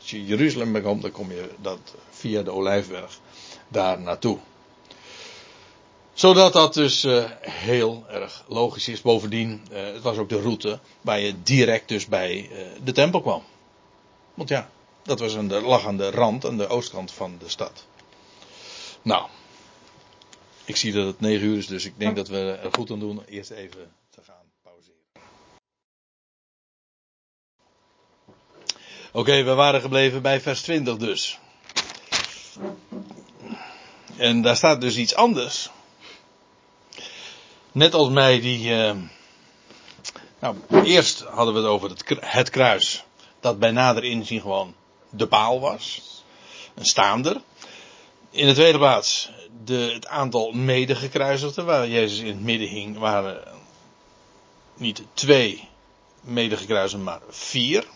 Als 0.00 0.10
je 0.10 0.24
Jeruzalem 0.24 0.82
komt, 0.82 1.02
dan 1.02 1.10
kom 1.10 1.30
je 1.30 1.50
dat 1.60 1.94
via 2.10 2.42
de 2.42 2.50
Olijfberg 2.50 3.18
daar 3.68 4.00
naartoe. 4.00 4.38
Zodat 6.14 6.52
dat 6.52 6.74
dus 6.74 7.04
uh, 7.04 7.24
heel 7.40 8.04
erg 8.08 8.44
logisch 8.48 8.88
is. 8.88 9.00
Bovendien, 9.00 9.62
uh, 9.72 9.84
het 9.92 10.02
was 10.02 10.16
ook 10.16 10.28
de 10.28 10.40
route 10.40 10.78
waar 11.00 11.20
je 11.20 11.42
direct 11.42 11.88
dus 11.88 12.06
bij 12.06 12.48
uh, 12.50 12.58
de 12.84 12.92
tempel 12.92 13.20
kwam. 13.20 13.42
Want 14.34 14.48
ja, 14.48 14.70
dat 15.02 15.20
was 15.20 15.36
aan 15.36 15.48
de, 15.48 15.60
lag 15.60 15.86
aan 15.86 15.96
de 15.96 16.10
rand, 16.10 16.46
aan 16.46 16.56
de 16.56 16.68
oostkant 16.68 17.12
van 17.12 17.36
de 17.38 17.48
stad. 17.48 17.86
Nou, 19.02 19.26
ik 20.64 20.76
zie 20.76 20.92
dat 20.92 21.06
het 21.06 21.20
9 21.20 21.46
uur 21.46 21.58
is, 21.58 21.66
dus 21.66 21.84
ik 21.84 21.98
denk 21.98 22.16
dat 22.16 22.28
we 22.28 22.58
er 22.62 22.72
goed 22.72 22.90
aan 22.90 22.98
doen 22.98 23.22
eerst 23.28 23.50
even 23.50 23.92
te 24.10 24.20
gaan 24.22 24.52
pauzeren. 24.62 24.98
Oké, 29.12 29.42
we 29.42 29.54
waren 29.54 29.80
gebleven 29.80 30.22
bij 30.22 30.40
vers 30.40 30.62
20 30.62 30.96
dus. 30.96 31.38
En 34.16 34.42
daar 34.42 34.56
staat 34.56 34.80
dus 34.80 34.96
iets 34.96 35.14
anders. 35.14 35.70
Net 37.74 37.94
als 37.94 38.08
mij 38.08 38.40
die. 38.40 38.68
Uh, 38.68 38.92
nou, 40.38 40.56
eerst 40.84 41.20
hadden 41.20 41.54
we 41.54 41.60
het 41.60 41.68
over 41.68 41.90
het, 41.90 42.04
het 42.20 42.50
kruis. 42.50 43.04
Dat 43.40 43.58
bij 43.58 43.70
nader 43.70 44.04
inzien 44.04 44.40
gewoon 44.40 44.74
de 45.10 45.26
paal 45.26 45.60
was. 45.60 46.02
Een 46.74 46.84
staander. 46.84 47.40
In 48.30 48.46
de 48.46 48.52
tweede 48.52 48.78
plaats 48.78 49.30
de, 49.64 49.90
het 49.92 50.06
aantal 50.06 50.52
medegekruisigden, 50.52 51.64
waar 51.64 51.88
Jezus 51.88 52.18
in 52.18 52.26
het 52.26 52.40
midden 52.40 52.68
hing, 52.68 52.98
waren 52.98 53.42
niet 54.74 55.02
twee 55.14 55.68
medegekruisigden, 56.20 57.04
maar 57.04 57.20
vier. 57.28 57.86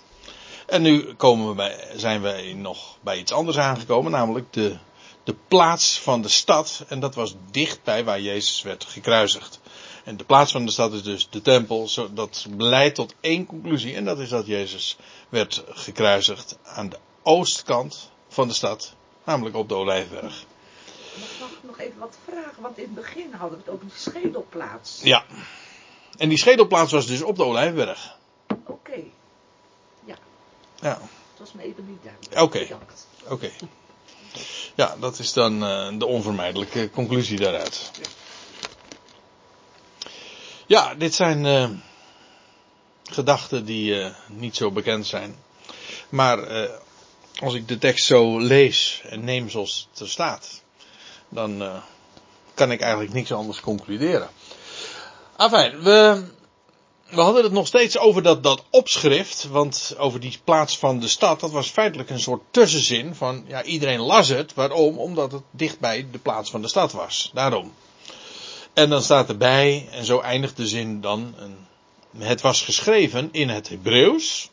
En 0.67 0.83
nu 0.83 1.15
komen 1.15 1.49
we 1.49 1.55
bij, 1.55 1.87
zijn 1.97 2.21
wij 2.21 2.53
nog 2.53 2.97
bij 3.01 3.19
iets 3.19 3.33
anders 3.33 3.59
aangekomen, 3.59 4.13
namelijk 4.13 4.53
de, 4.53 4.77
de 5.25 5.35
plaats 5.49 5.99
van 5.99 6.23
de 6.23 6.29
stad. 6.29 6.85
En 6.89 7.01
dat 7.01 7.15
was 7.15 7.35
dichtbij 7.51 8.05
waar 8.05 8.21
Jezus 8.21 8.63
werd 8.63 8.85
gekruisigd. 8.85 9.61
En 10.09 10.17
de 10.17 10.25
plaats 10.25 10.53
van 10.53 10.65
de 10.65 10.73
stad 10.73 10.93
is 10.93 11.03
dus 11.03 11.31
de 11.31 11.43
tempel. 11.43 11.89
Dat 12.11 12.47
leidt 12.57 12.95
tot 12.95 13.15
één 13.21 13.47
conclusie. 13.47 13.95
En 13.95 14.05
dat 14.05 14.19
is 14.19 14.29
dat 14.29 14.47
Jezus 14.47 14.99
werd 15.29 15.65
gekruisigd 15.69 16.59
aan 16.63 16.89
de 16.89 16.99
oostkant 17.23 18.11
van 18.29 18.49
de 18.49 18.55
stad. 18.55 18.95
Namelijk 19.25 19.57
op 19.57 19.69
de 19.69 19.75
Olijfberg. 19.75 20.45
Mag 21.41 21.51
ik 21.51 21.59
nog 21.63 21.79
even 21.79 21.99
wat 21.99 22.17
vragen? 22.25 22.63
Want 22.63 22.79
in 22.79 22.85
het 22.85 22.95
begin 22.95 23.33
hadden 23.33 23.59
we 23.59 23.65
het 23.65 23.75
over 23.75 23.87
die 23.87 23.99
schedelplaats. 23.99 25.01
Ja. 25.03 25.25
En 26.17 26.29
die 26.29 26.39
schedelplaats 26.39 26.93
was 26.93 27.07
dus 27.07 27.23
op 27.23 27.37
de 27.37 27.45
Olijfberg. 27.45 28.17
Oké. 28.49 28.71
Okay. 28.71 29.11
Ja. 30.05 30.17
Ja. 30.81 31.01
Het 31.31 31.39
was 31.39 31.53
me 31.53 31.63
even 31.63 31.87
niet 31.87 32.03
duidelijk. 32.03 32.41
Oké. 32.41 32.43
Okay. 32.43 32.79
Oké. 33.25 33.33
Okay. 33.33 33.53
Ja, 34.75 34.97
dat 35.01 35.19
is 35.19 35.33
dan 35.33 35.63
uh, 35.63 35.99
de 35.99 36.07
onvermijdelijke 36.07 36.91
conclusie 36.91 37.39
daaruit. 37.39 37.91
Ja. 38.03 38.18
Ja, 40.69 40.95
dit 40.95 41.15
zijn 41.15 41.45
uh, 41.45 41.69
gedachten 43.05 43.65
die 43.65 43.95
uh, 43.95 44.09
niet 44.27 44.57
zo 44.57 44.71
bekend 44.71 45.07
zijn. 45.07 45.37
Maar 46.09 46.51
uh, 46.51 46.71
als 47.43 47.55
ik 47.55 47.69
de 47.69 47.79
tekst 47.79 48.07
zo 48.07 48.39
lees 48.39 49.03
en 49.05 49.25
neem 49.25 49.51
zoals 49.51 49.89
het 49.91 50.01
er 50.01 50.09
staat, 50.09 50.63
dan 51.29 51.83
kan 52.55 52.71
ik 52.71 52.81
eigenlijk 52.81 53.13
niks 53.13 53.33
anders 53.33 53.61
concluderen. 53.61 54.29
Enfin, 55.37 55.83
we, 55.83 56.25
we 57.11 57.21
hadden 57.21 57.43
het 57.43 57.53
nog 57.53 57.67
steeds 57.67 57.99
over 57.99 58.23
dat, 58.23 58.43
dat 58.43 58.65
opschrift, 58.71 59.49
want 59.49 59.95
over 59.99 60.21
die 60.21 60.39
plaats 60.45 60.79
van 60.79 60.99
de 60.99 61.09
stad, 61.09 61.41
dat 61.41 61.51
was 61.51 61.71
feitelijk 61.71 62.11
een 62.11 62.21
soort 62.21 62.43
tussenzin 62.51 63.15
van, 63.15 63.45
ja, 63.47 63.63
iedereen 63.63 64.01
las 64.01 64.29
het. 64.29 64.55
Waarom? 64.55 64.99
Omdat 64.99 65.33
het 65.33 65.43
dichtbij 65.51 66.07
de 66.13 66.19
plaats 66.19 66.51
van 66.51 66.63
de 66.63 66.69
stad 66.69 66.93
was. 66.93 67.31
Daarom. 67.35 67.73
En 68.73 68.91
dan 68.91 69.03
staat 69.03 69.29
erbij, 69.29 69.89
en 69.91 70.05
zo 70.05 70.21
eindigt 70.21 70.57
de 70.57 70.67
zin 70.67 71.01
dan, 71.01 71.35
het 72.19 72.41
was 72.41 72.63
geschreven 72.63 73.29
in 73.33 73.49
het 73.49 73.69
Hebreeuws, 73.69 74.51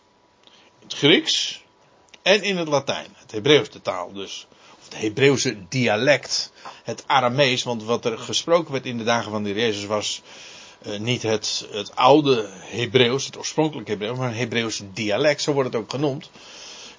het 0.83 0.93
Grieks 0.93 1.63
en 2.21 2.43
in 2.43 2.57
het 2.57 2.67
Latijn. 2.67 3.07
Het 3.13 3.31
Hebreeuws, 3.31 3.69
de 3.69 3.81
taal 3.81 4.13
dus. 4.13 4.47
Of 4.79 4.83
het 4.83 5.01
Hebreeuwse 5.01 5.57
dialect. 5.69 6.51
Het 6.83 7.03
Aramees, 7.07 7.63
want 7.63 7.83
wat 7.83 8.05
er 8.05 8.17
gesproken 8.17 8.71
werd 8.71 8.85
in 8.85 8.97
de 8.97 9.03
dagen 9.03 9.31
van 9.31 9.43
de 9.43 9.53
Jezus 9.53 9.85
was 9.85 10.21
uh, 10.87 10.99
niet 10.99 11.21
het, 11.21 11.67
het 11.71 11.95
oude 11.95 12.49
Hebreeuws, 12.51 13.25
het 13.25 13.37
oorspronkelijke 13.37 13.91
Hebreeuws, 13.91 14.17
maar 14.17 14.27
een 14.27 14.35
Hebreeuws 14.35 14.81
dialect, 14.93 15.41
zo 15.41 15.53
wordt 15.53 15.73
het 15.73 15.81
ook 15.81 15.89
genoemd. 15.89 16.29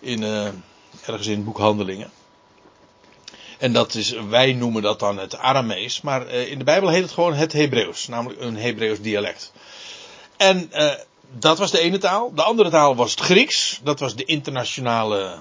In, 0.01 0.23
uh, 0.23 0.49
ergens 1.07 1.27
in 1.27 1.45
boekhandelingen. 1.45 2.11
En 3.59 3.73
dat 3.73 3.95
is, 3.95 4.11
wij 4.29 4.53
noemen 4.53 4.83
dat 4.83 5.01
dan 5.01 5.19
het 5.19 5.37
Aramees, 5.37 6.01
maar 6.01 6.27
uh, 6.27 6.51
in 6.51 6.59
de 6.59 6.65
Bijbel 6.65 6.89
heet 6.89 7.03
het 7.03 7.13
gewoon 7.13 7.35
het 7.35 7.53
Hebreeuws, 7.53 8.07
namelijk 8.07 8.41
een 8.41 8.57
Hebreeuws 8.57 9.01
dialect. 9.01 9.53
En 10.37 10.71
uh, 10.73 10.93
dat 11.31 11.59
was 11.59 11.71
de 11.71 11.79
ene 11.79 11.99
taal. 11.99 12.35
De 12.35 12.43
andere 12.43 12.71
taal 12.71 12.97
was 12.97 13.11
het 13.11 13.21
Grieks, 13.21 13.81
dat 13.83 14.01
was 14.01 14.15
de 14.15 14.25
internationale 14.25 15.39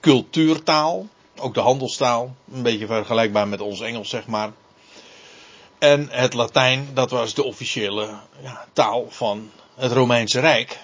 cultuurtaal, 0.00 1.06
ook 1.36 1.54
de 1.54 1.60
handelstaal, 1.60 2.34
een 2.52 2.62
beetje 2.62 2.86
vergelijkbaar 2.86 3.48
met 3.48 3.60
ons 3.60 3.80
Engels 3.80 4.08
zeg 4.08 4.26
maar. 4.26 4.52
En 5.78 6.08
het 6.10 6.34
Latijn, 6.34 6.88
dat 6.94 7.10
was 7.10 7.34
de 7.34 7.44
officiële 7.44 8.08
ja, 8.42 8.66
taal 8.72 9.06
van 9.08 9.50
het 9.74 9.92
Romeinse 9.92 10.40
Rijk, 10.40 10.78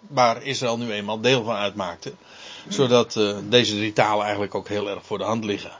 waar 0.00 0.42
Israël 0.42 0.78
nu 0.78 0.92
eenmaal 0.92 1.20
deel 1.20 1.44
van 1.44 1.54
uitmaakte. 1.54 2.12
Zodat 2.68 3.16
uh, 3.16 3.36
deze 3.42 3.74
drie 3.74 3.92
talen 3.92 4.22
eigenlijk 4.22 4.54
ook 4.54 4.68
heel 4.68 4.88
erg 4.88 5.06
voor 5.06 5.18
de 5.18 5.24
hand 5.24 5.44
liggen. 5.44 5.79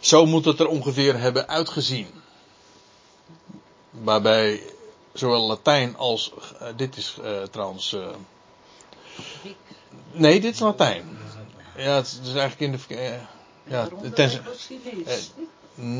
Zo 0.00 0.26
moet 0.26 0.44
het 0.44 0.60
er 0.60 0.66
ongeveer 0.68 1.18
hebben 1.20 1.48
uitgezien. 1.48 2.08
Waarbij 3.90 4.62
zowel 5.12 5.46
Latijn 5.46 5.96
als. 5.96 6.32
Uh, 6.62 6.68
dit 6.76 6.96
is 6.96 7.16
uh, 7.22 7.42
trouwens. 7.42 7.92
Uh, 7.92 8.06
nee, 10.12 10.40
dit 10.40 10.54
is 10.54 10.60
Latijn. 10.60 11.18
Ja, 11.76 11.94
het 11.94 12.20
is 12.22 12.34
eigenlijk 12.34 12.60
in 12.60 12.72
de. 12.88 13.18
ja, 13.64 13.88
ten, 14.14 14.30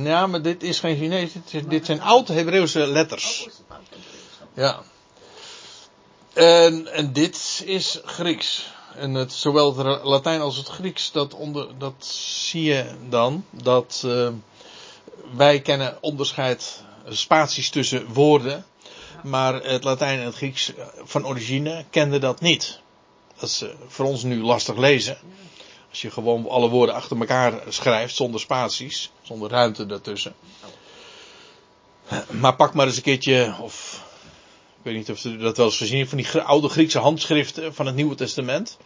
Ja, 0.05 0.27
maar 0.27 0.43
dit 0.43 0.63
is 0.63 0.81
geen 0.81 0.97
Chinees. 0.97 1.33
Dit, 1.33 1.55
is- 1.55 1.67
dit 1.69 1.87
zijn 1.87 2.01
oud-Hebreeuwse 2.01 2.87
letters. 2.87 3.47
Oh? 3.49 3.77
Ja. 4.55 4.83
En, 6.33 6.87
en 6.93 7.13
dit 7.13 7.63
is 7.65 8.01
Grieks. 8.05 8.73
En 8.95 9.15
het, 9.15 9.33
zowel 9.33 9.77
het 9.77 10.05
Latijn 10.05 10.41
als 10.41 10.57
het 10.57 10.69
Grieks, 10.69 11.13
dat, 11.13 11.35
onder, 11.35 11.79
dat 11.79 12.07
zie 12.49 12.63
je 12.63 12.85
dan. 13.09 13.45
Dat 13.51 14.03
eh, 14.07 14.29
wij 15.37 15.61
kennen 15.61 15.99
onderscheid, 16.01 16.83
eh, 17.05 17.13
spaties 17.13 17.71
tussen 17.71 18.13
woorden. 18.13 18.65
Maar 19.23 19.55
het 19.55 19.85
Latijn 19.85 20.19
en 20.19 20.25
het 20.25 20.35
Grieks 20.35 20.75
eh, 20.75 20.87
van 21.05 21.27
origine 21.27 21.85
kenden 21.91 22.21
dat 22.21 22.41
niet. 22.41 22.81
Dat 23.39 23.49
is 23.49 23.65
voor 23.87 24.07
ons 24.07 24.23
nu 24.23 24.43
lastig 24.43 24.77
lezen. 24.77 25.19
Als 25.91 26.03
je 26.03 26.11
gewoon 26.11 26.49
alle 26.49 26.69
woorden 26.69 26.95
achter 26.95 27.19
elkaar 27.19 27.63
schrijft, 27.69 28.15
zonder 28.15 28.41
spaties, 28.41 29.11
zonder 29.23 29.51
ruimte 29.51 29.87
daartussen. 29.87 30.35
Maar 32.31 32.57
pak 32.57 32.75
maar 32.75 32.87
eens 32.87 32.97
een 32.97 33.03
keertje, 33.03 33.55
of 33.61 34.03
ik 34.81 34.87
weet 34.87 34.95
niet 34.95 35.11
of 35.11 35.25
u 35.25 35.37
dat 35.39 35.57
wel 35.57 35.67
eens 35.67 35.77
gezien 35.77 35.97
heeft, 35.97 36.09
van 36.09 36.19
die 36.19 36.41
oude 36.41 36.69
Griekse 36.69 36.99
handschriften 36.99 37.75
van 37.75 37.87
het 37.87 37.95
Nieuwe 37.95 38.15
Testament. 38.15 38.77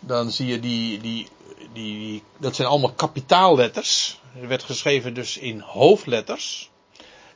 Dan 0.00 0.30
zie 0.30 0.46
je 0.46 0.60
die, 0.60 1.00
die, 1.00 1.26
die, 1.72 1.98
die- 1.98 2.22
dat 2.38 2.56
zijn 2.56 2.68
allemaal 2.68 2.92
kapitaalletters. 2.92 4.20
Er 4.40 4.48
werd 4.48 4.62
geschreven 4.62 5.14
dus 5.14 5.36
in 5.38 5.60
hoofdletters. 5.60 6.70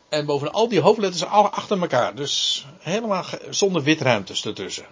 En 0.08 0.26
boven 0.26 0.52
al 0.52 0.68
die 0.68 0.80
hoofdletters 0.80 1.24
achter 1.24 1.80
elkaar. 1.80 2.14
Dus 2.14 2.66
helemaal 2.78 3.24
zonder 3.50 3.82
witruimtes 3.82 4.44
ertussen. 4.44 4.86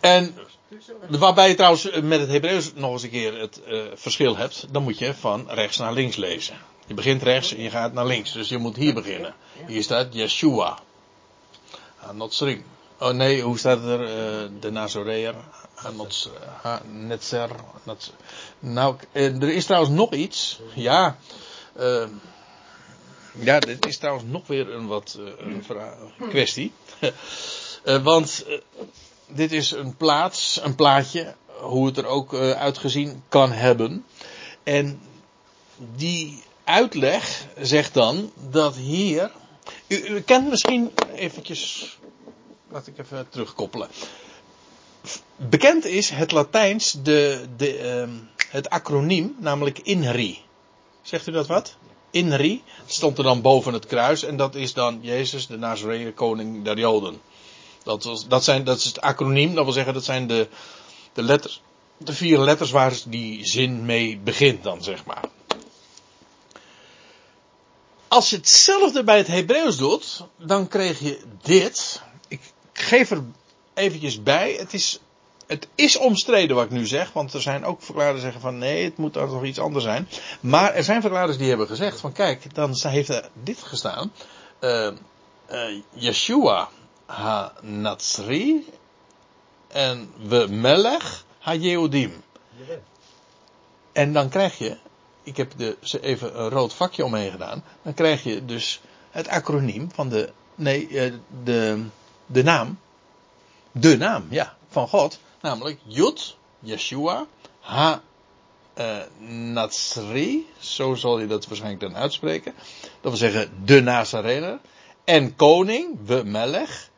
En 0.00 0.34
waarbij 1.08 1.48
je 1.48 1.54
trouwens 1.54 1.90
met 2.02 2.20
het 2.20 2.28
Hebreeuws 2.30 2.72
nog 2.74 2.92
eens 2.92 3.02
een 3.02 3.10
keer 3.10 3.40
het 3.40 3.62
eh, 3.64 3.80
verschil 3.94 4.36
hebt. 4.36 4.66
Dan 4.70 4.82
moet 4.82 4.98
je 4.98 5.14
van 5.14 5.50
rechts 5.50 5.76
naar 5.76 5.92
links 5.92 6.16
lezen. 6.16 6.56
Je 6.86 6.94
begint 6.94 7.22
rechts 7.22 7.54
en 7.54 7.62
je 7.62 7.70
gaat 7.70 7.92
naar 7.92 8.06
links. 8.06 8.32
Dus 8.32 8.48
je 8.48 8.58
moet 8.58 8.76
hier 8.76 8.94
beginnen. 8.94 9.34
Hier 9.66 9.82
staat 9.82 10.14
Yeshua. 10.14 10.78
Anotsrim. 12.00 12.64
Oh 12.98 13.10
nee, 13.10 13.42
hoe 13.42 13.58
staat 13.58 13.82
er? 13.84 14.00
Eh, 14.02 14.48
de 14.60 14.70
Nazoreër. 14.70 15.34
Anots, 15.74 16.28
ha, 16.62 16.82
Netzer. 16.90 17.50
Nats- 17.82 18.12
Nou, 18.58 18.96
eh, 19.12 19.42
er 19.42 19.48
is 19.48 19.64
trouwens 19.64 19.92
nog 19.94 20.12
iets. 20.12 20.60
Ja. 20.74 21.16
eh, 21.72 22.06
ja, 23.32 23.58
dit 23.58 23.86
is 23.86 23.98
trouwens 23.98 24.24
nog 24.28 24.46
weer 24.46 24.74
een 24.74 24.86
wat 24.86 25.18
eh, 25.18 25.46
een 26.18 26.28
kwestie. 26.28 26.72
Want 28.02 28.44
dit 29.28 29.52
is 29.52 29.70
een 29.70 29.96
plaats, 29.96 30.60
een 30.62 30.74
plaatje, 30.74 31.34
hoe 31.46 31.86
het 31.86 31.98
er 31.98 32.06
ook 32.06 32.34
uitgezien 32.34 33.22
kan 33.28 33.52
hebben. 33.52 34.04
En 34.62 35.00
die 35.76 36.42
uitleg 36.66 37.46
zegt 37.60 37.94
dan 37.94 38.32
dat 38.50 38.74
hier. 38.74 39.30
U, 39.86 40.20
kent 40.20 40.48
misschien 40.48 40.92
eventjes. 41.14 41.98
Laat 42.68 42.86
ik 42.86 42.98
even 42.98 43.28
terugkoppelen. 43.28 43.88
Bekend 45.36 45.84
is 45.84 46.10
het 46.10 46.32
Latijns 46.32 46.96
de, 47.02 47.46
de, 47.56 47.76
ehm, 47.76 48.10
het 48.48 48.70
acroniem, 48.70 49.36
namelijk 49.38 49.78
INRI. 49.78 50.38
Zegt 51.02 51.26
u 51.26 51.32
dat 51.32 51.46
wat? 51.46 51.76
INRI. 52.10 52.62
Stond 52.86 53.18
er 53.18 53.24
dan 53.24 53.40
boven 53.40 53.72
het 53.72 53.86
kruis 53.86 54.22
en 54.22 54.36
dat 54.36 54.54
is 54.54 54.72
dan 54.72 54.98
Jezus, 55.02 55.46
de 55.46 55.58
Nazareër, 55.58 56.12
koning 56.12 56.64
der 56.64 56.78
Joden. 56.78 57.20
Dat, 57.82 58.04
was, 58.04 58.28
dat, 58.28 58.44
zijn, 58.44 58.64
dat 58.64 58.78
is 58.78 58.84
het 58.84 59.00
acroniem, 59.00 59.54
dat 59.54 59.64
wil 59.64 59.72
zeggen 59.72 59.94
dat 59.94 60.04
zijn 60.04 60.26
de, 60.26 60.48
de 61.12 61.22
letters, 61.22 61.62
de 61.96 62.12
vier 62.12 62.38
letters 62.38 62.70
waar 62.70 62.94
die 63.06 63.46
zin 63.46 63.84
mee 63.84 64.18
begint 64.18 64.62
dan, 64.62 64.82
zeg 64.82 65.04
maar. 65.04 65.24
Als 68.08 68.30
je 68.30 68.36
hetzelfde 68.36 69.04
bij 69.04 69.16
het 69.16 69.26
Hebreeuws 69.26 69.76
doet, 69.76 70.24
dan 70.36 70.68
krijg 70.68 70.98
je 70.98 71.20
dit. 71.42 72.02
Ik 72.28 72.40
geef 72.72 73.10
er 73.10 73.22
eventjes 73.74 74.22
bij. 74.22 74.52
Het 74.52 74.74
is, 74.74 75.00
het 75.46 75.68
is 75.74 75.96
omstreden 75.96 76.56
wat 76.56 76.64
ik 76.64 76.70
nu 76.70 76.86
zeg, 76.86 77.12
want 77.12 77.32
er 77.32 77.42
zijn 77.42 77.64
ook 77.64 77.82
verklaarders 77.82 78.22
die 78.22 78.32
zeggen 78.32 78.50
van 78.50 78.58
nee, 78.58 78.84
het 78.84 78.96
moet 78.96 79.12
toch 79.12 79.44
iets 79.44 79.58
anders 79.58 79.84
zijn. 79.84 80.08
Maar 80.40 80.74
er 80.74 80.84
zijn 80.84 81.00
verklaarders 81.00 81.38
die 81.38 81.48
hebben 81.48 81.66
gezegd 81.66 82.00
van 82.00 82.12
kijk, 82.12 82.54
dan 82.54 82.76
heeft 82.82 83.08
er 83.08 83.28
dit 83.42 83.62
gestaan. 83.62 84.12
eh 84.58 84.92
eh, 85.46 85.82
Yeshua 85.92 86.68
ha-Natsri 87.06 88.66
en 89.68 90.12
we 90.28 90.46
Melech. 90.50 91.24
Jawel. 92.56 92.82
En 93.92 94.12
dan 94.12 94.28
krijg 94.28 94.58
je, 94.58 94.76
ik 95.26 95.36
heb 95.36 95.52
ze 95.82 96.00
even 96.00 96.40
een 96.40 96.48
rood 96.48 96.74
vakje 96.74 97.04
omheen 97.04 97.30
gedaan, 97.30 97.64
dan 97.82 97.94
krijg 97.94 98.22
je 98.22 98.44
dus 98.44 98.80
het 99.10 99.28
acroniem 99.28 99.88
van 99.92 100.08
de, 100.08 100.32
nee, 100.54 100.88
eh, 100.88 101.12
de, 101.44 101.84
de 102.26 102.42
naam, 102.42 102.78
de 103.72 103.96
naam, 103.96 104.26
ja, 104.30 104.56
van 104.68 104.88
God, 104.88 105.18
namelijk 105.40 105.78
Jud, 105.86 106.36
Yeshua, 106.58 107.26
Ha, 107.60 108.02
eh, 108.74 108.96
Natsri, 109.28 110.46
zo 110.58 110.94
zal 110.94 111.18
je 111.18 111.26
dat 111.26 111.46
waarschijnlijk 111.46 111.82
dan 111.82 111.96
uitspreken, 111.96 112.54
dat 112.80 112.90
wil 113.00 113.16
zeggen 113.16 113.50
de 113.64 113.80
Nazarener, 113.80 114.58
en 115.04 115.36
koning, 115.36 115.98
we 116.04 116.22
Melech, 116.24 116.90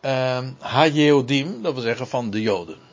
eh, 0.00 0.46
Ha 0.58 0.86
Yehudim, 0.86 1.62
dat 1.62 1.72
wil 1.72 1.82
zeggen 1.82 2.08
van 2.08 2.30
de 2.30 2.40
Joden. 2.40 2.85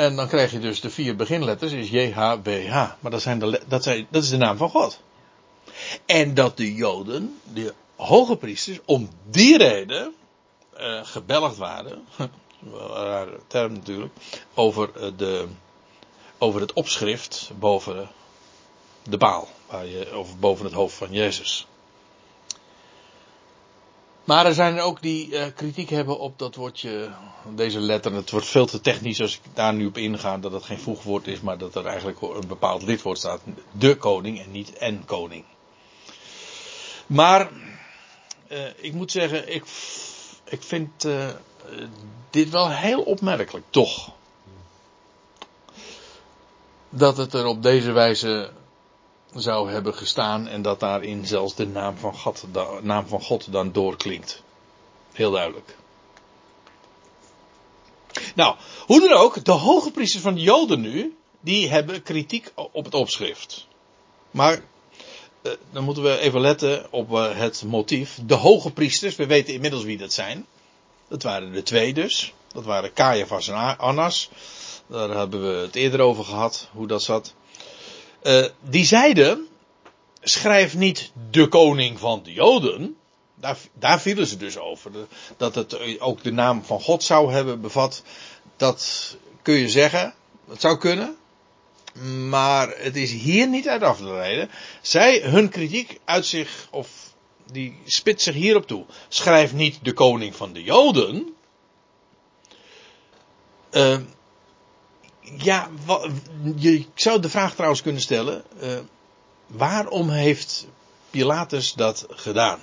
En 0.00 0.16
dan 0.16 0.28
krijg 0.28 0.50
je 0.50 0.58
dus 0.58 0.80
de 0.80 0.90
vier 0.90 1.16
beginletters, 1.16 1.72
is 1.72 1.90
JHWH. 1.90 2.72
Maar 3.00 3.10
dat, 3.10 3.22
zijn 3.22 3.38
de, 3.38 3.60
dat, 3.68 3.82
zijn, 3.82 4.06
dat 4.10 4.22
is 4.22 4.28
de 4.30 4.36
naam 4.36 4.56
van 4.56 4.70
God. 4.70 5.00
En 6.06 6.34
dat 6.34 6.56
de 6.56 6.74
Joden, 6.74 7.40
de 7.52 7.74
hoge 7.96 8.36
priesters, 8.36 8.78
om 8.84 9.08
die 9.30 9.58
reden 9.58 10.14
eh 10.76 11.00
gebelgd 11.02 11.56
waren. 11.56 12.04
Rare 12.92 13.40
term 13.46 13.72
natuurlijk. 13.72 14.12
Over, 14.54 14.90
eh, 14.96 15.10
de, 15.16 15.46
over 16.38 16.60
het 16.60 16.72
opschrift 16.72 17.50
boven 17.58 18.08
de 19.02 19.16
baal. 19.16 19.48
Waar 19.66 19.86
je, 19.86 20.18
of 20.18 20.38
boven 20.38 20.64
het 20.64 20.74
hoofd 20.74 20.96
van 20.96 21.12
Jezus. 21.12 21.66
Maar 24.30 24.46
er 24.46 24.54
zijn 24.54 24.80
ook 24.80 25.02
die 25.02 25.36
eh, 25.36 25.46
kritiek 25.54 25.90
hebben 25.90 26.18
op 26.18 26.38
dat 26.38 26.54
woordje, 26.54 27.10
deze 27.54 27.80
letter. 27.80 28.12
Het 28.12 28.30
wordt 28.30 28.46
veel 28.46 28.66
te 28.66 28.80
technisch 28.80 29.20
als 29.20 29.34
ik 29.34 29.40
daar 29.54 29.74
nu 29.74 29.86
op 29.86 29.96
inga, 29.96 30.38
dat 30.38 30.52
het 30.52 30.64
geen 30.64 30.78
voegwoord 30.78 31.26
is, 31.26 31.40
maar 31.40 31.58
dat 31.58 31.74
er 31.74 31.86
eigenlijk 31.86 32.20
een 32.20 32.46
bepaald 32.48 32.82
lidwoord 32.82 33.18
staat. 33.18 33.40
De 33.72 33.96
koning 33.96 34.40
en 34.40 34.50
niet 34.50 34.72
en 34.72 35.04
koning. 35.04 35.44
Maar, 37.06 37.50
eh, 38.48 38.58
ik 38.76 38.92
moet 38.92 39.10
zeggen, 39.10 39.54
ik, 39.54 39.64
ik 40.44 40.62
vind 40.62 41.04
eh, 41.04 41.28
dit 42.30 42.50
wel 42.50 42.70
heel 42.70 43.02
opmerkelijk, 43.02 43.64
toch. 43.70 44.10
Dat 46.90 47.16
het 47.16 47.34
er 47.34 47.46
op 47.46 47.62
deze 47.62 47.92
wijze 47.92 48.50
zou 49.34 49.70
hebben 49.70 49.94
gestaan 49.94 50.48
en 50.48 50.62
dat 50.62 50.80
daarin 50.80 51.26
zelfs 51.26 51.54
de 51.54 51.66
naam 51.66 51.96
van 51.96 52.16
God, 52.16 52.44
de 52.52 52.78
naam 52.82 53.06
van 53.06 53.22
God 53.22 53.52
dan 53.52 53.72
doorklinkt. 53.72 54.42
Heel 55.12 55.30
duidelijk. 55.30 55.76
Nou, 58.34 58.56
hoe 58.86 59.00
dan 59.00 59.12
ook, 59.12 59.44
de 59.44 59.52
hoge 59.52 59.90
priesters 59.90 60.22
van 60.22 60.34
de 60.34 60.40
Joden 60.40 60.80
nu, 60.80 61.16
die 61.40 61.70
hebben 61.70 62.02
kritiek 62.02 62.52
op 62.54 62.84
het 62.84 62.94
opschrift. 62.94 63.66
Maar 64.30 64.62
eh, 65.42 65.52
dan 65.72 65.84
moeten 65.84 66.02
we 66.02 66.18
even 66.18 66.40
letten 66.40 66.92
op 66.92 67.12
eh, 67.14 67.38
het 67.38 67.62
motief. 67.66 68.18
De 68.26 68.34
hoge 68.34 68.70
priesters, 68.70 69.16
we 69.16 69.26
weten 69.26 69.54
inmiddels 69.54 69.82
wie 69.82 69.98
dat 69.98 70.12
zijn. 70.12 70.46
Dat 71.08 71.22
waren 71.22 71.52
de 71.52 71.62
twee 71.62 71.94
dus. 71.94 72.32
Dat 72.52 72.64
waren 72.64 72.92
Caiaphas 72.92 73.48
en 73.48 73.78
Annas. 73.78 74.30
Daar 74.86 75.10
hebben 75.10 75.42
we 75.42 75.60
het 75.60 75.74
eerder 75.74 76.00
over 76.00 76.24
gehad, 76.24 76.68
hoe 76.72 76.86
dat 76.86 77.02
zat. 77.02 77.34
Eh, 78.22 78.44
die 78.60 78.84
zeiden, 78.84 79.46
schrijf 80.20 80.76
niet 80.76 81.12
de 81.30 81.48
koning 81.48 81.98
van 81.98 82.22
de 82.22 82.32
Joden. 82.32 82.96
Daar, 83.72 84.00
vielen 84.00 84.26
ze 84.26 84.36
dus 84.36 84.58
over. 84.58 84.90
Dat 85.36 85.54
het 85.54 86.00
ook 86.00 86.22
de 86.22 86.32
naam 86.32 86.64
van 86.64 86.80
God 86.80 87.02
zou 87.02 87.32
hebben 87.32 87.60
bevat. 87.60 88.02
Dat 88.56 89.16
kun 89.42 89.54
je 89.54 89.68
zeggen. 89.68 90.14
Dat 90.46 90.60
zou 90.60 90.78
kunnen. 90.78 91.16
Maar 92.28 92.74
het 92.76 92.96
is 92.96 93.12
hier 93.12 93.48
niet 93.48 93.68
uit 93.68 93.82
af 93.82 93.96
te 93.96 94.04
leiden. 94.04 94.50
Zij, 94.80 95.20
hun 95.22 95.48
kritiek 95.48 96.00
uit 96.04 96.26
zich, 96.26 96.68
of 96.70 96.88
die 97.52 97.78
spitst 97.84 98.24
zich 98.24 98.34
hierop 98.34 98.66
toe. 98.66 98.84
Schrijf 99.08 99.52
niet 99.52 99.78
de 99.82 99.92
koning 99.92 100.36
van 100.36 100.52
de 100.52 100.62
Joden. 100.62 101.34
Eh, 103.70 103.98
ja, 105.36 105.70
je 106.56 106.84
zou 106.94 107.20
de 107.20 107.28
vraag 107.28 107.54
trouwens 107.54 107.82
kunnen 107.82 108.02
stellen. 108.02 108.44
eh, 108.60 108.78
waarom 109.46 110.08
heeft 110.08 110.66
Pilatus 111.10 111.72
dat 111.72 112.06
gedaan? 112.10 112.60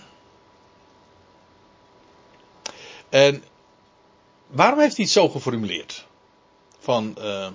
En 3.09 3.43
waarom 4.47 4.80
heeft 4.80 4.95
hij 4.95 5.05
het 5.05 5.13
zo 5.13 5.30
geformuleerd? 5.30 6.05
Van, 6.80 7.18
eh, 7.18 7.47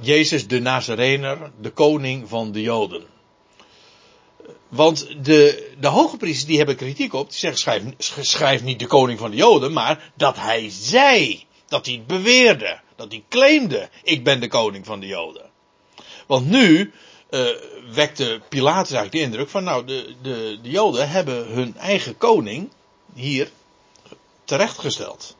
Jezus 0.00 0.46
de 0.46 0.60
Nazarener, 0.60 1.50
de 1.60 1.70
koning 1.70 2.28
van 2.28 2.52
de 2.52 2.60
Joden. 2.60 3.06
Want 4.68 5.24
de, 5.24 5.72
de 5.80 5.88
hoge 5.88 6.16
priesters 6.16 6.46
die 6.46 6.56
hebben 6.56 6.76
kritiek 6.76 7.12
op. 7.12 7.30
Die 7.30 7.38
zeggen 7.38 7.60
schrijf, 7.60 7.82
schrijf 8.20 8.62
niet 8.62 8.78
de 8.78 8.86
koning 8.86 9.18
van 9.18 9.30
de 9.30 9.36
Joden, 9.36 9.72
maar 9.72 10.12
dat 10.16 10.36
hij 10.36 10.70
zei. 10.70 11.46
Dat 11.72 11.86
hij 11.86 12.02
beweerde. 12.06 12.80
Dat 12.96 13.12
hij 13.12 13.24
claimde. 13.28 13.88
Ik 14.02 14.24
ben 14.24 14.40
de 14.40 14.48
koning 14.48 14.86
van 14.86 15.00
de 15.00 15.06
Joden. 15.06 15.50
Want 16.26 16.50
nu 16.50 16.92
uh, 17.30 17.48
wekte 17.92 18.40
Pilatus 18.48 18.92
eigenlijk 18.92 19.12
de 19.12 19.30
indruk 19.30 19.48
van 19.48 19.64
nou 19.64 19.84
de, 19.84 20.14
de, 20.22 20.58
de 20.62 20.70
Joden 20.70 21.08
hebben 21.08 21.46
hun 21.46 21.76
eigen 21.76 22.16
koning 22.16 22.70
hier 23.14 23.50
terechtgesteld. 24.44 25.36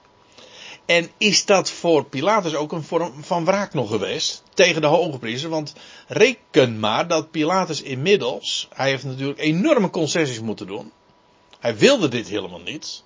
En 0.87 1.11
is 1.19 1.45
dat 1.45 1.71
voor 1.71 2.05
Pilatus 2.05 2.55
ook 2.55 2.73
een 2.73 2.83
vorm 2.83 3.25
van 3.25 3.45
wraak 3.45 3.75
nog 3.75 3.89
geweest 3.89 4.43
tegen 4.55 4.81
de 4.81 4.87
hoge 4.87 5.19
priester? 5.19 5.51
Want 5.51 5.73
reken 6.09 6.81
maar 6.81 7.09
dat 7.09 7.31
Pilatus 7.31 7.83
inmiddels, 7.83 8.69
hij 8.75 8.89
heeft 8.89 9.05
natuurlijk 9.05 9.39
enorme 9.39 9.91
concessies 9.91 10.41
moeten 10.41 10.67
doen. 10.67 10.93
Hij 11.59 11.77
wilde 11.77 12.09
dit 12.09 12.29
helemaal 12.29 12.61
niet. 12.61 13.03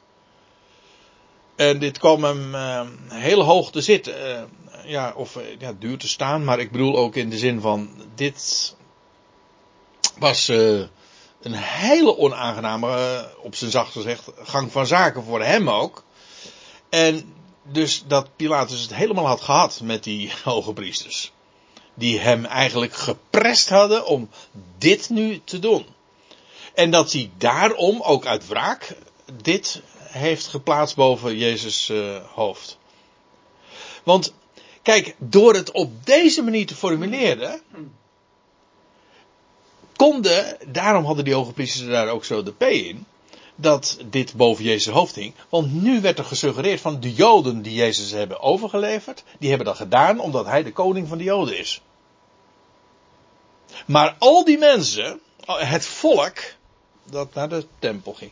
En 1.57 1.79
dit 1.79 1.99
kwam 1.99 2.25
hem 2.25 2.55
uh, 2.55 2.81
heel 3.09 3.43
hoog 3.43 3.71
te 3.71 3.81
zitten. 3.81 4.15
Uh, 4.29 4.43
ja, 4.91 5.13
of 5.17 5.37
uh, 5.37 5.43
ja, 5.59 5.73
duur 5.79 5.99
te 5.99 6.09
staan, 6.09 6.45
maar 6.45 6.59
ik 6.59 6.71
bedoel 6.71 6.97
ook 6.97 7.17
in 7.17 7.31
de 7.31 7.39
zin 7.39 7.61
van 7.61 7.91
dit 8.15 8.75
was 10.19 10.49
een 10.49 11.55
hele 11.55 12.19
onaangename, 12.19 13.29
op 13.43 13.55
zijn 13.55 13.71
zacht 13.71 13.93
gezegd, 13.93 14.31
gang 14.43 14.73
van 14.73 14.87
zaken 14.87 15.25
voor 15.25 15.43
hem 15.43 15.71
ook. 15.71 16.05
En 16.89 17.35
dus 17.63 18.05
dat 18.07 18.37
Pilatus 18.37 18.81
het 18.81 18.95
helemaal 18.95 19.27
had 19.27 19.41
gehad 19.41 19.81
met 19.83 20.05
die 20.05 20.33
hoge 20.45 20.73
priesters. 20.73 21.33
Die 21.95 22.19
hem 22.19 22.45
eigenlijk 22.45 22.95
geprest 22.95 23.69
hadden 23.69 24.07
om 24.07 24.29
dit 24.79 25.11
nu 25.11 25.41
te 25.45 25.59
doen. 25.59 25.87
En 26.75 26.91
dat 26.91 27.13
hij 27.13 27.31
daarom 27.39 28.03
ook 28.03 28.27
uit 28.27 28.47
wraak 28.47 28.97
dit 29.43 29.83
heeft 30.17 30.47
geplaatst 30.47 30.97
boven 30.97 31.37
Jezus 31.37 31.89
uh, 31.89 32.17
hoofd. 32.35 32.79
Want 34.03 34.35
kijk, 34.83 35.15
door 35.19 35.55
het 35.55 35.71
op 35.71 36.07
deze 36.07 36.43
manier 36.43 36.67
te 36.67 36.75
formuleren, 36.75 37.61
konden, 39.97 40.57
daarom 40.67 41.05
hadden 41.05 41.25
die 41.25 41.35
hoge 41.35 41.53
priesters 41.53 41.89
daar 41.89 42.09
ook 42.09 42.25
zo 42.25 42.43
de 42.43 42.53
P 42.53 42.63
in, 42.63 43.07
dat 43.55 43.99
dit 44.11 44.35
boven 44.35 44.65
Jezus 44.65 44.93
hoofd 44.93 45.15
hing. 45.15 45.35
Want 45.49 45.83
nu 45.83 46.01
werd 46.01 46.19
er 46.19 46.25
gesuggereerd 46.25 46.81
van 46.81 47.01
de 47.01 47.15
Joden 47.15 47.63
die 47.63 47.75
Jezus 47.75 48.11
hebben 48.11 48.41
overgeleverd, 48.41 49.25
die 49.39 49.49
hebben 49.49 49.67
dat 49.67 49.77
gedaan 49.77 50.21
omdat 50.21 50.47
hij 50.47 50.63
de 50.63 50.73
koning 50.73 51.09
van 51.09 51.19
de 51.19 51.25
Joden 51.25 51.59
is. 51.59 51.83
Maar 53.87 54.17
al 54.19 54.45
die 54.45 54.59
mensen, 54.59 55.21
het 55.47 55.87
volk 55.87 56.39
dat 57.11 57.35
naar 57.35 57.49
de 57.49 57.67
tempel 57.79 58.13
ging, 58.13 58.31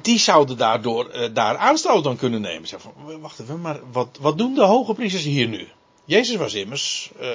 die 0.00 0.18
zouden 0.18 0.56
daardoor 0.56 1.10
uh, 1.14 1.28
daar 1.32 1.56
aanstoot 1.56 2.06
aan 2.06 2.16
kunnen 2.16 2.40
nemen. 2.40 2.68
Zeg 2.68 2.80
van, 2.80 3.20
wacht 3.20 3.40
even, 3.40 3.60
maar 3.60 3.80
wat, 3.92 4.18
wat 4.20 4.38
doen 4.38 4.54
de 4.54 4.62
hoge 4.62 4.94
priesters 4.94 5.24
hier 5.24 5.48
nu? 5.48 5.68
Jezus 6.04 6.36
was 6.36 6.54
immers, 6.54 7.10
uh, 7.20 7.28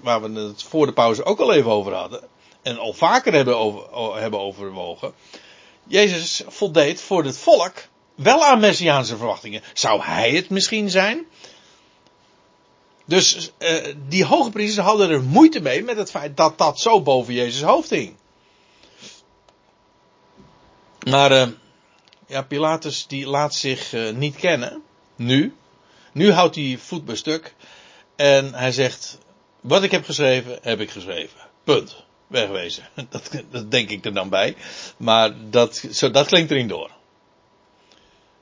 waar 0.00 0.22
we 0.22 0.40
het 0.40 0.62
voor 0.62 0.86
de 0.86 0.92
pauze 0.92 1.24
ook 1.24 1.40
al 1.40 1.52
even 1.52 1.70
over 1.70 1.94
hadden, 1.94 2.20
en 2.62 2.78
al 2.78 2.92
vaker 2.92 3.32
hebben, 3.32 3.58
over, 3.58 4.20
hebben 4.20 4.40
overwogen. 4.40 5.12
Jezus 5.84 6.42
voldeed 6.46 7.00
voor 7.00 7.24
het 7.24 7.38
volk 7.38 7.74
wel 8.14 8.44
aan 8.44 8.60
messiaanse 8.60 9.16
verwachtingen. 9.16 9.62
Zou 9.72 10.02
hij 10.02 10.30
het 10.30 10.50
misschien 10.50 10.90
zijn? 10.90 11.26
Dus 13.04 13.50
uh, 13.58 13.94
die 14.08 14.24
hoogpriesters 14.24 14.86
hadden 14.86 15.10
er 15.10 15.22
moeite 15.22 15.60
mee 15.60 15.82
met 15.82 15.96
het 15.96 16.10
feit 16.10 16.36
dat 16.36 16.58
dat 16.58 16.80
zo 16.80 17.02
boven 17.02 17.34
Jezus 17.34 17.62
hoofd 17.62 17.90
hing. 17.90 18.16
Maar 21.10 21.52
ja, 22.26 22.42
Pilatus 22.42 23.06
die 23.06 23.26
laat 23.26 23.54
zich 23.54 23.92
uh, 23.92 24.10
niet 24.10 24.36
kennen. 24.36 24.82
Nu. 25.16 25.54
Nu 26.12 26.32
houdt 26.32 26.54
hij 26.54 26.78
voet 26.80 27.04
bij 27.04 27.16
stuk. 27.16 27.54
En 28.16 28.54
hij 28.54 28.72
zegt, 28.72 29.18
wat 29.60 29.82
ik 29.82 29.90
heb 29.90 30.04
geschreven, 30.04 30.58
heb 30.62 30.80
ik 30.80 30.90
geschreven. 30.90 31.40
Punt 31.64 32.04
wegwezen. 32.26 32.88
Dat, 33.10 33.30
dat 33.50 33.70
denk 33.70 33.90
ik 33.90 34.04
er 34.04 34.14
dan 34.14 34.28
bij. 34.28 34.56
Maar 34.96 35.50
dat, 35.50 35.84
zo, 35.92 36.10
dat 36.10 36.26
klinkt 36.26 36.50
erin 36.50 36.68
door. 36.68 36.90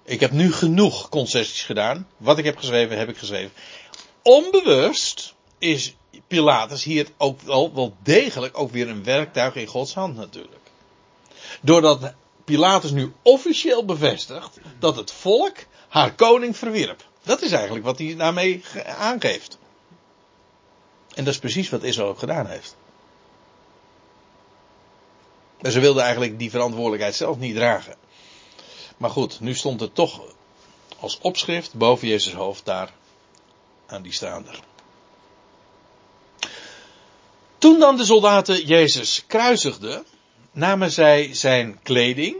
Ik 0.04 0.20
heb 0.20 0.30
nu 0.30 0.52
genoeg 0.52 1.08
concessies 1.08 1.62
gedaan. 1.62 2.08
Wat 2.16 2.38
ik 2.38 2.44
heb 2.44 2.56
geschreven, 2.56 2.98
heb 2.98 3.08
ik 3.08 3.16
geschreven. 3.16 3.52
Onbewust 4.22 5.34
is 5.58 5.94
Pilatus 6.26 6.84
hier 6.84 7.06
ook 7.16 7.40
wel, 7.40 7.74
wel 7.74 7.96
degelijk 8.02 8.58
ook 8.58 8.70
weer 8.70 8.88
een 8.88 9.04
werktuig 9.04 9.54
in 9.54 9.66
Gods 9.66 9.94
hand 9.94 10.16
natuurlijk. 10.16 10.62
Doordat 11.60 12.14
Pilatus 12.44 12.90
nu 12.90 13.12
officieel 13.22 13.84
bevestigt 13.84 14.58
dat 14.78 14.96
het 14.96 15.12
volk 15.12 15.56
haar 15.88 16.14
koning 16.14 16.56
verwierp. 16.56 17.04
Dat 17.22 17.42
is 17.42 17.52
eigenlijk 17.52 17.84
wat 17.84 17.98
hij 17.98 18.16
daarmee 18.16 18.64
aangeeft. 18.86 19.58
En 21.14 21.24
dat 21.24 21.34
is 21.34 21.40
precies 21.40 21.70
wat 21.70 21.82
Israël 21.82 22.08
ook 22.08 22.18
gedaan 22.18 22.46
heeft. 22.46 22.76
En 25.60 25.72
ze 25.72 25.80
wilden 25.80 26.02
eigenlijk 26.02 26.38
die 26.38 26.50
verantwoordelijkheid 26.50 27.14
zelf 27.14 27.38
niet 27.38 27.54
dragen. 27.54 27.96
Maar 28.96 29.10
goed, 29.10 29.40
nu 29.40 29.54
stond 29.54 29.80
het 29.80 29.94
toch 29.94 30.20
als 30.98 31.18
opschrift 31.20 31.74
boven 31.74 32.08
Jezus 32.08 32.32
hoofd 32.32 32.64
daar 32.64 32.92
aan 33.86 34.02
die 34.02 34.12
staander. 34.12 34.60
Toen 37.58 37.78
dan 37.78 37.96
de 37.96 38.04
soldaten 38.04 38.64
Jezus 38.64 39.24
kruisigden, 39.26 40.04
namen 40.54 40.90
zij 40.90 41.34
zijn 41.34 41.78
kleding 41.82 42.36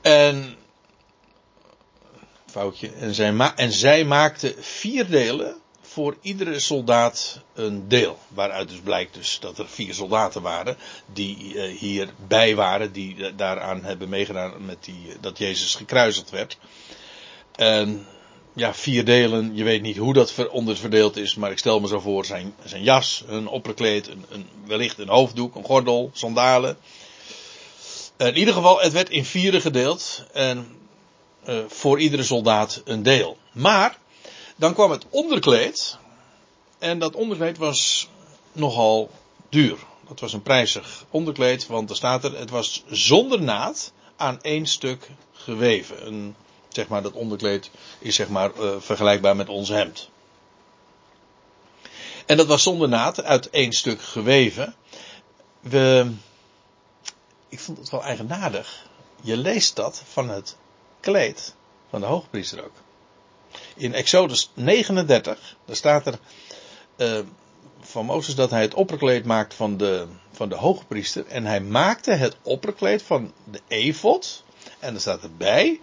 en 0.00 0.56
foutje 2.50 2.90
en 2.92 3.14
zij, 3.14 3.52
en 3.56 3.72
zij 3.72 4.04
maakten 4.04 4.54
vier 4.64 5.10
delen 5.10 5.56
voor 5.80 6.16
iedere 6.20 6.60
soldaat 6.60 7.40
een 7.54 7.88
deel. 7.88 8.18
Waaruit 8.28 8.68
dus 8.68 8.80
blijkt 8.80 9.14
dus 9.14 9.38
dat 9.40 9.58
er 9.58 9.68
vier 9.68 9.94
soldaten 9.94 10.42
waren 10.42 10.76
die 11.12 11.54
uh, 11.54 11.78
hierbij 11.78 12.54
waren, 12.54 12.92
die 12.92 13.34
daaraan 13.34 13.84
hebben 13.84 14.08
meegedaan 14.08 14.64
met 14.64 14.84
die, 14.84 15.06
uh, 15.06 15.14
dat 15.20 15.38
Jezus 15.38 15.74
gekruisigd 15.74 16.30
werd. 16.30 16.58
En 17.52 18.06
ja, 18.56 18.74
vier 18.74 19.04
delen, 19.04 19.54
je 19.54 19.64
weet 19.64 19.82
niet 19.82 19.96
hoe 19.96 20.12
dat 20.12 20.48
onder 20.48 20.76
verdeeld 20.76 21.16
is, 21.16 21.34
maar 21.34 21.50
ik 21.50 21.58
stel 21.58 21.80
me 21.80 21.88
zo 21.88 22.00
voor 22.00 22.24
zijn, 22.24 22.54
zijn 22.64 22.82
jas, 22.82 23.24
een 23.26 23.48
opperkleed, 23.48 24.08
een, 24.08 24.24
een, 24.28 24.46
wellicht 24.66 24.98
een 24.98 25.08
hoofddoek, 25.08 25.54
een 25.54 25.64
gordel, 25.64 26.10
sandalen. 26.12 26.76
In 28.16 28.36
ieder 28.36 28.54
geval, 28.54 28.80
het 28.80 28.92
werd 28.92 29.10
in 29.10 29.24
vieren 29.24 29.60
gedeeld 29.60 30.24
en 30.32 30.76
voor 31.68 32.00
iedere 32.00 32.22
soldaat 32.22 32.82
een 32.84 33.02
deel. 33.02 33.36
Maar 33.52 33.98
dan 34.56 34.74
kwam 34.74 34.90
het 34.90 35.06
onderkleed. 35.10 35.98
En 36.78 36.98
dat 36.98 37.14
onderkleed 37.14 37.58
was 37.58 38.08
nogal 38.52 39.10
duur. 39.48 39.78
Dat 40.08 40.20
was 40.20 40.32
een 40.32 40.42
prijzig 40.42 41.04
onderkleed, 41.10 41.66
want 41.66 41.90
er 41.90 41.96
staat 41.96 42.24
er, 42.24 42.38
het 42.38 42.50
was 42.50 42.84
zonder 42.86 43.42
naad 43.42 43.92
aan 44.16 44.42
één 44.42 44.66
stuk 44.66 45.10
geweven. 45.32 46.06
Een, 46.06 46.34
zeg 46.76 46.88
maar, 46.88 47.02
dat 47.02 47.12
onderkleed 47.12 47.70
is 47.98 48.14
zeg 48.14 48.28
maar 48.28 48.50
uh, 48.58 48.76
vergelijkbaar 48.78 49.36
met 49.36 49.48
ons 49.48 49.68
hemd. 49.68 50.08
En 52.26 52.36
dat 52.36 52.46
was 52.46 52.62
zonder 52.62 52.88
naad 52.88 53.22
uit 53.22 53.50
één 53.50 53.72
stuk 53.72 54.02
geweven. 54.02 54.74
We, 55.60 56.12
ik 57.48 57.60
vond 57.60 57.78
het 57.78 57.90
wel 57.90 58.02
eigenaardig. 58.02 58.86
Je 59.22 59.36
leest 59.36 59.76
dat 59.76 60.02
van 60.06 60.28
het 60.28 60.56
kleed 61.00 61.54
van 61.90 62.00
de 62.00 62.06
hoogpriester 62.06 62.64
ook 62.64 62.84
in 63.76 63.94
Exodus 63.94 64.50
39, 64.54 65.56
daar 65.64 65.76
staat 65.76 66.06
er 66.06 66.18
uh, 66.96 67.18
van 67.80 68.06
Mozes 68.06 68.34
dat 68.34 68.50
hij 68.50 68.62
het 68.62 68.74
opperkleed 68.74 69.24
maakt 69.24 69.54
van 69.54 69.76
de, 69.76 70.06
van 70.32 70.48
de 70.48 70.54
hoogpriester. 70.54 71.26
En 71.26 71.44
hij 71.44 71.60
maakte 71.60 72.10
het 72.10 72.36
opperkleed 72.42 73.02
van 73.02 73.32
de 73.44 73.60
efot. 73.68 74.44
En 74.78 74.94
er 74.94 75.00
staat 75.00 75.22
erbij 75.22 75.80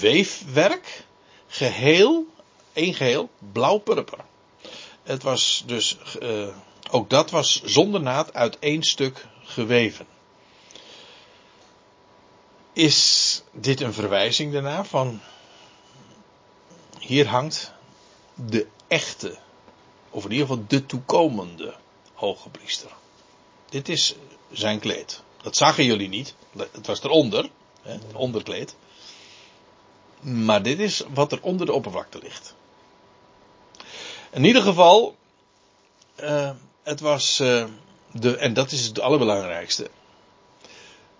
weefwerk, 0.00 1.04
geheel, 1.46 2.26
één 2.72 2.94
geheel, 2.94 3.30
blauw-purper. 3.52 4.18
Het 5.02 5.22
was 5.22 5.62
dus, 5.66 5.96
uh, 6.22 6.48
ook 6.90 7.10
dat 7.10 7.30
was 7.30 7.62
zonder 7.64 8.00
naad 8.00 8.34
uit 8.34 8.58
één 8.58 8.82
stuk 8.82 9.26
geweven. 9.42 10.06
Is 12.72 13.42
dit 13.52 13.80
een 13.80 13.92
verwijzing 13.92 14.52
daarna 14.52 14.84
van 14.84 15.20
hier 16.98 17.26
hangt 17.26 17.72
de 18.34 18.66
echte, 18.86 19.38
of 20.10 20.24
in 20.24 20.30
ieder 20.30 20.46
geval 20.46 20.64
de 20.68 20.86
toekomende 20.86 21.74
hoge 22.14 22.48
priester. 22.48 22.90
Dit 23.68 23.88
is 23.88 24.14
zijn 24.52 24.78
kleed. 24.78 25.22
Dat 25.42 25.56
zagen 25.56 25.84
jullie 25.84 26.08
niet. 26.08 26.34
Het 26.72 26.86
was 26.86 27.02
eronder, 27.02 27.50
hè, 27.82 27.92
het 27.92 28.14
onderkleed. 28.14 28.76
Maar 30.20 30.62
dit 30.62 30.78
is 30.78 31.02
wat 31.14 31.32
er 31.32 31.38
onder 31.42 31.66
de 31.66 31.72
oppervlakte 31.72 32.18
ligt. 32.22 32.54
In 34.30 34.44
ieder 34.44 34.62
geval, 34.62 35.16
eh, 36.14 36.50
het 36.82 37.00
was 37.00 37.40
eh, 37.40 37.64
de, 38.12 38.36
en 38.36 38.54
dat 38.54 38.72
is 38.72 38.86
het 38.86 39.00
allerbelangrijkste, 39.00 39.90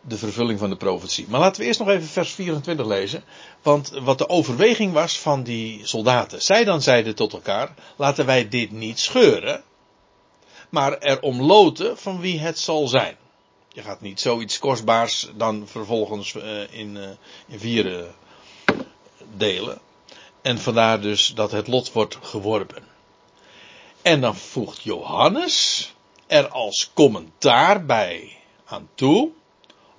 de 0.00 0.16
vervulling 0.16 0.58
van 0.58 0.70
de 0.70 0.76
profetie. 0.76 1.26
Maar 1.28 1.40
laten 1.40 1.60
we 1.60 1.66
eerst 1.66 1.78
nog 1.78 1.88
even 1.88 2.08
vers 2.08 2.32
24 2.32 2.86
lezen. 2.86 3.24
Want 3.62 3.90
wat 3.90 4.18
de 4.18 4.28
overweging 4.28 4.92
was 4.92 5.18
van 5.18 5.42
die 5.42 5.86
soldaten. 5.86 6.42
Zij 6.42 6.64
dan 6.64 6.82
zeiden 6.82 7.14
tot 7.14 7.32
elkaar, 7.32 7.74
laten 7.96 8.26
wij 8.26 8.48
dit 8.48 8.70
niet 8.70 8.98
scheuren, 8.98 9.62
maar 10.68 10.98
er 10.98 11.20
omloten 11.20 11.98
van 11.98 12.20
wie 12.20 12.38
het 12.38 12.58
zal 12.58 12.88
zijn. 12.88 13.16
Je 13.68 13.82
gaat 13.82 14.00
niet 14.00 14.20
zoiets 14.20 14.58
kostbaars 14.58 15.30
dan 15.36 15.68
vervolgens 15.68 16.34
eh, 16.34 16.72
in, 16.72 16.98
in 17.46 17.58
vieren 17.58 18.14
delen. 19.36 19.80
En 20.42 20.58
vandaar 20.58 21.00
dus 21.00 21.32
dat 21.34 21.52
het 21.52 21.66
lot 21.66 21.92
wordt 21.92 22.18
geworpen. 22.22 22.82
En 24.02 24.20
dan 24.20 24.36
voegt 24.36 24.82
Johannes 24.82 25.92
er 26.26 26.48
als 26.48 26.90
commentaar 26.94 27.84
bij 27.84 28.36
aan 28.64 28.88
toe. 28.94 29.30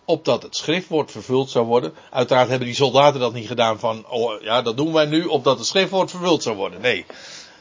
Opdat 0.06 0.44
het 0.44 0.56
schriftwoord 0.56 1.12
vervuld 1.12 1.50
zou 1.50 1.66
worden. 1.66 1.94
Uiteraard 2.10 2.50
hebben 2.50 2.68
die 2.68 2.76
soldaten 2.76 3.20
dat 3.20 3.34
niet 3.34 3.48
gedaan 3.48 3.80
van, 3.80 4.08
oh 4.08 4.42
ja, 4.42 4.62
dat 4.62 4.78
doen 4.78 4.94
wij 4.94 5.06
nu 5.06 5.26
opdat 5.26 5.58
het 5.58 5.68
schriftwoord 5.68 6.12
vervuld 6.12 6.44
zou 6.44 6.56
worden. 6.56 6.82
Nee, 6.82 7.06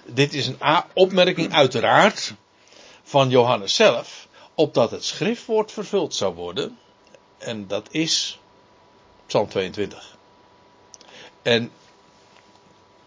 dit 0.06 0.34
is 0.34 0.46
een 0.46 0.58
opmerking 0.94 1.52
uiteraard 1.52 2.34
van 3.02 3.28
Johannes 3.28 3.74
zelf. 3.74 4.28
Opdat 4.54 4.90
het 4.90 5.04
schriftwoord 5.04 5.72
vervuld 5.72 6.14
zou 6.14 6.34
worden. 6.34 6.78
En 7.38 7.66
dat 7.66 7.86
is 7.90 8.38
Psalm 9.26 9.48
22. 9.48 10.18
En 11.42 11.70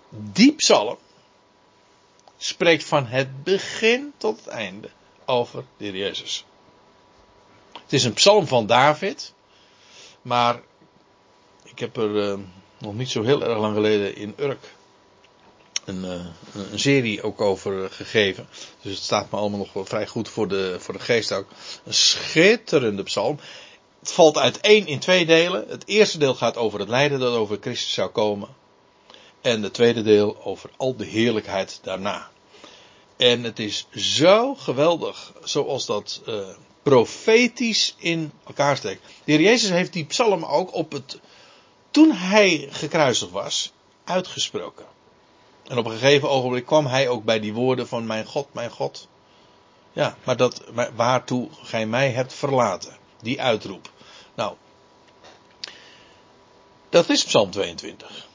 die 0.10 0.54
psalm 0.54 0.98
spreekt 2.38 2.84
van 2.84 3.06
het 3.06 3.44
begin 3.44 4.14
tot 4.18 4.38
het 4.38 4.48
einde 4.48 4.90
over 5.26 5.64
de 5.78 5.86
Heer 5.86 5.96
Jezus. 5.96 6.46
Het 7.72 7.94
is 7.94 8.04
een 8.04 8.14
psalm 8.14 8.48
van 8.48 8.66
David, 8.66 9.34
maar 10.22 10.62
ik 11.64 11.80
heb 11.80 11.98
er 11.98 12.10
uh, 12.10 12.40
nog 12.78 12.94
niet 12.94 13.10
zo 13.10 13.24
heel 13.24 13.44
erg 13.44 13.58
lang 13.58 13.74
geleden 13.74 14.16
in 14.16 14.34
Urk 14.38 14.74
een, 15.86 16.04
uh, 16.04 16.72
een 16.72 16.80
serie 16.80 17.22
ook 17.24 17.42
over 17.42 17.92
gegeven. 17.92 18.48
Dus 18.82 18.94
het 18.94 19.04
staat 19.04 19.32
me 19.32 19.38
allemaal 19.38 19.60
nog 19.60 19.74
wel 19.74 19.86
vrij 19.86 20.08
goed 20.08 20.30
voor 20.30 20.48
de, 20.48 20.76
voor 20.80 20.94
de 20.94 21.00
geest 21.00 21.32
ook. 21.32 21.48
Een 21.86 21.94
schitterende 21.94 23.04
psalm. 23.04 23.40
Het 24.04 24.12
valt 24.12 24.38
uiteen 24.38 24.88
in 24.88 25.00
twee 25.00 25.26
delen. 25.26 25.66
Het 25.68 25.88
eerste 25.88 26.18
deel 26.18 26.36
gaat 26.36 26.58
over 26.58 26.80
het 26.80 26.90
lijden 26.90 27.20
dat 27.20 27.36
over 27.36 27.58
Christus 27.62 27.94
zou 27.94 28.10
komen. 28.10 28.50
En 29.42 29.64
het 29.64 29.74
tweede 29.74 30.02
deel 30.02 30.44
over 30.44 30.70
al 30.78 30.96
de 30.96 31.06
heerlijkheid 31.06 31.80
daarna. 31.82 32.30
En 33.18 33.44
het 33.44 33.60
is 33.60 33.88
zo 33.96 34.56
geweldig 34.56 35.34
zoals 35.44 35.86
dat 35.86 36.22
uh, 36.28 36.48
profetisch 36.82 37.96
in 37.98 38.32
elkaar 38.46 38.78
steekt. 38.78 39.02
De 39.24 39.32
heer 39.32 39.42
Jezus 39.42 39.70
heeft 39.70 39.94
die 39.94 40.06
psalm 40.06 40.46
ook 40.46 40.74
op 40.74 40.92
het, 40.92 41.20
toen 41.92 42.12
hij 42.12 42.68
gekruisigd 42.72 43.32
was, 43.32 43.74
uitgesproken. 44.04 44.86
En 45.68 45.78
op 45.78 45.86
een 45.86 45.92
gegeven 45.92 46.30
ogenblik 46.30 46.66
kwam 46.66 46.86
hij 46.86 47.10
ook 47.10 47.24
bij 47.24 47.40
die 47.40 47.54
woorden 47.54 47.88
van 47.88 48.06
mijn 48.06 48.26
God, 48.26 48.54
mijn 48.54 48.72
God. 48.72 49.08
Ja, 49.94 50.18
maar 50.24 50.38
dat, 50.38 50.64
waartoe 50.96 51.50
gij 51.62 51.86
mij 51.86 52.10
hebt 52.10 52.34
verlaten. 52.34 53.02
Die 53.22 53.42
uitroep. 53.42 53.92
Nou, 54.36 54.54
dat 56.90 57.10
is 57.10 57.24
Psalm 57.24 57.52
22 57.52 58.32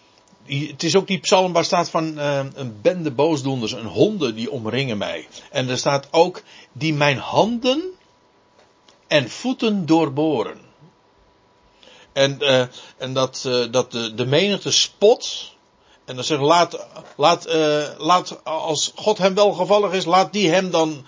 het 0.49 0.82
is 0.82 0.96
ook 0.96 1.07
die 1.07 1.18
psalm 1.18 1.53
waar 1.53 1.64
staat 1.64 1.90
van 1.90 2.18
uh, 2.18 2.40
een 2.55 2.80
bende 2.80 3.11
boosdoenders, 3.11 3.72
een 3.72 3.86
honden 3.86 4.34
die 4.34 4.51
omringen 4.51 4.99
mij. 4.99 5.28
En 5.51 5.68
er 5.68 5.78
staat 5.78 6.09
ook 6.11 6.42
die 6.72 6.94
mijn 6.94 7.18
handen 7.18 7.82
en 9.07 9.30
voeten 9.30 9.86
doorboren. 9.86 10.61
En, 12.12 12.36
uh, 12.40 12.64
en 12.96 13.12
dat, 13.12 13.44
uh, 13.46 13.64
dat 13.70 13.92
de, 13.92 14.14
de 14.14 14.26
menigte 14.26 14.70
spot. 14.70 15.53
En 16.05 16.14
dan 16.14 16.24
zegt 16.24 16.40
laat, 16.40 16.86
laat, 17.16 17.49
laat, 17.99 18.44
als 18.44 18.92
God 18.94 19.18
hem 19.18 19.34
wel 19.34 19.53
gevallig 19.53 19.92
is, 19.92 20.05
laat 20.05 20.32
die 20.32 20.51
hem 20.51 20.70
dan 20.70 21.07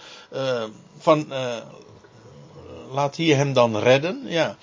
van, 0.99 1.32
laat 2.91 3.16
die 3.16 3.34
hem 3.34 3.53
dan 3.53 3.76
redden. 3.76 4.22
Ja. 4.26 4.57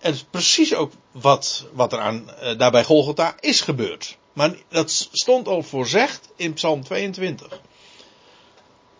Het 0.00 0.14
is 0.14 0.22
precies 0.22 0.74
ook 0.74 0.92
wat, 1.10 1.66
wat 1.72 1.92
er 1.92 1.98
aan, 1.98 2.30
uh, 2.42 2.58
daarbij 2.58 2.84
Golgotha 2.84 3.36
is 3.40 3.60
gebeurd. 3.60 4.16
Maar 4.32 4.56
dat 4.68 5.08
stond 5.12 5.48
al 5.48 5.62
voorzegd 5.62 6.28
in 6.36 6.52
Psalm 6.52 6.84
22. 6.84 7.60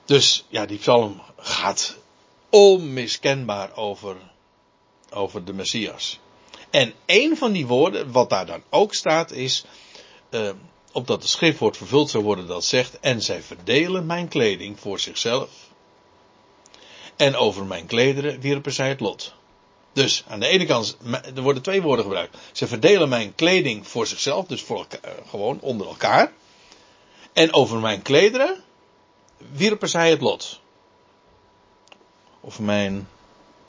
Dus 0.04 0.44
ja, 0.48 0.66
die 0.66 0.78
psalm 0.78 1.22
gaat 1.36 1.96
onmiskenbaar 2.48 3.76
over, 3.76 4.16
over 5.10 5.44
de 5.44 5.52
Messias. 5.52 6.18
En 6.70 6.92
een 7.06 7.36
van 7.36 7.52
die 7.52 7.66
woorden, 7.66 8.12
wat 8.12 8.30
daar 8.30 8.46
dan 8.46 8.62
ook 8.70 8.94
staat, 8.94 9.30
is. 9.30 9.64
Uh, 10.30 10.50
opdat 10.92 11.22
de 11.22 11.28
schriftwoord 11.28 11.76
vervuld 11.76 12.10
zou 12.10 12.24
worden 12.24 12.46
dat 12.46 12.64
zegt. 12.64 13.00
En 13.00 13.22
zij 13.22 13.42
verdelen 13.42 14.06
mijn 14.06 14.28
kleding 14.28 14.80
voor 14.80 15.00
zichzelf. 15.00 15.50
En 17.16 17.36
over 17.36 17.64
mijn 17.64 17.86
klederen 17.86 18.40
wierpen 18.40 18.72
zij 18.72 18.88
het 18.88 19.00
lot. 19.00 19.34
Dus 19.92 20.24
aan 20.28 20.40
de 20.40 20.46
ene 20.46 20.66
kant, 20.66 20.96
er 21.34 21.42
worden 21.42 21.62
twee 21.62 21.82
woorden 21.82 22.04
gebruikt. 22.04 22.36
Ze 22.52 22.66
verdelen 22.66 23.08
mijn 23.08 23.34
kleding 23.34 23.88
voor 23.88 24.06
zichzelf, 24.06 24.46
dus 24.46 24.62
voor 24.62 24.86
eh, 25.00 25.10
gewoon 25.28 25.60
onder 25.60 25.86
elkaar. 25.86 26.32
En 27.32 27.54
over 27.54 27.78
mijn 27.78 28.02
klederen 28.02 28.62
wierpen 29.52 29.88
zij 29.88 30.10
het 30.10 30.20
lot. 30.20 30.60
Of 32.40 32.58
mijn 32.58 33.08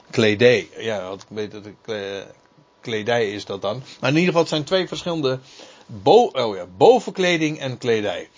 kledij. 0.09 0.69
Ja, 0.77 1.11
ik 1.11 1.19
weet 1.27 1.51
dat 1.51 1.65
het 1.65 2.25
kledij 2.81 3.31
is 3.31 3.45
dat 3.45 3.61
dan. 3.61 3.83
Maar 3.99 4.09
in 4.09 4.15
ieder 4.15 4.27
geval, 4.27 4.41
het 4.41 4.49
zijn 4.49 4.63
twee 4.63 4.87
verschillende 4.87 5.39
bo 5.85 6.23
oh 6.23 6.55
ja, 6.55 6.65
bovenkleding 6.77 7.59
en 7.59 7.77
kledij. 7.77 8.29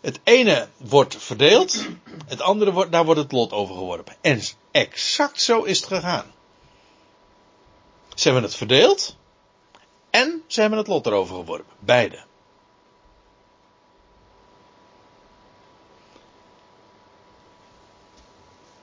Het 0.00 0.20
ene 0.24 0.68
wordt 0.76 1.16
verdeeld, 1.16 1.86
het 2.26 2.40
andere 2.40 2.88
daar 2.88 3.04
wordt 3.04 3.20
het 3.20 3.32
lot 3.32 3.52
over 3.52 3.74
geworpen. 3.74 4.16
En 4.20 4.40
exact 4.70 5.40
zo 5.40 5.62
is 5.62 5.80
het 5.80 5.86
gegaan. 5.86 6.33
Ze 8.14 8.24
hebben 8.24 8.42
het 8.42 8.54
verdeeld. 8.54 9.16
En 10.10 10.42
ze 10.46 10.60
hebben 10.60 10.78
het 10.78 10.88
lot 10.88 11.06
erover 11.06 11.34
geworpen. 11.34 11.74
Beide. 11.78 12.18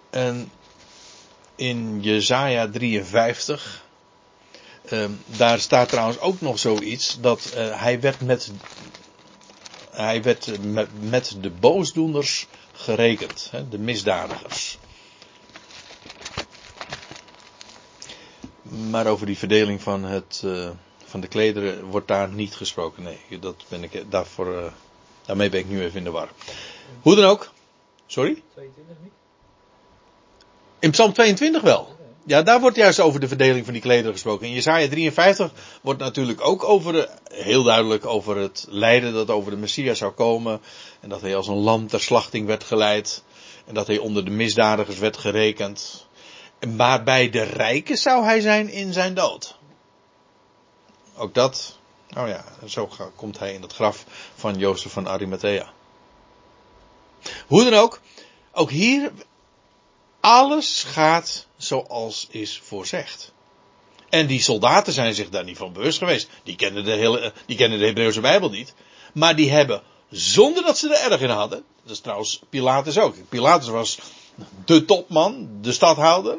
En 0.10 0.52
in 1.56 2.02
Jezaja 2.02 2.70
53. 2.70 3.84
Um, 4.92 5.22
daar 5.26 5.60
staat 5.60 5.90
trouwens 5.90 6.20
ook 6.20 6.42
nog 6.42 6.60
zoiets. 6.60 7.18
Dat 7.20 7.54
uh, 7.56 7.82
hij 7.82 8.00
werd 8.00 8.22
met. 8.22 8.52
Hij 9.92 10.24
werd 10.24 10.64
met, 10.64 10.90
met 11.10 11.38
de 11.42 11.50
boosdoeners 11.50 12.48
gerekend. 12.74 13.48
Hè, 13.52 13.70
de 13.70 13.78
misdadigers. 13.78 14.78
Maar 18.72 19.08
over 19.08 19.26
die 19.26 19.38
verdeling 19.38 19.82
van, 19.82 20.04
het, 20.04 20.42
uh, 20.46 20.70
van 21.06 21.20
de 21.20 21.28
klederen 21.28 21.84
wordt 21.84 22.08
daar 22.08 22.30
niet 22.30 22.56
gesproken. 22.56 23.04
Nee, 23.04 23.40
dat 23.40 23.64
ben 23.68 23.84
ik, 23.84 24.04
daarvoor, 24.10 24.48
uh, 24.48 24.64
daarmee 25.26 25.50
ben 25.50 25.60
ik 25.60 25.70
nu 25.70 25.82
even 25.82 25.98
in 25.98 26.04
de 26.04 26.12
war. 26.12 26.30
Hoe 27.02 27.16
dan 27.16 27.26
ook. 27.26 27.52
Sorry? 28.06 28.42
22 28.54 28.96
niet? 29.04 29.12
In 30.80 30.92
Psalm 30.92 31.14
22 31.14 31.62
wel. 31.62 31.96
Ja, 32.26 32.42
daar 32.42 32.60
wordt 32.60 32.76
juist 32.76 33.00
over 33.00 33.20
de 33.20 33.28
verdeling 33.28 33.66
van 33.66 33.74
die 33.74 33.82
klederen 33.82 34.12
gesproken. 34.12 34.48
In 34.48 34.54
Jesaja 34.54 34.88
53 34.88 35.52
wordt 35.82 36.00
natuurlijk 36.00 36.48
ook 36.48 36.64
over, 36.64 37.10
heel 37.32 37.64
duidelijk 37.64 38.06
over 38.06 38.38
het 38.38 38.66
lijden 38.70 39.14
dat 39.14 39.30
over 39.30 39.52
de 39.52 39.58
Messias 39.58 39.98
zou 39.98 40.12
komen. 40.12 40.62
En 41.00 41.10
dat 41.10 41.22
hij 41.22 41.36
als 41.36 41.48
een 41.48 41.56
lam 41.56 41.88
ter 41.88 42.02
slachting 42.02 42.48
werd 42.48 42.64
geleid. 42.64 43.24
En 43.66 43.74
dat 43.74 43.88
hij 43.88 43.98
onder 43.98 44.26
de 44.26 44.32
misdadigers 44.32 44.98
werd 44.98 45.18
gerekend. 45.18 46.08
Maar 46.70 47.04
bij 47.04 47.30
de 47.30 47.44
rijken 47.44 47.98
zou 47.98 48.24
hij 48.24 48.42
zijn 48.42 48.70
in 48.70 48.94
zijn 48.94 49.14
dood. 49.14 49.56
Ook 51.16 51.34
dat, 51.34 51.78
nou 52.10 52.30
ja, 52.30 52.46
zo 52.68 52.90
komt 53.16 53.40
hij 53.40 53.54
in 53.54 53.62
het 53.62 53.74
graf 53.74 54.06
van 54.36 54.58
Jozef 54.58 54.92
van 54.92 55.08
Arimathea. 55.08 55.74
Hoe 57.48 57.64
dan 57.64 57.74
ook, 57.74 58.02
ook 58.52 58.70
hier, 58.70 59.12
alles 60.20 60.84
gaat 60.84 61.48
zoals 61.58 62.28
is 62.30 62.62
voorzegd. 62.64 63.34
En 64.10 64.28
die 64.28 64.42
soldaten 64.42 64.94
zijn 64.94 65.14
zich 65.14 65.30
daar 65.30 65.44
niet 65.44 65.58
van 65.58 65.74
bewust 65.74 65.98
geweest. 65.98 66.30
Die 66.44 66.56
kennen 66.56 66.84
de, 66.84 66.92
hele, 66.92 67.34
die 67.46 67.58
kennen 67.58 67.80
de 67.80 67.86
Hebreeuwse 67.86 68.22
Bijbel 68.22 68.50
niet. 68.50 68.74
Maar 69.14 69.36
die 69.36 69.52
hebben, 69.52 69.82
zonder 70.10 70.64
dat 70.64 70.78
ze 70.78 70.96
er 70.96 71.12
erg 71.12 71.22
in 71.22 71.30
hadden. 71.30 71.64
Dat 71.84 71.92
is 71.92 72.00
trouwens 72.00 72.42
Pilatus 72.50 72.98
ook. 72.98 73.16
Pilatus 73.30 73.68
was 73.68 74.00
de 74.66 74.86
topman, 74.86 75.50
de 75.62 75.72
stadhouder. 75.72 76.38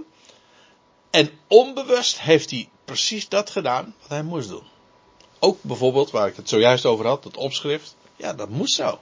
En 1.12 1.30
onbewust 1.46 2.20
heeft 2.20 2.50
hij 2.50 2.68
precies 2.84 3.28
dat 3.28 3.50
gedaan 3.50 3.94
wat 4.00 4.08
hij 4.08 4.22
moest 4.22 4.48
doen. 4.48 4.62
Ook 5.38 5.62
bijvoorbeeld, 5.62 6.10
waar 6.10 6.28
ik 6.28 6.36
het 6.36 6.48
zojuist 6.48 6.86
over 6.86 7.06
had, 7.06 7.24
het 7.24 7.36
opschrift. 7.36 7.96
Ja, 8.16 8.32
dat 8.32 8.48
moest 8.48 8.74
zo. 8.74 9.00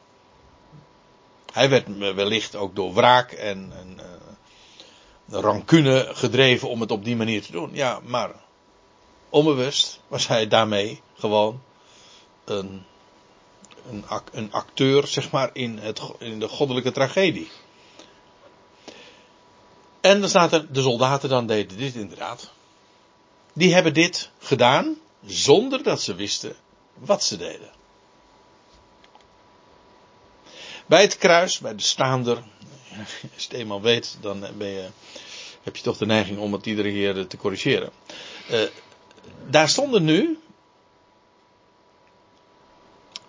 Hij 1.52 1.68
werd 1.70 1.98
wellicht 1.98 2.56
ook 2.56 2.74
door 2.76 2.94
wraak 2.94 3.32
en, 3.32 3.72
en 3.76 4.00
uh, 5.30 5.40
rancune 5.40 6.08
gedreven 6.12 6.68
om 6.68 6.80
het 6.80 6.90
op 6.90 7.04
die 7.04 7.16
manier 7.16 7.42
te 7.42 7.52
doen. 7.52 7.70
Ja, 7.72 8.00
maar 8.04 8.30
onbewust 9.28 10.00
was 10.08 10.26
hij 10.26 10.48
daarmee 10.48 11.00
gewoon 11.18 11.62
een, 12.44 12.82
een, 13.90 14.04
een 14.32 14.52
acteur, 14.52 15.06
zeg 15.06 15.30
maar, 15.30 15.50
in, 15.52 15.78
het, 15.78 16.00
in 16.18 16.40
de 16.40 16.48
goddelijke 16.48 16.92
tragedie. 16.92 17.50
En 20.00 20.20
dan 20.20 20.28
staat 20.28 20.52
er, 20.52 20.72
de 20.72 20.82
soldaten 20.82 21.28
dan 21.28 21.46
deden 21.46 21.76
dit 21.76 21.94
inderdaad. 21.94 22.50
Die 23.52 23.74
hebben 23.74 23.94
dit 23.94 24.30
gedaan 24.38 24.96
zonder 25.26 25.82
dat 25.82 26.02
ze 26.02 26.14
wisten 26.14 26.56
wat 26.94 27.24
ze 27.24 27.36
deden. 27.36 27.70
Bij 30.86 31.02
het 31.02 31.18
kruis, 31.18 31.58
bij 31.58 31.74
de 31.74 31.82
staander, 31.82 32.36
als 33.34 33.42
je 33.42 33.48
het 33.48 33.52
eenmaal 33.52 33.80
weet, 33.80 34.16
dan 34.20 34.46
ben 34.58 34.68
je, 34.68 34.88
heb 35.62 35.76
je 35.76 35.82
toch 35.82 35.96
de 35.96 36.06
neiging 36.06 36.38
om 36.38 36.52
het 36.52 36.66
iedere 36.66 36.90
keer 36.90 37.26
te 37.26 37.36
corrigeren. 37.36 37.90
Uh, 38.50 38.62
daar 39.48 39.68
stonden 39.68 40.04
nu. 40.04 40.38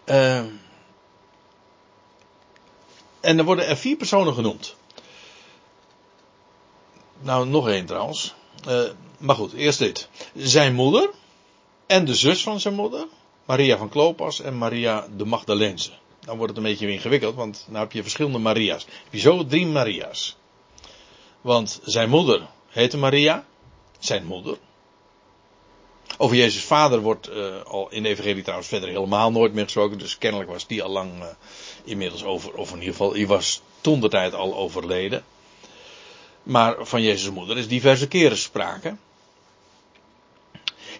Uh, 0.05 0.45
en 3.19 3.37
er 3.37 3.43
worden 3.43 3.67
er 3.67 3.77
vier 3.77 3.97
personen 3.97 4.33
genoemd. 4.33 4.75
Nou, 7.21 7.47
nog 7.47 7.69
één 7.69 7.85
trouwens. 7.85 8.33
Uh, 8.67 8.81
maar 9.17 9.35
goed, 9.35 9.53
eerst 9.53 9.79
dit. 9.79 10.09
Zijn 10.35 10.73
moeder 10.73 11.09
en 11.85 12.05
de 12.05 12.15
zus 12.15 12.43
van 12.43 12.59
zijn 12.59 12.73
moeder, 12.73 13.07
Maria 13.45 13.77
van 13.77 13.89
Klopas 13.89 14.41
en 14.41 14.57
Maria 14.57 15.07
de 15.17 15.25
Magdalense. 15.25 15.91
Dan 16.19 16.37
wordt 16.37 16.55
het 16.55 16.63
een 16.63 16.69
beetje 16.69 16.91
ingewikkeld, 16.91 17.35
want 17.35 17.65
nu 17.69 17.77
heb 17.77 17.91
je 17.91 18.01
verschillende 18.01 18.37
Maria's. 18.37 18.85
Zo 19.13 19.45
drie 19.45 19.65
Maria's. 19.65 20.35
Want 21.41 21.79
zijn 21.83 22.09
moeder 22.09 22.47
heette 22.67 22.97
Maria, 22.97 23.45
zijn 23.99 24.25
moeder. 24.25 24.57
Over 26.17 26.35
Jezus' 26.35 26.63
vader 26.63 26.99
wordt 26.99 27.29
uh, 27.29 27.61
al 27.61 27.89
in 27.89 28.03
de 28.03 28.09
Evangelie 28.09 28.41
trouwens 28.41 28.69
verder 28.69 28.89
helemaal 28.89 29.31
nooit 29.31 29.53
meer 29.53 29.63
gesproken. 29.63 29.97
Dus 29.97 30.17
kennelijk 30.17 30.49
was 30.49 30.67
die 30.67 30.83
al 30.83 30.89
lang 30.89 31.11
uh, 31.21 31.27
inmiddels 31.83 32.23
over, 32.23 32.53
of 32.53 32.69
in 32.69 32.79
ieder 32.79 32.91
geval, 32.91 33.11
die 33.11 33.27
was 33.27 33.61
toen 33.81 33.99
de 33.99 34.09
tijd 34.09 34.33
al 34.33 34.55
overleden. 34.55 35.23
Maar 36.43 36.75
van 36.79 37.01
Jezus' 37.01 37.29
moeder 37.29 37.57
is 37.57 37.67
diverse 37.67 38.07
keren 38.07 38.37
sprake. 38.37 38.95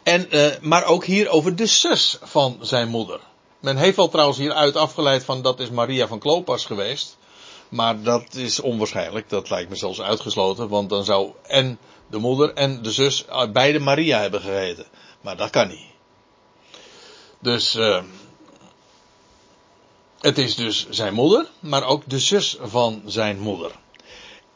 En, 0.04 0.28
uh, 0.36 0.52
maar 0.62 0.86
ook 0.86 1.06
hier 1.06 1.30
over 1.30 1.56
de 1.56 1.66
zus 1.66 2.18
van 2.22 2.58
zijn 2.62 2.88
moeder. 2.88 3.20
Men 3.60 3.78
heeft 3.78 3.96
wel 3.96 4.10
trouwens 4.10 4.38
hieruit 4.38 4.76
afgeleid 4.76 5.24
van 5.24 5.42
dat 5.42 5.60
is 5.60 5.70
Maria 5.70 6.08
van 6.08 6.20
Klopas 6.20 6.66
geweest. 6.66 7.18
Maar 7.70 8.02
dat 8.02 8.36
is 8.36 8.60
onwaarschijnlijk. 8.60 9.30
Dat 9.30 9.50
lijkt 9.50 9.70
me 9.70 9.76
zelfs 9.76 10.02
uitgesloten. 10.02 10.70
Want 10.70 10.90
dan 10.90 11.04
zou 11.04 11.32
en 11.48 11.80
de 12.10 12.18
moeder 12.18 12.54
en 12.54 12.82
de 12.82 12.92
zus 12.92 13.26
beide 13.52 13.80
Maria 13.80 14.20
hebben 14.20 14.42
geheten. 14.42 14.86
Maar 15.22 15.38
dat 15.38 15.50
kan 15.50 15.68
niet. 15.68 15.90
Dus 17.40 17.76
uh, 17.76 18.04
het 20.20 20.38
is 20.38 20.56
dus 20.56 20.90
zijn 20.90 21.14
moeder, 21.14 21.48
maar 21.60 21.84
ook 21.84 22.04
de 22.10 22.20
zus 22.20 22.58
van 22.62 23.02
zijn 23.06 23.40
moeder. 23.40 23.72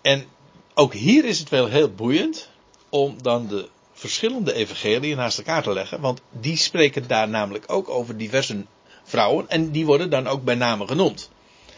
En 0.01 0.27
ook 0.75 0.93
hier 0.93 1.25
is 1.25 1.39
het 1.39 1.49
wel 1.49 1.65
heel 1.65 1.93
boeiend 1.93 2.49
om 2.89 3.21
dan 3.21 3.47
de 3.47 3.69
verschillende 3.93 4.53
evangeliën 4.53 5.17
naast 5.17 5.37
elkaar 5.37 5.63
te 5.63 5.73
leggen. 5.73 6.01
Want 6.01 6.21
die 6.31 6.57
spreken 6.57 7.07
daar 7.07 7.29
namelijk 7.29 7.63
ook 7.67 7.89
over 7.89 8.17
diverse 8.17 8.65
vrouwen. 9.03 9.49
En 9.49 9.71
die 9.71 9.85
worden 9.85 10.09
dan 10.09 10.27
ook 10.27 10.43
bij 10.43 10.55
name 10.55 10.87
genoemd. 10.87 11.29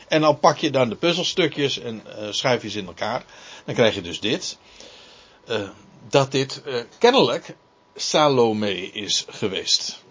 En 0.07 0.21
dan 0.21 0.39
pak 0.39 0.57
je 0.57 0.71
dan 0.71 0.89
de 0.89 0.95
puzzelstukjes 0.95 1.79
en 1.79 2.03
uh, 2.07 2.31
schuif 2.31 2.61
je 2.61 2.69
ze 2.69 2.79
in 2.79 2.87
elkaar. 2.87 3.25
Dan 3.65 3.75
krijg 3.75 3.95
je 3.95 4.01
dus 4.01 4.19
dit. 4.19 4.57
Uh, 5.49 5.69
dat 6.09 6.31
dit 6.31 6.61
uh, 6.65 6.81
kennelijk 6.97 7.55
Salome 7.95 8.91
is 8.91 9.25
geweest. 9.29 10.03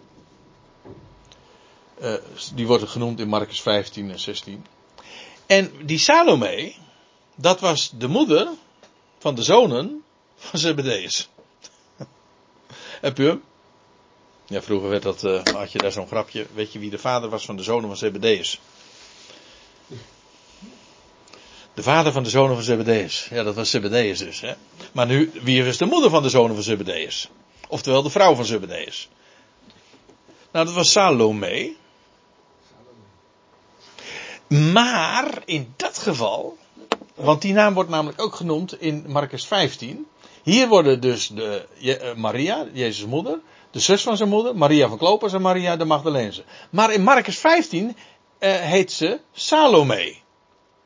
die 2.54 2.66
wordt 2.66 2.88
genoemd 2.88 3.20
in 3.20 3.28
Marcus 3.28 3.60
15 3.60 4.10
en 4.10 4.20
16. 4.20 4.66
En 5.46 5.72
die 5.82 5.98
Salome, 5.98 6.74
dat 7.34 7.60
was 7.60 7.90
de 7.98 8.08
moeder 8.08 8.48
van 9.26 9.34
de 9.34 9.42
zonen 9.42 10.04
van 10.36 10.58
Zebedeus. 10.58 11.28
Heb 13.06 13.16
je? 13.16 13.38
Ja, 14.46 14.62
vroeger 14.62 14.88
werd 14.88 15.02
dat, 15.02 15.24
uh, 15.24 15.42
had 15.44 15.72
je 15.72 15.78
daar 15.78 15.92
zo'n 15.92 16.06
grapje. 16.06 16.46
Weet 16.54 16.72
je 16.72 16.78
wie 16.78 16.90
de 16.90 16.98
vader 16.98 17.28
was 17.28 17.44
van 17.44 17.56
de 17.56 17.62
zonen 17.62 17.88
van 17.88 17.96
Zebedeus? 17.96 18.60
De 21.74 21.82
vader 21.82 22.12
van 22.12 22.22
de 22.22 22.30
zonen 22.30 22.54
van 22.54 22.64
Zebedeus. 22.64 23.26
Ja, 23.30 23.42
dat 23.42 23.54
was 23.54 23.70
Zebedeus 23.70 24.18
dus. 24.18 24.40
Hè? 24.40 24.54
Maar 24.92 25.06
nu, 25.06 25.30
wie 25.42 25.64
is 25.64 25.76
de 25.76 25.86
moeder 25.86 26.10
van 26.10 26.22
de 26.22 26.30
zonen 26.30 26.54
van 26.54 26.64
Zebedeus? 26.64 27.28
Oftewel 27.68 28.02
de 28.02 28.10
vrouw 28.10 28.34
van 28.34 28.44
Zebedeus. 28.44 29.08
Nou, 30.52 30.66
dat 30.66 30.74
was 30.74 30.92
Salome. 30.92 31.74
Maar 34.46 35.42
in 35.44 35.74
dat 35.76 35.98
geval, 35.98 36.58
want 37.16 37.42
die 37.42 37.52
naam 37.52 37.74
wordt 37.74 37.90
namelijk 37.90 38.22
ook 38.22 38.34
genoemd 38.34 38.80
in 38.80 39.04
Marcus 39.06 39.46
15. 39.46 40.06
Hier 40.42 40.68
worden 40.68 41.00
dus 41.00 41.28
de, 41.28 41.66
Maria, 42.16 42.66
Jezus' 42.72 43.06
moeder, 43.06 43.38
de 43.70 43.80
zus 43.80 44.02
van 44.02 44.16
zijn 44.16 44.28
moeder, 44.28 44.56
Maria 44.56 44.88
van 44.88 44.98
Klopas 44.98 45.32
en 45.32 45.42
Maria 45.42 45.76
de 45.76 45.84
Magdalense. 45.84 46.44
Maar 46.70 46.92
in 46.92 47.02
Marcus 47.02 47.38
15 47.38 47.86
uh, 47.86 47.94
heet 48.54 48.92
ze 48.92 49.20
Salome. 49.32 50.14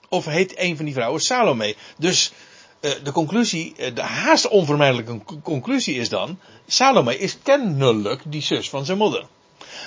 Of 0.09 0.25
heet 0.25 0.59
een 0.59 0.77
van 0.77 0.85
die 0.85 0.95
vrouwen 0.95 1.21
Salome. 1.21 1.77
Dus 1.99 2.33
uh, 2.81 2.91
de 3.03 3.13
conclusie, 3.13 3.93
de 3.93 4.03
haast 4.03 4.49
onvermijdelijke 4.49 5.21
conclusie 5.43 5.95
is 5.95 6.09
dan, 6.09 6.39
Salome 6.67 7.19
is 7.19 7.39
kennelijk 7.43 8.23
die 8.27 8.43
zus 8.43 8.71
van 8.71 8.85
zijn 8.85 8.99
moeder. 8.99 9.27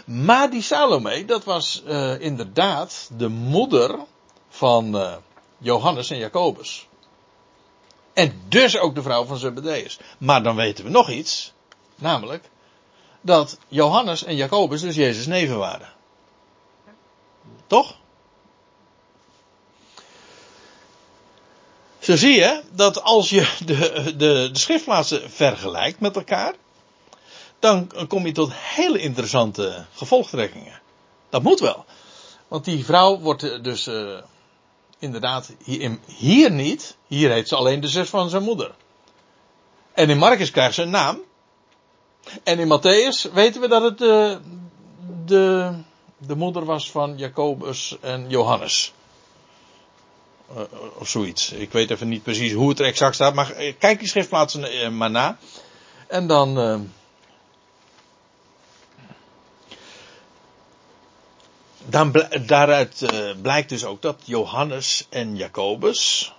Maar 0.05 0.49
die 0.49 0.61
Salome, 0.61 1.25
dat 1.25 1.43
was 1.43 1.83
inderdaad 2.19 3.09
de 3.17 3.27
moeder 3.27 3.95
van 4.49 4.95
Johannes 5.57 6.09
en 6.09 6.17
Jacobus. 6.17 6.87
En 8.13 8.41
dus 8.47 8.77
ook 8.77 8.95
de 8.95 9.01
vrouw 9.01 9.25
van 9.25 9.37
Zebedeus. 9.37 9.99
Maar 10.17 10.43
dan 10.43 10.55
weten 10.55 10.83
we 10.83 10.89
nog 10.89 11.09
iets. 11.09 11.53
Namelijk 11.95 12.49
dat 13.21 13.57
Johannes 13.67 14.23
en 14.23 14.35
Jacobus 14.35 14.81
dus 14.81 14.95
Jezus' 14.95 15.27
neven 15.27 15.57
waren. 15.57 15.89
Toch? 17.67 17.95
Zo 21.99 22.15
zie 22.15 22.39
je 22.39 22.63
dat 22.71 23.01
als 23.01 23.29
je 23.29 23.57
de, 23.65 24.13
de, 24.17 24.49
de 24.51 24.59
schriftplaatsen 24.59 25.31
vergelijkt 25.31 25.99
met 25.99 26.15
elkaar, 26.15 26.53
dan 27.59 27.91
kom 28.07 28.25
je 28.25 28.31
tot 28.31 28.53
hele 28.53 28.99
interessante 28.99 29.85
gevolgtrekkingen. 29.93 30.81
Dat 31.29 31.43
moet 31.43 31.59
wel. 31.59 31.85
Want 32.47 32.65
die 32.65 32.85
vrouw 32.85 33.19
wordt 33.19 33.63
dus 33.63 33.87
uh, 33.87 34.17
inderdaad 35.03 35.53
hier, 36.05 36.51
niet. 36.51 36.97
Hier 37.07 37.31
heet 37.31 37.47
ze 37.47 37.55
alleen 37.55 37.79
de 37.79 37.87
zus 37.87 38.09
van 38.09 38.29
zijn 38.29 38.43
moeder. 38.43 38.71
En 39.93 40.09
in 40.09 40.17
Marcus 40.17 40.51
krijgt 40.51 40.75
ze 40.75 40.81
een 40.81 40.89
naam. 40.89 41.21
En 42.43 42.59
in 42.59 42.67
Matthäus 42.67 43.33
weten 43.33 43.61
we 43.61 43.67
dat 43.67 43.81
het 43.81 43.97
de, 43.97 44.39
de, 45.25 45.73
de 46.17 46.35
moeder 46.35 46.65
was 46.65 46.91
van 46.91 47.17
Jacobus 47.17 47.97
en 48.01 48.29
Johannes. 48.29 48.93
Uh, 50.51 50.61
of 50.97 51.07
zoiets. 51.07 51.51
Ik 51.51 51.71
weet 51.71 51.89
even 51.89 52.07
niet 52.07 52.23
precies 52.23 52.53
hoe 52.53 52.69
het 52.69 52.79
er 52.79 52.85
exact 52.85 53.15
staat. 53.15 53.33
Maar 53.33 53.53
kijk 53.79 53.99
die 53.99 54.07
schriftplaatsen 54.07 54.97
maar 54.97 55.11
na. 55.11 55.37
En 56.07 56.27
dan. 56.27 56.57
Dan 61.85 62.25
daaruit 62.45 63.05
blijkt 63.41 63.69
dus 63.69 63.85
ook 63.85 64.01
dat 64.01 64.21
Johannes 64.23 65.05
en 65.09 65.35
Jacobus. 65.35 66.33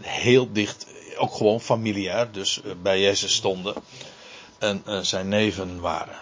heel 0.00 0.52
dicht, 0.52 0.86
ook 1.16 1.34
gewoon 1.34 1.60
familiair, 1.60 2.32
dus 2.32 2.60
bij 2.82 3.00
Jezus 3.00 3.34
stonden 3.34 3.74
en 4.60 4.82
uh, 4.86 4.98
zijn 5.00 5.28
neven 5.28 5.80
waren. 5.80 6.18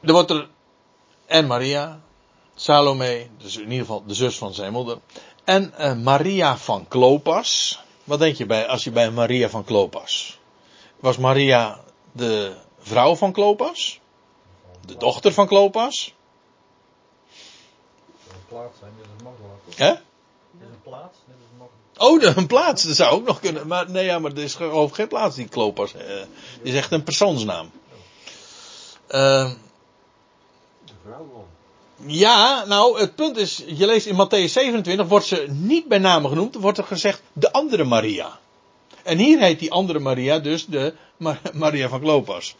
Er 0.00 0.12
wordt 0.12 0.30
er 0.30 0.48
en 1.26 1.46
Maria, 1.46 2.00
Salome, 2.54 3.26
dus 3.38 3.56
in 3.56 3.62
ieder 3.62 3.78
geval 3.78 4.04
de 4.06 4.14
zus 4.14 4.38
van 4.38 4.54
zijn 4.54 4.72
moeder, 4.72 4.98
en 5.44 6.02
Maria 6.02 6.56
van 6.56 6.88
Klopas. 6.88 7.80
Wat 8.04 8.18
denk 8.18 8.36
je 8.36 8.46
bij 8.46 8.66
als 8.66 8.84
je 8.84 8.90
bij 8.90 9.10
Maria 9.10 9.48
van 9.48 9.64
Klopas? 9.64 10.38
Was 11.00 11.16
Maria 11.16 11.80
de 12.12 12.54
vrouw 12.78 13.14
van 13.16 13.32
Klopas? 13.32 14.00
De 14.86 14.96
dochter 14.96 15.32
van 15.32 15.46
Klopas? 15.46 16.14
Plaats 18.48 18.78
zijn, 18.78 18.92
dit 18.96 19.06
is 19.16 19.22
makkelijk. 19.22 19.76
Hè? 19.76 19.90
Dit 20.50 20.68
is 20.68 20.74
een 20.74 20.82
plaats, 20.82 21.18
dit 21.26 21.36
is 21.36 21.58
makkelijk. 21.58 22.30
Oh, 22.30 22.36
een 22.36 22.46
plaats, 22.46 22.82
dat 22.82 22.96
zou 22.96 23.10
ook 23.10 23.26
nog 23.26 23.40
kunnen. 23.40 23.66
Maar 23.66 23.90
nee, 23.90 24.04
ja, 24.04 24.18
maar 24.18 24.30
er 24.30 24.42
is 24.42 24.54
geloof 24.54 24.92
geen 24.92 25.08
plaats 25.08 25.36
die 25.36 25.48
Klopas. 25.48 25.94
Uh, 25.94 26.00
is 26.62 26.74
echt 26.74 26.92
een 26.92 27.02
persoonsnaam. 27.02 27.70
Uh, 29.08 29.50
vrouw 31.02 31.28
dan? 31.32 31.44
Ja, 32.06 32.64
nou, 32.64 33.00
het 33.00 33.14
punt 33.14 33.36
is, 33.36 33.62
je 33.66 33.86
leest 33.86 34.06
in 34.06 34.14
Matthäus 34.14 34.50
27, 34.50 35.06
wordt 35.06 35.26
ze 35.26 35.46
niet 35.48 35.88
bij 35.88 35.98
name 35.98 36.28
genoemd, 36.28 36.54
wordt 36.54 36.78
er 36.78 36.84
gezegd 36.84 37.22
de 37.32 37.52
andere 37.52 37.84
Maria. 37.84 38.38
En 39.02 39.18
hier 39.18 39.38
heet 39.40 39.58
die 39.58 39.70
andere 39.70 39.98
Maria 39.98 40.38
dus 40.38 40.66
de 40.66 40.94
Ma- 41.16 41.40
Maria 41.52 41.88
van 41.88 42.00
Klopas. 42.00 42.56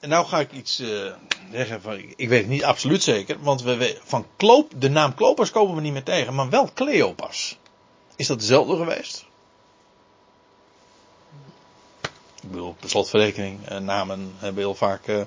En 0.00 0.08
nou 0.08 0.26
ga 0.26 0.40
ik 0.40 0.52
iets 0.52 0.78
eh, 0.80 1.12
zeggen, 1.52 1.82
van, 1.82 1.98
ik 2.16 2.28
weet 2.28 2.40
het 2.40 2.48
niet 2.48 2.64
absoluut 2.64 3.02
zeker, 3.02 3.36
want 3.40 3.62
we, 3.62 3.98
van 4.04 4.26
Kloop, 4.36 4.72
de 4.76 4.88
naam 4.90 5.14
Klopas 5.14 5.50
komen 5.50 5.74
we 5.74 5.80
niet 5.80 5.92
meer 5.92 6.02
tegen, 6.02 6.34
maar 6.34 6.48
wel 6.50 6.70
Cleopas. 6.74 7.58
Is 8.16 8.26
dat 8.26 8.38
dezelfde 8.40 8.76
geweest? 8.76 9.24
Ik 12.42 12.50
bedoel, 12.50 12.76
per 12.80 12.88
slotverrekening, 12.88 13.66
eh, 13.66 13.78
namen 13.78 14.34
hebben 14.38 14.62
heel 14.62 14.74
vaak... 14.74 15.26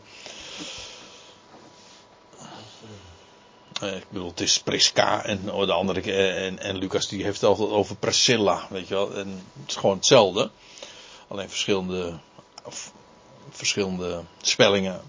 eh, 3.81 3.95
ik 3.95 4.05
bedoel, 4.09 4.27
het 4.27 4.41
is 4.41 4.59
Priska 4.59 5.25
en 5.25 5.51
oh, 5.51 5.65
de 5.65 5.71
andere 5.71 6.01
eh, 6.01 6.45
en, 6.45 6.59
en 6.59 6.77
Lucas 6.77 7.07
die 7.07 7.23
heeft 7.23 7.41
het 7.41 7.49
altijd 7.49 7.69
over 7.69 7.95
Priscilla, 7.95 8.67
weet 8.69 8.87
je 8.87 8.93
wel. 8.93 9.13
En 9.15 9.43
het 9.59 9.69
is 9.69 9.75
gewoon 9.75 9.95
hetzelfde. 9.95 10.49
Alleen 11.27 11.49
verschillende, 11.49 12.19
of, 12.63 12.91
verschillende 13.49 14.23
spellingen. 14.41 15.01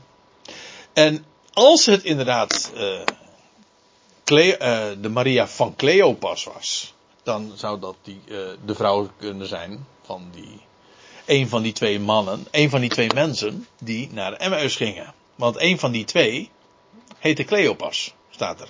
En 0.92 1.24
als 1.52 1.86
het 1.86 2.04
inderdaad 2.04 2.72
eh, 2.74 3.00
de 5.00 5.08
Maria 5.08 5.48
van 5.48 5.76
Cleopas 5.76 6.44
was, 6.44 6.94
dan 7.22 7.52
zou 7.56 7.80
dat 7.80 7.96
die, 8.02 8.20
de 8.64 8.74
vrouw 8.74 9.10
kunnen 9.16 9.46
zijn 9.46 9.86
van 10.02 10.28
die, 10.32 10.60
een 11.26 11.48
van 11.48 11.62
die 11.62 11.72
twee 11.72 12.00
mannen, 12.00 12.46
een 12.50 12.70
van 12.70 12.80
die 12.80 12.90
twee 12.90 13.10
mensen 13.14 13.66
die 13.78 14.08
naar 14.12 14.32
Emmaus 14.32 14.76
gingen. 14.76 15.14
Want 15.34 15.60
een 15.60 15.78
van 15.78 15.92
die 15.92 16.04
twee 16.04 16.50
heette 17.18 17.44
Cleopas, 17.44 18.14
staat 18.42 18.60
er. 18.60 18.68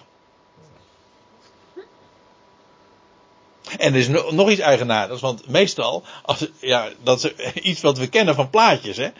En 3.78 3.93
er 3.93 3.99
is 3.99 4.09
no- 4.09 4.31
nog 4.31 4.51
iets 4.51 4.61
eigenaardigs, 4.61 5.20
want 5.20 5.49
meestal, 5.49 6.05
als, 6.23 6.49
ja, 6.61 6.90
dat 7.03 7.24
is 7.24 7.53
iets 7.55 7.81
wat 7.81 7.99
we 7.99 8.07
kennen 8.07 8.35
van 8.35 8.51
plaatjes, 8.51 8.97
hè. 8.97 9.11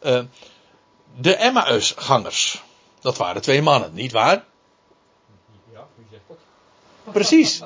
Eh, 0.00 0.24
de 1.16 1.34
Emmausgangers, 1.34 2.62
dat 3.00 3.16
waren 3.16 3.42
twee 3.42 3.62
mannen, 3.62 3.94
niet 3.94 4.12
waar? 4.12 4.44
Ja, 5.72 5.86
wie 5.94 6.06
zegt 6.10 6.22
dat? 6.28 7.12
Precies. 7.12 7.62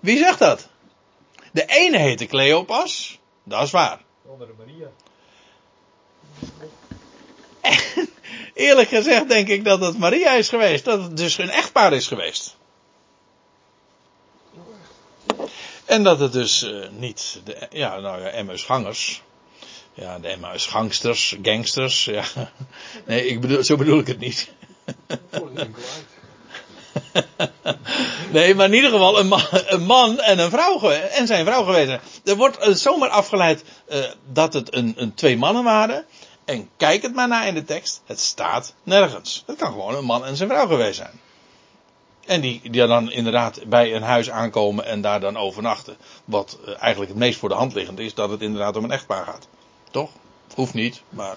Wie 0.00 0.18
zegt 0.18 0.38
dat? 0.38 0.68
De 1.52 1.64
ene 1.66 1.98
heette 1.98 2.26
Cleopas, 2.26 3.18
dat 3.42 3.62
is 3.62 3.70
waar. 3.70 4.00
De 4.22 4.28
andere 4.28 4.52
Maria. 4.58 4.88
Eerlijk 8.58 8.88
gezegd 8.88 9.28
denk 9.28 9.48
ik 9.48 9.64
dat 9.64 9.80
het 9.80 9.98
Maria 9.98 10.32
is 10.32 10.48
geweest, 10.48 10.84
dat 10.84 11.02
het 11.02 11.16
dus 11.16 11.38
een 11.38 11.50
echtpaar 11.50 11.92
is 11.92 12.06
geweest. 12.06 12.56
En 15.84 16.02
dat 16.02 16.20
het 16.20 16.32
dus 16.32 16.62
eh, 16.62 16.88
niet 16.90 17.40
de, 17.44 17.56
ja, 17.70 17.98
nou 17.98 18.20
ja, 18.20 18.28
Emmausgangers. 18.28 19.22
Ja, 19.94 20.18
de 20.18 20.28
Emmausgangsters, 20.28 21.36
gangsters, 21.42 22.04
ja. 22.04 22.24
Nee, 23.06 23.26
ik 23.26 23.40
bedoel, 23.40 23.64
zo 23.64 23.76
bedoel 23.76 23.98
ik 23.98 24.06
het 24.06 24.18
niet. 24.18 24.48
Nee, 28.32 28.54
maar 28.54 28.66
in 28.66 28.74
ieder 28.74 28.90
geval 28.90 29.18
een 29.18 29.82
man, 29.82 30.20
en 30.20 30.38
een 30.38 30.50
vrouw 30.50 30.90
en 30.90 31.26
zijn 31.26 31.44
vrouw 31.44 31.64
geweest. 31.64 32.00
Er 32.24 32.36
wordt 32.36 32.58
eh, 32.58 32.74
zomaar 32.74 33.08
afgeleid 33.08 33.64
eh, 33.86 33.98
dat 34.32 34.52
het 34.52 34.74
een, 34.74 34.94
een 34.96 35.14
twee 35.14 35.36
mannen 35.36 35.64
waren. 35.64 36.04
En 36.48 36.68
kijk 36.76 37.02
het 37.02 37.14
maar 37.14 37.28
naar 37.28 37.46
in 37.46 37.54
de 37.54 37.64
tekst. 37.64 38.02
Het 38.06 38.20
staat 38.20 38.74
nergens. 38.82 39.42
Het 39.46 39.56
kan 39.56 39.72
gewoon 39.72 39.94
een 39.94 40.04
man 40.04 40.24
en 40.24 40.36
zijn 40.36 40.48
vrouw 40.48 40.66
geweest 40.66 40.96
zijn. 40.96 41.20
En 42.26 42.40
die, 42.40 42.70
die 42.70 42.86
dan 42.86 43.10
inderdaad 43.10 43.64
bij 43.66 43.94
een 43.94 44.02
huis 44.02 44.30
aankomen 44.30 44.84
en 44.84 45.00
daar 45.00 45.20
dan 45.20 45.36
overnachten. 45.36 45.96
Wat 46.24 46.58
eh, 46.64 46.74
eigenlijk 46.80 47.10
het 47.10 47.20
meest 47.20 47.38
voor 47.38 47.48
de 47.48 47.54
hand 47.54 47.74
liggend 47.74 47.98
is, 47.98 48.14
dat 48.14 48.30
het 48.30 48.40
inderdaad 48.40 48.76
om 48.76 48.84
een 48.84 48.90
echtpaar 48.90 49.24
gaat. 49.24 49.48
Toch? 49.90 50.10
Hoeft 50.54 50.74
niet, 50.74 51.02
maar 51.08 51.36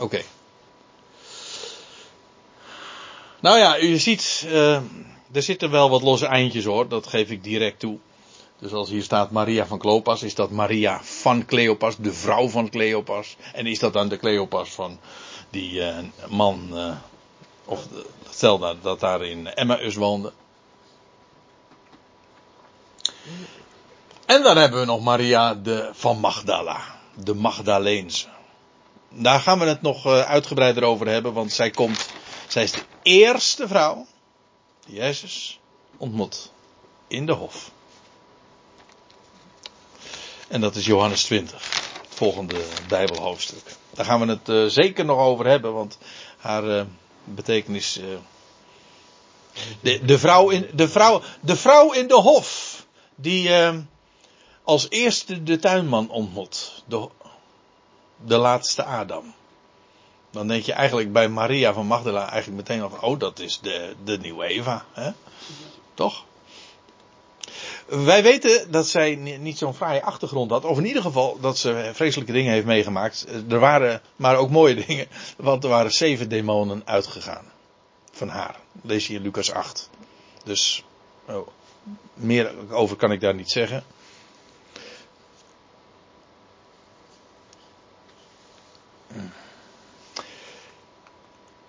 oké. 0.00 0.22
Nou 3.40 3.58
ja, 3.58 3.78
u 3.78 3.98
ziet, 3.98 4.44
eh, 4.46 4.74
er 5.32 5.42
zitten 5.42 5.70
wel 5.70 5.90
wat 5.90 6.02
losse 6.02 6.26
eindjes 6.26 6.64
hoor, 6.64 6.88
dat 6.88 7.06
geef 7.06 7.30
ik 7.30 7.44
direct 7.44 7.80
toe. 7.80 7.98
Dus 8.60 8.72
als 8.72 8.88
hier 8.88 9.02
staat 9.02 9.30
Maria 9.30 9.66
van 9.66 9.78
Cleopas, 9.78 10.22
is 10.22 10.34
dat 10.34 10.50
Maria 10.50 11.00
van 11.02 11.44
Cleopas, 11.44 11.96
de 11.96 12.12
vrouw 12.12 12.48
van 12.48 12.68
Cleopas. 12.68 13.36
En 13.52 13.66
is 13.66 13.78
dat 13.78 13.92
dan 13.92 14.08
de 14.08 14.16
Cleopas 14.16 14.70
van 14.70 14.98
die 15.50 15.82
eh, 15.82 16.04
man, 16.28 16.68
eh, 16.76 16.96
of 17.64 17.86
de- 17.86 18.06
stel 18.30 18.58
dat, 18.58 18.82
dat 18.82 19.00
daar 19.00 19.24
in 19.24 19.46
Emmaus 19.46 19.94
woonde. 19.94 20.32
En 24.26 24.42
dan 24.42 24.56
hebben 24.56 24.80
we 24.80 24.86
nog 24.86 25.00
Maria 25.00 25.54
de, 25.54 25.90
van 25.92 26.18
Magdala, 26.18 26.80
de 27.14 27.34
Magdaleense. 27.34 28.26
Daar 29.08 29.40
gaan 29.40 29.58
we 29.58 29.64
het 29.64 29.82
nog 29.82 30.06
eh, 30.06 30.20
uitgebreider 30.20 30.82
over 30.82 31.08
hebben, 31.08 31.32
want 31.32 31.52
zij 31.52 31.70
komt, 31.70 32.08
zij 32.48 32.62
is 32.62 32.72
de 32.72 32.82
eerste 33.02 33.68
vrouw 33.68 34.06
die 34.86 34.94
Jezus 34.96 35.60
ontmoet 35.96 36.52
in 37.08 37.26
de 37.26 37.32
hof. 37.32 37.70
En 40.50 40.60
dat 40.60 40.74
is 40.74 40.86
Johannes 40.86 41.24
20, 41.24 41.52
het 42.00 42.14
volgende 42.14 42.64
Bijbelhoofdstuk. 42.88 43.76
Daar 43.90 44.04
gaan 44.04 44.20
we 44.20 44.26
het 44.26 44.48
eh, 44.48 44.64
zeker 44.64 45.04
nog 45.04 45.18
over 45.18 45.46
hebben, 45.46 45.72
want 45.72 45.98
haar 46.36 46.78
eh, 46.78 46.84
betekenis. 47.24 47.98
eh, 47.98 48.04
de, 49.80 50.04
de, 50.04 50.18
vrouw 50.18 50.48
in, 50.48 50.68
de, 50.74 50.88
vrouw, 50.88 51.22
de 51.40 51.56
vrouw 51.56 51.92
in 51.92 52.08
de 52.08 52.14
hof, 52.14 52.86
die 53.14 53.50
als 54.64 54.86
eerste 54.88 55.42
de 55.42 55.58
tuinman 55.58 56.10
ontmoet. 56.10 56.82
De, 56.86 57.08
de 58.24 58.36
laatste 58.36 58.84
Adam. 58.84 59.34
Dan 60.30 60.48
denk 60.48 60.64
je 60.64 60.72
eigenlijk 60.72 61.12
bij 61.12 61.28
Maria 61.28 61.72
van 61.72 61.86
Magdala 61.86 62.30
eigenlijk 62.30 62.68
meteen 62.68 62.78
nog, 62.78 63.02
oh 63.02 63.18
dat 63.18 63.38
is 63.38 63.60
de, 63.60 63.94
de 64.04 64.18
nieuwe 64.18 64.44
Eva. 64.44 64.84
Hè? 64.92 65.10
Toch? 65.94 66.24
Wij 67.90 68.22
weten 68.22 68.70
dat 68.70 68.88
zij 68.88 69.14
ni- 69.14 69.36
niet 69.36 69.58
zo'n 69.58 69.74
fraaie 69.74 70.02
achtergrond 70.02 70.50
had. 70.50 70.64
Of 70.64 70.78
in 70.78 70.86
ieder 70.86 71.02
geval 71.02 71.40
dat 71.40 71.58
ze 71.58 71.90
vreselijke 71.92 72.32
dingen 72.32 72.52
heeft 72.52 72.66
meegemaakt. 72.66 73.26
Er 73.48 73.58
waren 73.58 74.02
maar 74.16 74.36
ook 74.36 74.50
mooie 74.50 74.74
dingen. 74.86 75.06
Want 75.36 75.64
er 75.64 75.70
waren 75.70 75.92
zeven 75.92 76.28
demonen 76.28 76.82
uitgegaan. 76.84 77.44
Van 78.12 78.28
haar. 78.28 78.56
Lees 78.82 79.06
je 79.06 79.20
Lucas 79.20 79.52
8. 79.52 79.90
Dus 80.44 80.84
oh, 81.28 81.48
meer 82.14 82.52
over 82.70 82.96
kan 82.96 83.12
ik 83.12 83.20
daar 83.20 83.34
niet 83.34 83.50
zeggen. 83.50 83.84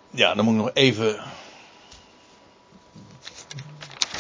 Ja, 0.10 0.34
dan 0.34 0.46
moet 0.46 0.54
ik 0.54 0.60
nog 0.62 0.72
even 0.74 1.20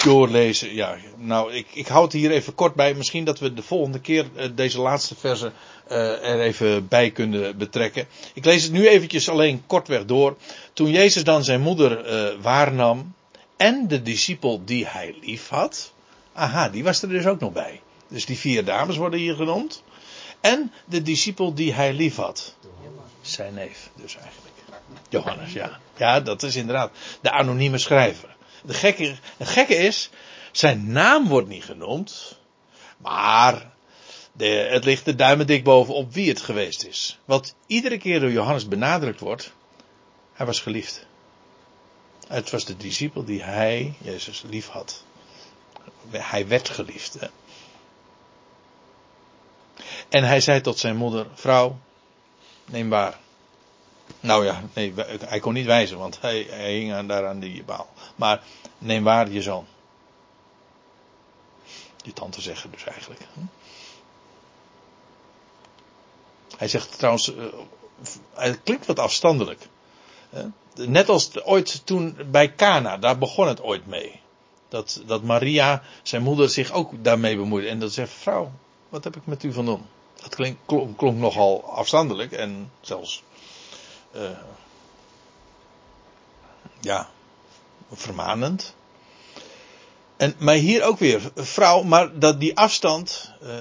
doorlezen. 0.03 0.73
Ja, 0.73 0.97
nou, 1.17 1.53
ik, 1.53 1.67
ik 1.73 1.87
houd 1.87 2.11
hier 2.11 2.31
even 2.31 2.55
kort 2.55 2.75
bij. 2.75 2.93
Misschien 2.93 3.23
dat 3.23 3.39
we 3.39 3.53
de 3.53 3.61
volgende 3.61 3.99
keer 3.99 4.25
eh, 4.35 4.49
deze 4.55 4.81
laatste 4.81 5.15
verse 5.15 5.51
eh, 5.87 6.29
er 6.29 6.39
even 6.39 6.87
bij 6.87 7.11
kunnen 7.11 7.57
betrekken. 7.57 8.07
Ik 8.33 8.45
lees 8.45 8.63
het 8.63 8.71
nu 8.71 8.87
eventjes 8.87 9.29
alleen 9.29 9.63
kortweg 9.67 10.05
door. 10.05 10.37
Toen 10.73 10.89
Jezus 10.89 11.23
dan 11.23 11.43
zijn 11.43 11.61
moeder 11.61 12.05
eh, 12.05 12.41
waarnam 12.41 13.13
en 13.57 13.87
de 13.87 14.01
discipel 14.01 14.61
die 14.65 14.85
hij 14.87 15.15
lief 15.21 15.47
had. 15.47 15.93
Aha, 16.33 16.69
die 16.69 16.83
was 16.83 17.01
er 17.01 17.09
dus 17.09 17.25
ook 17.25 17.39
nog 17.39 17.53
bij. 17.53 17.81
Dus 18.07 18.25
die 18.25 18.37
vier 18.37 18.65
dames 18.65 18.97
worden 18.97 19.19
hier 19.19 19.35
genoemd. 19.35 19.83
En 20.41 20.71
de 20.85 21.01
discipel 21.01 21.53
die 21.53 21.73
hij 21.73 21.93
lief 21.93 22.15
had. 22.15 22.55
Zijn 23.21 23.53
neef 23.53 23.89
dus 23.95 24.15
eigenlijk. 24.15 24.53
Johannes, 25.09 25.53
ja. 25.53 25.79
Ja, 25.97 26.19
dat 26.19 26.43
is 26.43 26.55
inderdaad 26.55 26.91
de 27.21 27.31
anonieme 27.31 27.77
schrijver. 27.77 28.35
De 28.63 28.73
gekke, 28.73 29.15
het 29.37 29.47
gekke 29.47 29.75
is, 29.75 30.09
zijn 30.51 30.91
naam 30.91 31.27
wordt 31.27 31.47
niet 31.47 31.63
genoemd, 31.63 32.39
maar 32.97 33.71
de, 34.31 34.45
het 34.45 34.83
ligt 34.83 35.05
de 35.05 35.15
duimen 35.15 35.47
dik 35.47 35.63
bovenop 35.63 36.13
wie 36.13 36.29
het 36.29 36.41
geweest 36.41 36.83
is. 36.83 37.19
Wat 37.25 37.55
iedere 37.67 37.97
keer 37.97 38.19
door 38.19 38.31
Johannes 38.31 38.67
benadrukt 38.67 39.19
wordt, 39.19 39.53
hij 40.33 40.45
was 40.45 40.59
geliefd. 40.59 41.05
Het 42.27 42.49
was 42.49 42.65
de 42.65 42.77
discipel 42.77 43.23
die 43.23 43.43
hij, 43.43 43.93
Jezus, 43.97 44.43
lief 44.49 44.67
had. 44.67 45.03
Hij 46.09 46.47
werd 46.47 46.69
geliefd. 46.69 47.17
En 50.09 50.23
hij 50.23 50.41
zei 50.41 50.61
tot 50.61 50.79
zijn 50.79 50.95
moeder, 50.95 51.27
vrouw, 51.33 51.79
neem 52.65 52.89
waar. 52.89 53.19
Nou 54.19 54.45
ja, 54.45 54.61
nee, 54.73 54.93
hij 55.25 55.39
kon 55.39 55.53
niet 55.53 55.65
wijzen, 55.65 55.97
want 55.97 56.21
hij, 56.21 56.47
hij 56.49 56.73
hing 56.73 56.93
aan, 56.93 57.07
daar 57.07 57.27
aan 57.27 57.39
die 57.39 57.63
baal. 57.63 57.87
Maar 58.15 58.43
neem 58.77 59.03
waar 59.03 59.29
je 59.29 59.41
zoon. 59.41 59.65
Je 62.03 62.13
tante 62.13 62.41
zeggen 62.41 62.71
dus 62.71 62.83
eigenlijk. 62.83 63.21
Hij 66.57 66.67
zegt 66.67 66.97
trouwens, 66.97 67.33
uh, 67.33 67.45
hij 68.33 68.57
klinkt 68.63 68.85
wat 68.85 68.99
afstandelijk. 68.99 69.67
Net 70.75 71.09
als 71.09 71.23
het 71.23 71.43
ooit 71.43 71.85
toen 71.85 72.17
bij 72.31 72.55
Cana, 72.55 72.97
daar 72.97 73.17
begon 73.17 73.47
het 73.47 73.61
ooit 73.61 73.85
mee. 73.85 74.19
Dat, 74.69 75.01
dat 75.05 75.23
Maria, 75.23 75.83
zijn 76.03 76.21
moeder, 76.21 76.49
zich 76.49 76.71
ook 76.71 77.03
daarmee 77.03 77.35
bemoeide. 77.35 77.69
En 77.69 77.79
dat 77.79 77.93
zegt, 77.93 78.13
vrouw, 78.13 78.51
wat 78.89 79.03
heb 79.03 79.15
ik 79.15 79.25
met 79.25 79.43
u 79.43 79.53
van 79.53 79.65
doen? 79.65 79.85
Dat 80.21 80.35
klonk 80.95 81.17
nogal 81.17 81.63
afstandelijk 81.63 82.31
en 82.31 82.71
zelfs, 82.81 83.23
uh, 84.15 84.29
ja, 86.79 87.09
vermanend. 87.91 88.75
En, 90.17 90.35
maar 90.37 90.55
hier 90.55 90.83
ook 90.83 90.99
weer, 90.99 91.31
vrouw, 91.35 91.83
maar 91.83 92.19
dat 92.19 92.39
die 92.39 92.57
afstand, 92.57 93.31
uh, 93.43 93.59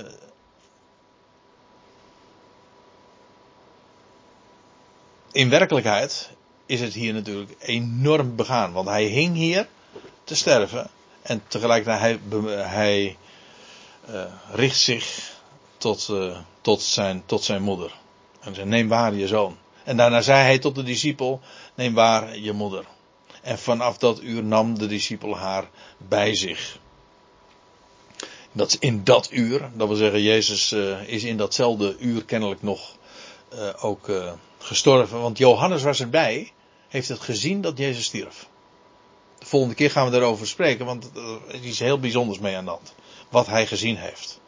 in 5.32 5.51
werkelijkheid 5.51 6.31
is 6.66 6.81
het 6.81 6.94
hier 6.94 7.12
natuurlijk 7.12 7.55
enorm 7.59 8.36
begaan. 8.36 8.72
Want 8.72 8.89
hij 8.89 9.05
hing 9.05 9.36
hier 9.36 9.68
te 10.24 10.35
sterven. 10.35 10.90
En 11.22 11.43
tegelijkertijd 11.48 12.01
hij, 12.01 12.18
hij 12.56 13.16
uh, 14.10 14.24
richt 14.52 14.78
zich 14.78 15.32
tot, 15.77 16.12
tot, 16.60 16.82
zijn, 16.82 17.22
tot 17.27 17.44
zijn 17.44 17.62
moeder. 17.62 17.94
En 18.40 18.55
zei, 18.55 18.66
neem 18.66 18.89
waar 18.89 19.14
je 19.14 19.27
zoon. 19.27 19.59
En 19.90 19.96
daarna 19.96 20.20
zei 20.20 20.42
hij 20.42 20.58
tot 20.58 20.74
de 20.74 20.82
discipel, 20.82 21.40
neem 21.74 21.94
waar 21.94 22.38
je 22.38 22.52
moeder. 22.52 22.84
En 23.42 23.58
vanaf 23.58 23.98
dat 23.98 24.22
uur 24.22 24.44
nam 24.44 24.78
de 24.78 24.86
discipel 24.86 25.36
haar 25.36 25.70
bij 25.96 26.34
zich. 26.34 26.78
Dat 28.52 28.76
in 28.80 29.04
dat 29.04 29.28
uur, 29.32 29.70
dat 29.74 29.88
wil 29.88 29.96
zeggen, 29.96 30.22
Jezus 30.22 30.72
uh, 30.72 31.08
is 31.08 31.24
in 31.24 31.36
datzelfde 31.36 31.96
uur 31.98 32.24
kennelijk 32.24 32.62
nog 32.62 32.96
ook 33.80 34.10
gestorven. 34.58 35.20
Want 35.20 35.38
Johannes 35.38 35.82
was 35.82 36.00
erbij, 36.00 36.52
heeft 36.88 37.08
het 37.08 37.20
gezien 37.20 37.60
dat 37.60 37.78
Jezus 37.78 38.04
stierf. 38.04 38.48
De 39.38 39.46
volgende 39.46 39.74
keer 39.74 39.90
gaan 39.90 40.04
we 40.04 40.10
daarover 40.10 40.46
spreken, 40.46 40.86
want 40.86 41.10
er 41.48 41.64
is 41.64 41.78
heel 41.78 42.00
bijzonders 42.00 42.38
mee 42.38 42.56
aan 42.56 42.64
de 42.64 42.70
hand. 42.70 42.94
Wat 43.28 43.46
hij 43.46 43.66
gezien 43.66 43.96
heeft. 43.96 44.39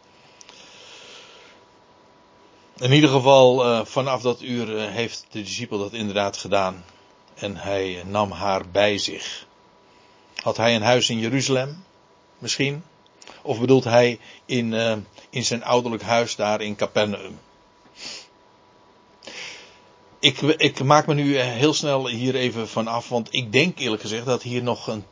In 2.78 2.92
ieder 2.92 3.10
geval, 3.10 3.66
uh, 3.66 3.84
vanaf 3.84 4.22
dat 4.22 4.42
uur 4.42 4.68
uh, 4.68 4.90
heeft 4.90 5.26
de 5.30 5.42
discipel 5.42 5.78
dat 5.78 5.92
inderdaad 5.92 6.36
gedaan. 6.36 6.84
En 7.34 7.56
hij 7.56 8.02
nam 8.06 8.30
haar 8.30 8.68
bij 8.72 8.98
zich. 8.98 9.46
Had 10.34 10.56
hij 10.56 10.74
een 10.74 10.82
huis 10.82 11.10
in 11.10 11.18
Jeruzalem? 11.18 11.84
Misschien. 12.38 12.84
Of 13.42 13.60
bedoelt 13.60 13.84
hij 13.84 14.18
in, 14.44 14.74
in 15.30 15.44
zijn 15.44 15.64
ouderlijk 15.64 16.02
huis 16.02 16.36
daar 16.36 16.60
in 16.60 16.76
Capernaum? 16.76 17.38
Ik, 20.18 20.40
ik, 20.40 20.82
maak 20.84 21.06
me 21.06 21.14
nu 21.14 21.36
heel 21.36 21.74
snel 21.74 22.08
hier 22.08 22.34
even 22.34 22.68
van 22.68 22.86
af, 22.86 23.08
want 23.08 23.28
ik 23.30 23.52
denk 23.52 23.78
eerlijk 23.78 24.02
gezegd 24.02 24.26
dat 24.26 24.42
hier 24.42 24.62
nog 24.62 24.86
een 24.86 25.04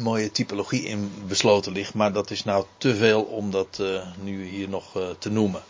mooie 0.00 0.30
typologie 0.30 0.82
in 0.82 1.12
besloten 1.26 1.72
ligt, 1.72 1.94
maar 1.94 2.12
dat 2.12 2.30
is 2.30 2.44
nou 2.44 2.64
te 2.78 2.94
veel 2.94 3.22
om 3.22 3.50
dat 3.50 3.82
nu 4.20 4.48
hier 4.48 4.68
nog 4.68 4.92
te 5.18 5.30
noemen. 5.30 5.62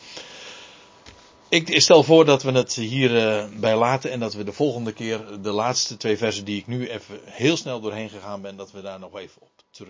Ik 1.50 1.80
stel 1.80 2.02
voor 2.02 2.24
dat 2.24 2.42
we 2.42 2.50
het 2.50 2.74
hier 2.74 3.10
uh, 3.10 3.60
bij 3.60 3.76
laten 3.76 4.10
en 4.10 4.20
dat 4.20 4.34
we 4.34 4.44
de 4.44 4.52
volgende 4.52 4.92
keer 4.92 5.42
de 5.42 5.50
laatste 5.50 5.96
twee 5.96 6.16
versen 6.16 6.44
die 6.44 6.58
ik 6.58 6.66
nu 6.66 6.88
even 6.88 7.20
heel 7.24 7.56
snel 7.56 7.80
doorheen 7.80 8.08
gegaan 8.08 8.42
ben, 8.42 8.56
dat 8.56 8.72
we 8.72 8.80
daar 8.80 8.98
nog 8.98 9.18
even 9.18 9.42
op 9.42 9.50
terug. 9.70 9.88